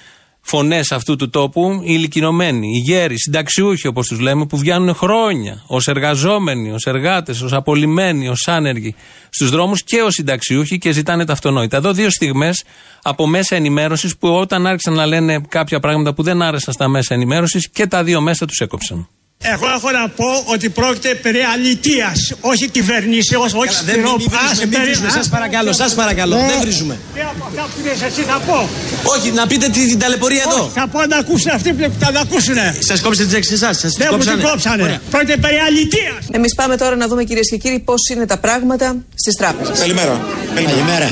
φωνές 0.41 0.93
αυτού 0.93 1.17
του 1.17 1.31
τόπου, 1.31 1.81
οι 1.83 1.87
ηλικιωμένοι, 1.89 2.69
οι 2.69 2.79
γέροι, 2.79 3.19
συνταξιούχοι 3.19 3.87
όπως 3.87 4.07
τους 4.07 4.21
λέμε, 4.21 4.47
που 4.47 4.57
βγαίνουν 4.59 4.95
χρόνια 4.95 5.63
ως 5.67 5.87
εργαζόμενοι, 5.87 6.71
ως 6.71 6.85
εργάτες, 6.85 7.41
ως 7.41 7.53
απολυμμένοι, 7.53 8.29
ως 8.29 8.49
άνεργοι 8.49 8.95
στους 9.31 9.51
δρόμους 9.51 9.83
και 9.83 10.03
ως 10.03 10.15
συνταξιούχοι 10.15 10.79
και 10.79 10.93
ζητάνε 10.93 11.25
τα 11.25 11.33
αυτονόητα. 11.33 11.77
Εδώ 11.77 11.93
δύο 11.93 12.11
στιγμές 12.11 12.65
από 13.03 13.27
μέσα 13.27 13.57
ενημέρωσης 13.57 14.17
που 14.17 14.29
όταν 14.29 14.67
άρχισαν 14.67 14.95
να 14.95 15.07
λένε 15.07 15.41
κάποια 15.49 15.81
πράγματα 15.81 16.15
που 16.15 16.23
δεν 16.23 16.43
άρεσαν 16.43 16.75
στα 16.75 16.89
μέσα 16.89 17.15
ενημέρωσης 17.15 17.71
και 17.71 17.87
τα 17.87 18.05
δύο 18.05 18.21
μέσα 18.21 18.47
τους 18.47 18.59
έκοψαν. 18.59 19.09
Εγώ 19.43 19.67
έχω 19.77 19.91
να 19.91 20.09
πω 20.09 20.25
ότι 20.55 20.69
πρόκειται 20.69 21.15
περί 21.15 21.41
αλητίας, 21.55 22.33
όχι 22.41 22.69
κυβερνήσεως, 22.69 23.53
όχι 23.55 23.67
Καλά, 23.67 23.83
δεν 23.85 23.99
μην 24.01 24.31
βρίζουμε, 24.35 24.67
μην 24.71 24.81
βρίζουμε, 24.83 25.11
σας 25.11 25.29
παρακαλώ, 25.29 25.73
σας 25.73 25.95
παρακαλώ, 25.95 26.37
δεν 26.37 26.61
βρίζουμε. 26.61 26.99
Τι 27.15 27.21
από 27.21 27.45
αυτά 27.49 27.63
που 27.63 27.79
λες 27.85 28.03
εσύ 28.09 28.23
θα 28.23 28.39
πω. 28.47 28.69
Όχι, 29.03 29.31
να 29.31 29.47
πείτε 29.47 29.69
την, 29.69 29.89
την 29.89 29.99
ταλαιπωρία 29.99 30.43
εδώ. 30.49 30.63
Όχι, 30.63 30.71
θα 30.75 30.87
πω 30.93 31.01
να 31.07 31.17
ακούσουν 31.17 31.51
αυτοί 31.51 31.73
που 31.73 31.93
θα 32.01 32.13
τα 32.13 32.21
ακούσουνε. 32.21 32.77
Σας 32.79 33.01
κόψετε 33.01 33.25
τις 33.25 33.33
λέξεις 33.35 33.53
εσάς, 33.53 33.79
σας 33.79 33.95
τις 33.95 34.05
Δεν 34.05 34.09
μου 34.13 34.19
την 34.19 34.27
κόψανε. 34.31 34.51
κόψανε. 34.51 34.83
Ωραία. 34.83 35.01
Πρόκειται 35.11 35.37
περί 35.37 35.57
αλητίας. 35.67 36.19
Εμείς 36.31 36.55
πάμε 36.55 36.77
τώρα 36.77 36.97
να 36.97 37.07
δούμε 37.07 37.25
κυρίες 37.25 37.49
και 37.51 37.57
κύριοι 37.57 37.79
πώς 37.79 38.01
είναι 38.13 38.27
τα 38.27 38.39
πράγματα 38.39 38.97
στις 39.15 39.35
τράπεζες. 39.35 39.79
Καλημέρα. 39.79 40.25
Καλημέρα. 40.55 41.09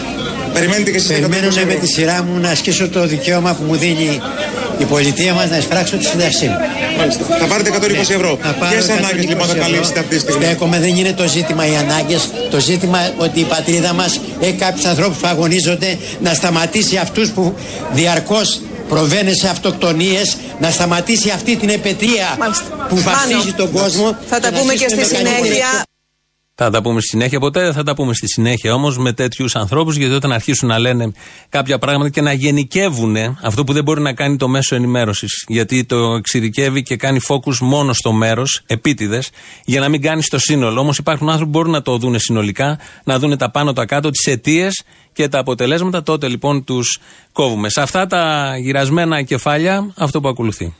Περιμένετε 0.52 0.90
και 0.90 0.96
εσείς 0.96 1.08
Περιμένω 1.08 1.46
120 1.48 1.54
με 1.54 1.60
ευρώ. 1.60 1.78
τη 1.80 1.86
σειρά 1.86 2.22
μου 2.22 2.38
να 2.40 2.50
ασκήσω 2.50 2.88
το 2.88 3.06
δικαίωμα 3.06 3.54
που 3.54 3.62
μου 3.62 3.76
δίνει 3.76 4.20
η 4.78 4.84
πολιτεία 4.84 5.34
μας 5.34 5.50
να 5.50 5.56
εισπράξω 5.56 5.96
τη 5.96 6.04
σύνταξή 6.04 6.46
μου. 6.46 6.56
Μάλιστα. 6.98 7.24
Θα 7.40 7.46
πάρετε 7.46 7.70
120 7.70 8.10
ευρώ. 8.10 8.38
Θα 8.42 8.52
πάρω 8.52 8.72
Ποιες 8.72 8.88
120 8.88 8.90
ανάγκες 8.98 9.24
λοιπόν 9.26 9.46
θα 9.46 9.52
ευρώ. 9.52 9.62
καλύψετε 9.62 9.98
αυτή 9.98 10.14
τη 10.14 10.20
στιγμή. 10.20 10.44
Στέκομαι, 10.44 10.78
δεν 10.78 10.96
είναι 10.96 11.12
το 11.12 11.26
ζήτημα 11.28 11.66
οι 11.66 11.76
ανάγκες. 11.76 12.28
Το 12.50 12.60
ζήτημα 12.60 12.98
ότι 13.16 13.40
η 13.40 13.44
πατρίδα 13.44 13.92
μας 13.92 14.20
έχει 14.40 14.52
κάποιους 14.52 14.84
ανθρώπους 14.84 15.18
που 15.18 15.26
αγωνίζονται 15.26 15.98
να 16.20 16.34
σταματήσει 16.34 16.96
αυτούς 16.96 17.30
που 17.30 17.54
διαρκώς 17.92 18.60
προβαίνουν 18.88 19.34
σε 19.34 19.48
αυτοκτονίες, 19.48 20.36
να 20.60 20.70
σταματήσει 20.70 21.30
αυτή 21.30 21.56
την 21.56 21.68
επαιτία 21.68 22.26
που 22.88 22.96
βαφτίζει 23.00 23.34
Μάνο, 23.34 23.52
τον 23.56 23.70
κόσμο. 23.70 24.16
Θα 24.28 24.40
τα 24.40 24.50
να 24.50 24.58
πούμε 24.58 24.74
και 24.74 24.84
αρχίσουμε 24.84 25.04
στη 25.04 25.14
με 25.14 25.22
κανονικές 25.22 25.46
συνέχεια. 25.46 25.84
Θα 26.56 26.70
τα 26.70 26.82
πούμε 26.82 27.00
στη 27.00 27.08
συνέχεια. 27.08 27.38
Ποτέ 27.38 27.60
δεν 27.60 27.72
θα 27.72 27.82
τα 27.82 27.94
πούμε 27.94 28.14
στη 28.14 28.26
συνέχεια 28.28 28.74
όμως 28.74 28.98
με 28.98 29.12
τέτοιους 29.12 29.56
ανθρώπους, 29.56 29.96
γιατί 29.96 30.14
όταν 30.14 30.32
αρχίσουν 30.32 30.68
να 30.68 30.78
λένε 30.78 31.12
κάποια 31.48 31.78
πράγματα 31.78 32.08
και 32.08 32.20
να 32.20 32.32
γενικεύουν 32.32 33.16
αυτό 33.42 33.64
που 33.64 33.72
δεν 33.72 33.82
μπορεί 33.82 34.00
να 34.00 34.12
κάνει 34.12 34.36
το 34.36 34.48
μέσο 34.48 34.74
ενημέρωσης, 34.74 35.44
γιατί 35.48 35.84
το 35.84 36.14
εξειδικεύει 36.14 36.82
και 36.82 36.96
κάνει 36.96 37.20
focus 37.28 37.56
μόνο 37.60 37.92
στο 37.92 38.12
μέρος, 38.12 38.62
επίτηδες, 38.66 39.30
για 39.64 39.80
να 39.80 39.88
μην 39.88 40.02
κάνει 40.02 40.22
στο 40.22 40.38
σύνολο. 40.38 40.80
Όμως 40.80 40.98
υπάρχουν 40.98 41.28
άνθρωποι 41.28 41.50
που 41.52 41.58
μπορούν 41.58 41.72
να 41.72 41.82
το 41.82 41.98
δουν 41.98 42.18
συνολικά, 42.18 42.78
να 43.04 43.18
δουν 43.18 43.36
τα 43.36 43.50
πάνω, 43.50 43.72
τα 43.72 43.86
κάτω, 43.86 44.10
τις 44.10 44.26
αιτίες 44.26 44.82
και 45.12 45.28
τα 45.28 45.38
αποτελέσματα. 45.38 46.02
Τότε 46.02 46.28
λοιπόν 46.28 46.64
τους 46.64 46.98
κόβουμε. 47.32 47.68
Σε 47.68 47.80
αυτά 47.80 48.06
τα 48.06 48.54
γυρασμένα 48.58 49.22
κεφάλια, 49.22 49.92
αυτό 49.96 50.20
που 50.20 50.28
ακολουθεί. 50.28 50.74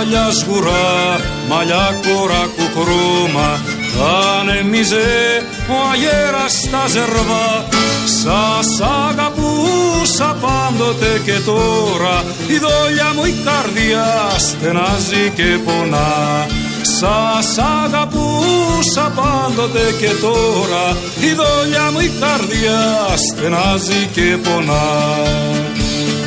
Μάλια 0.00 0.30
σκουρά, 0.30 1.20
μαλλιά 1.48 1.98
κορά 2.02 2.44
κουκρούμα. 2.56 3.48
Ανεμίζε 4.38 5.08
ο 5.68 5.76
αγέρας 5.92 6.52
στα 6.52 6.82
ζερβά. 6.88 7.48
Σας 8.22 8.80
αγαπούσα 9.06 10.36
πάντοτε 10.40 11.20
και 11.24 11.38
τώρα. 11.44 12.24
Η 12.46 12.56
δόλια 12.64 13.12
μου 13.14 13.24
η 13.24 13.34
καρδιά 13.44 14.08
στενάζει 14.38 15.32
και 15.34 15.58
πονά. 15.64 16.46
Σας 16.98 17.58
αγαπούσα 17.82 19.12
πάντοτε 19.18 19.94
και 20.00 20.10
τώρα. 20.20 20.96
Η 21.20 21.30
δόλια 21.40 21.90
μου 21.92 22.00
η 22.00 22.10
καρδιά 22.20 22.80
στενάζει 23.28 24.08
και 24.12 24.36
πονά 24.44 24.88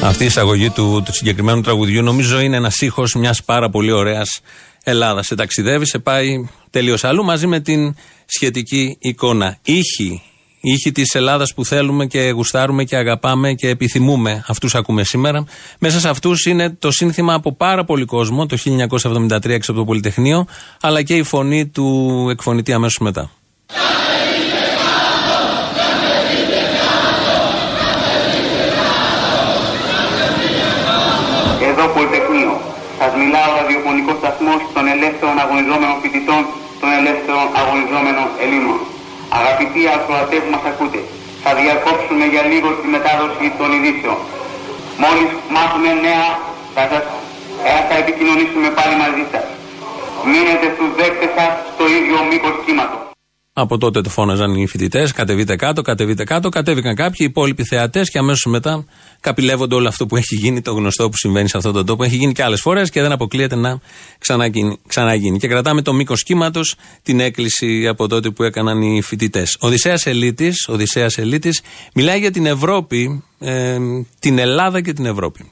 Αυτή 0.06 0.24
η 0.24 0.26
εισαγωγή 0.26 0.70
του, 0.70 1.02
του 1.06 1.14
συγκεκριμένου 1.14 1.62
τραγουδιού 1.62 2.02
νομίζω 2.02 2.40
είναι 2.40 2.56
ένας 2.56 2.82
ήχος 2.82 3.14
μιας 3.14 3.44
πάρα 3.44 3.70
πολύ 3.70 3.92
ωραίας 3.92 4.42
Ελλάδας. 4.84 5.26
Σε 5.26 5.36
ταξιδεύει, 5.36 5.86
σε 5.86 6.00
πάει 6.00 6.50
τελείως 6.70 7.04
αλλού 7.04 7.24
μαζί 7.24 7.48
με 7.48 7.60
την 7.60 7.96
σχετική 8.26 8.98
εικόνα. 9.00 9.58
Ήχοι, 9.64 10.22
ήχοι 10.62 10.92
της 10.92 11.16
Ελλάδας 11.16 11.54
που 11.54 11.66
θέλουμε 11.66 12.06
και 12.06 12.20
γουστάρουμε 12.20 12.84
και 12.84 12.96
αγαπάμε 12.96 13.54
και 13.54 13.68
επιθυμούμε. 13.68 14.44
Αυτούς 14.48 14.76
ακούμε 14.76 15.04
σήμερα. 15.04 15.46
Μέσα 15.80 16.00
σε 16.00 16.10
αυτούς 16.10 16.46
είναι 16.46 16.70
το 16.70 16.92
σύνθημα 16.92 17.34
από 17.34 17.54
πάρα 17.54 17.84
πολύ 17.84 18.06
κόσμο 18.06 18.46
το 18.46 18.58
1973 18.58 19.50
έξω 19.50 19.72
από 19.72 19.80
το 19.80 19.86
Πολυτεχνείο, 19.86 20.46
αλλά 20.82 21.02
και 21.02 21.16
η 21.16 21.24
φωνή 21.24 21.68
του 21.68 22.28
εκφωνητή 22.30 22.74
αμέσως 22.74 22.98
μετά. 23.00 23.32
Εδώ 31.84 31.96
Πολυτεχνείο. 31.98 32.54
Σας 33.00 33.12
μιλάω 33.22 33.50
ραδιοφωνικός 33.60 34.18
σταθμός 34.22 34.62
των 34.76 34.84
ελεύθερων 34.96 35.36
αγωνιζόμενων 35.44 35.96
φοιτητών, 36.02 36.42
των 36.82 36.90
ελεύθερων 37.00 37.46
αγωνιζόμενων 37.62 38.28
Ελλήνων. 38.44 38.80
Αγαπητοί 39.40 39.82
ακροατές 39.96 40.40
που 40.44 40.52
μας 40.56 40.66
ακούτε, 40.72 41.02
θα 41.44 41.52
διακόψουμε 41.60 42.26
για 42.34 42.44
λίγο 42.52 42.68
τη 42.80 42.88
μετάδοση 42.96 43.46
των 43.60 43.68
ειδήσεων. 43.76 44.20
Μόλις 45.04 45.30
μάθουμε 45.56 45.90
νέα, 46.06 46.28
θα, 46.76 46.84
σας, 46.92 47.04
ε, 47.70 47.74
θα 47.88 47.96
επικοινωνήσουμε 48.04 48.68
πάλι 48.78 48.96
μαζί 49.04 49.26
σας. 49.32 49.46
Μείνετε 50.32 50.66
στους 50.76 50.90
δέκτες 51.00 51.32
σας 51.38 51.52
στο 51.74 51.84
ίδιο 51.98 52.18
μήκος 52.30 52.56
κύματος. 52.66 53.13
Από 53.56 53.78
τότε 53.78 54.02
το 54.02 54.10
φώναζαν 54.10 54.56
οι 54.56 54.68
φοιτητές, 54.68 55.12
κατεβείτε 55.12 55.56
κάτω, 55.56 55.82
κατεβείτε 55.82 56.24
κάτω, 56.24 56.50
κατέβηκαν 56.50 56.96
κάποιοι, 56.96 57.18
οι 57.20 57.24
υπόλοιποι 57.24 57.64
θεατές 57.64 58.10
και 58.10 58.18
αμέσως 58.18 58.46
μετά 58.46 58.86
καπηλεύονται 59.20 59.76
όλο 59.76 59.88
αυτό 59.88 60.06
που 60.06 60.16
έχει 60.16 60.36
γίνει, 60.36 60.62
το 60.62 60.72
γνωστό 60.74 61.10
που 61.10 61.18
συμβαίνει 61.18 61.50
σε 61.50 61.58
αυτόν 61.58 61.74
τον 61.74 61.86
τόπο. 61.86 62.04
Έχει 62.04 62.16
γίνει 62.16 62.32
και 62.32 62.44
άλλες 62.44 62.62
φορές 62.62 62.90
και 62.90 63.02
δεν 63.02 63.12
αποκλείεται 63.12 63.56
να 63.56 63.80
ξαναγίνει. 64.20 64.78
ξαναγίνει. 64.88 65.38
Και 65.38 65.48
κρατάμε 65.48 65.82
το 65.82 65.94
μήκος 65.94 66.24
κύματος 66.24 66.76
την 67.04 67.20
έκκληση 67.20 67.88
από 67.88 68.08
τότε 68.08 68.30
που 68.30 68.44
έκαναν 68.44 68.82
οι 68.82 69.02
φοιτητές. 69.02 69.58
Οδυσσέας 69.60 70.06
Ελίτης, 70.06 70.68
Οδυσσέας 70.68 71.18
Ελίτης, 71.18 71.62
μιλάει 71.94 72.20
για 72.20 72.32
την 72.32 72.46
Ευρώπη, 72.46 73.24
ε, 73.40 73.78
την 74.20 74.38
Ελλάδα 74.38 74.82
και 74.82 74.94
την 74.94 75.06
Ευρώπη. 75.06 75.52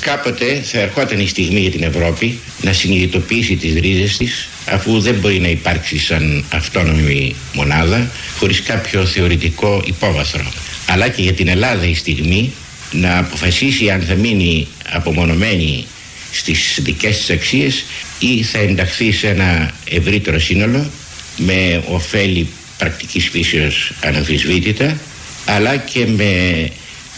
Κάποτε 0.00 0.60
θα 0.64 0.78
ερχόταν 0.78 1.20
η 1.20 1.28
στιγμή 1.28 1.60
για 1.60 1.70
την 1.70 1.82
Ευρώπη 1.82 2.38
να 2.62 2.72
συνειδητοποιήσει 2.72 3.56
τις 3.56 3.74
ρίζες 3.80 4.16
της 4.16 4.48
αφού 4.66 5.00
δεν 5.00 5.14
μπορεί 5.14 5.40
να 5.40 5.48
υπάρξει 5.48 5.98
σαν 5.98 6.44
αυτόνομη 6.52 7.34
μονάδα 7.52 8.10
χωρίς 8.38 8.62
κάποιο 8.62 9.06
θεωρητικό 9.06 9.82
υπόβαθρο. 9.86 10.52
Αλλά 10.86 11.08
και 11.08 11.22
για 11.22 11.32
την 11.32 11.48
Ελλάδα 11.48 11.86
η 11.86 11.94
στιγμή 11.94 12.52
να 12.92 13.18
αποφασίσει 13.18 13.90
αν 13.90 14.00
θα 14.02 14.14
μείνει 14.14 14.68
απομονωμένη 14.92 15.86
στις 16.32 16.78
δικές 16.82 17.16
της 17.16 17.30
αξίες 17.30 17.84
ή 18.18 18.42
θα 18.42 18.58
ενταχθεί 18.58 19.12
σε 19.12 19.28
ένα 19.28 19.74
ευρύτερο 19.90 20.38
σύνολο 20.38 20.90
με 21.36 21.84
ωφέλη 21.88 22.48
πρακτικής 22.78 23.28
φύσεως 23.28 23.92
αναμφισβήτητα 24.04 25.00
αλλά 25.44 25.76
και 25.76 26.06
με 26.06 26.68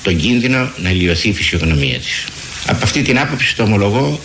τον 0.03 0.17
κίνδυνο 0.17 0.73
να 0.83 0.91
λιωθεί 0.91 1.29
η 1.29 1.33
φυσιογνωμία 1.33 1.99
της. 1.99 2.25
Από 2.67 2.85
αυτή 2.85 3.03
την 3.03 3.19
άποψη 3.19 3.57
το 3.57 3.63
ομολογώ 3.63 4.21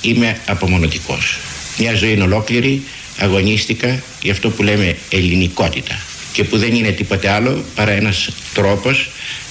είμαι 0.00 0.40
απομονωτικός. 0.46 1.38
Μια 1.78 1.94
ζωή 1.94 2.20
ολόκληρη 2.20 2.82
αγωνίστηκα 3.18 4.02
για 4.22 4.32
αυτό 4.32 4.50
που 4.50 4.62
λέμε 4.62 4.96
ελληνικότητα. 5.10 6.00
Και 6.32 6.44
που 6.44 6.58
δεν 6.58 6.74
είναι 6.74 6.90
τίποτε 6.90 7.28
άλλο 7.30 7.64
παρά 7.74 7.90
ένας 7.90 8.28
τρόπος 8.54 9.10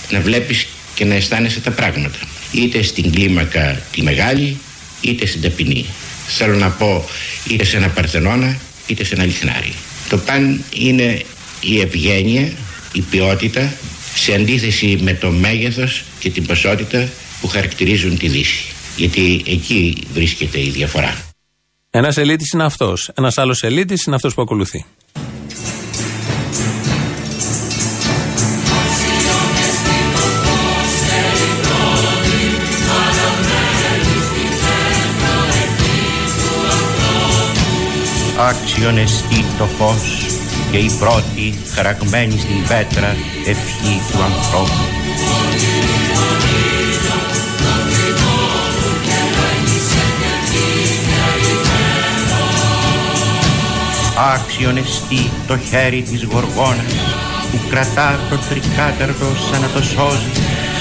να 0.10 0.20
βλέπεις 0.20 0.68
και 0.96 1.06
να 1.06 1.16
αισθάνεσαι 1.16 1.60
τα 1.60 1.72
πράγματα. 1.72 2.18
Είτε 2.52 2.82
στην 2.82 3.12
κλίμακα 3.12 3.82
τη 3.92 4.02
μεγάλη 4.02 4.58
είτε 5.02 5.26
στην 5.26 5.42
ταπεινή. 5.42 5.86
Θέλω 6.28 6.56
να 6.56 6.70
πω 6.70 7.06
είτε 7.48 7.64
σε 7.64 7.78
ένα 7.78 7.88
παρθενώνα 7.88 8.58
είτε 8.88 9.04
σε 9.04 9.16
ένα 9.16 9.26
λιχνάρι 9.26 9.74
το 10.10 10.18
παν 10.18 10.64
είναι 10.74 11.22
η 11.62 11.80
ευγένεια 11.80 12.52
η 12.94 13.02
ποιότητα 13.02 13.74
σε 14.16 14.34
αντίθεση 14.34 15.00
με 15.02 15.14
το 15.14 15.30
μέγεθος 15.30 16.04
και 16.20 16.30
την 16.30 16.46
ποσότητα 16.46 17.10
που 17.42 17.48
χαρακτηρίζουν 17.48 18.18
τη 18.18 18.28
Δύση. 18.28 18.64
Γιατί 18.96 19.44
εκεί 19.48 20.08
βρίσκεται 20.14 20.60
η 20.60 20.70
διαφορά. 20.70 21.18
Ένας 21.90 22.18
ελίτης 22.18 22.52
είναι 22.52 22.64
αυτός. 22.64 23.12
Ένας 23.16 23.38
άλλος 23.38 23.64
ελίτης 23.64 24.04
είναι 24.04 24.16
αυτός 24.16 24.34
που 24.34 24.42
ακολουθεί. 24.42 24.86
Άξιον 38.40 38.98
εστί 38.98 39.46
το 39.58 39.66
φως 39.66 40.26
και 40.72 40.78
η 40.78 40.92
πρώτη 41.00 41.60
χαραγμένη 41.74 42.40
στην 42.40 42.68
πέτρα 42.68 43.16
ευχή 43.46 44.02
του 44.12 44.24
ανθρώπου. 44.24 44.98
Άξιον 54.20 54.78
εστί 54.78 55.32
το 55.48 55.58
χέρι 55.58 56.02
της 56.02 56.24
γοργόνας 56.24 56.94
που 57.52 57.60
κρατά 57.70 58.20
το 58.30 58.38
τρικάταρτο 58.50 59.26
σαν 59.52 59.62
να 59.62 59.68
το 59.68 59.82
σώζει, 59.84 60.32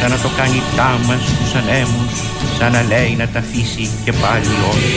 σαν 0.00 0.10
να 0.10 0.18
το 0.18 0.30
κάνει 0.36 0.62
τάμας 0.76 1.22
στους 1.22 1.54
ανέμους, 1.54 2.12
σαν 2.58 2.72
να 2.72 2.82
λέει 2.82 3.14
να 3.18 3.28
τα 3.28 3.38
αφήσει 3.38 3.90
και 4.04 4.12
πάλι 4.12 4.46
όχι. 4.70 4.94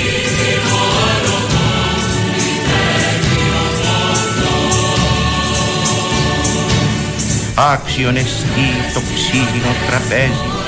Άξιον 7.56 8.16
εστί 8.16 8.70
το 8.94 9.02
ξύλινο 9.16 9.74
τραπέζι, 9.88 10.59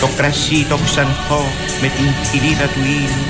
το 0.00 0.08
κρασί 0.16 0.66
το 0.68 0.78
ξανθό 0.84 1.42
με 1.80 1.88
την 1.96 2.06
κοιλίδα 2.30 2.66
του 2.74 2.80
ήλιου, 2.80 3.24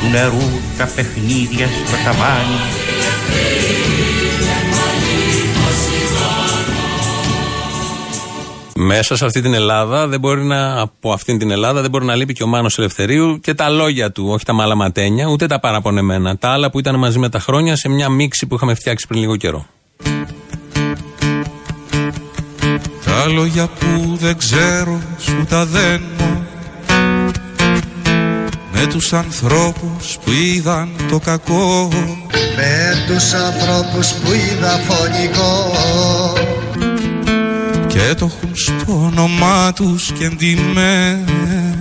του 0.00 0.08
νερού 0.12 0.48
τα 0.78 0.86
παιχνίδια 0.94 1.66
στο 1.66 1.96
ταβάνι, 2.04 2.60
Μέσα 8.80 9.16
σε 9.16 9.24
αυτή 9.24 9.40
την 9.40 9.54
Ελλάδα 9.54 10.06
δεν 10.06 10.20
μπορεί 10.20 10.42
να, 10.42 10.80
από 10.80 11.12
αυτήν 11.12 11.38
την 11.38 11.50
Ελλάδα 11.50 11.80
δεν 11.80 11.90
μπορεί 11.90 12.04
να 12.04 12.14
λείπει 12.14 12.32
και 12.32 12.42
ο 12.42 12.46
Μάνος 12.46 12.78
Ελευθερίου 12.78 13.40
και 13.42 13.54
τα 13.54 13.68
λόγια 13.68 14.12
του, 14.12 14.28
όχι 14.28 14.44
τα 14.44 14.52
μαλαματένια, 14.52 15.26
ούτε 15.26 15.46
τα 15.46 15.60
παραπονεμένα. 15.60 16.36
Τα 16.36 16.48
άλλα 16.48 16.70
που 16.70 16.78
ήταν 16.78 16.98
μαζί 16.98 17.18
με 17.18 17.28
τα 17.28 17.38
χρόνια 17.38 17.76
σε 17.76 17.88
μια 17.88 18.08
μίξη 18.08 18.46
που 18.46 18.54
είχαμε 18.54 18.74
φτιάξει 18.74 19.06
πριν 19.06 19.20
λίγο 19.20 19.36
καιρό. 19.36 19.66
Τα 23.18 23.26
λόγια 23.26 23.66
που 23.66 24.16
δεν 24.16 24.36
ξέρω 24.36 25.00
σου 25.18 25.44
τα 25.48 25.66
δένω. 25.66 26.46
Με 28.72 28.86
τους 28.86 29.12
ανθρώπους 29.12 30.18
που 30.24 30.30
είδαν 30.30 30.88
το 31.10 31.18
κακό. 31.18 31.88
Με 32.56 33.04
τους 33.06 33.32
ανθρώπους 33.32 34.12
που 34.12 34.32
είδα 34.32 34.80
φωνικό. 34.88 35.72
Και 37.86 38.14
το 38.14 38.24
έχουν 38.24 38.56
στο 38.56 39.02
όνομά 39.04 39.72
τους 39.72 40.12
και 40.12 40.24
εντυμένο 40.24 41.77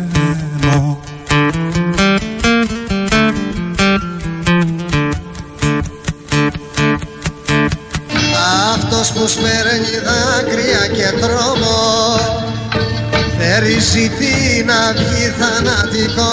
Αυτός 9.20 9.34
που 9.36 9.41
σπέρνει 9.41 9.97
δάκρυα 10.07 10.88
και 10.88 11.18
τρόμο. 11.20 11.78
Περιζητεί 13.38 14.63
να 14.65 14.93
βγει 14.93 15.34
θανατικό 15.39 16.32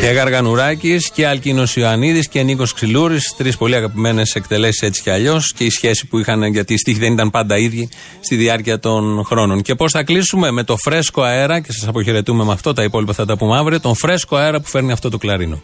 Και 0.00 0.06
Γαργανουράκης 0.06 1.10
και 1.10 1.26
Αλκίνος 1.26 1.76
Ιωαννίδης 1.76 2.28
και 2.28 2.42
Νίκος 2.42 2.72
Ξυλούρης. 2.72 3.34
Τρεις 3.36 3.56
πολύ 3.56 3.74
αγαπημένες 3.74 4.34
εκτελέσεις 4.34 4.82
έτσι 4.82 5.02
κι 5.02 5.10
αλλιώς. 5.10 5.52
Και 5.52 5.64
η 5.64 5.70
σχέση 5.70 6.06
που 6.06 6.18
είχαν, 6.18 6.42
γιατί 6.42 6.74
οι 6.74 6.76
στίχοι 6.76 6.98
δεν 6.98 7.12
ήταν 7.12 7.30
πάντα 7.30 7.58
ίδιοι 7.58 7.88
στη 8.20 8.36
διάρκεια 8.36 8.78
των 8.78 9.24
χρόνων. 9.24 9.62
Και 9.62 9.74
πώς 9.74 9.92
θα 9.92 10.02
κλείσουμε 10.02 10.50
με 10.50 10.62
το 10.64 10.76
φρέσκο 10.76 11.22
αέρα, 11.22 11.60
και 11.60 11.72
σας 11.72 11.88
αποχαιρετούμε 11.88 12.44
με 12.44 12.52
αυτό, 12.52 12.72
τα 12.72 12.82
υπόλοιπα 12.82 13.12
θα 13.12 13.24
τα 13.24 13.36
πούμε 13.36 13.56
αύριο. 13.56 13.80
Τον 13.80 13.94
φρέσκο 13.94 14.36
αέρα 14.36 14.60
που 14.60 14.68
φέρνει 14.68 14.92
αυτό 14.92 15.10
το 15.10 15.18
κλαρίνο. 15.18 15.62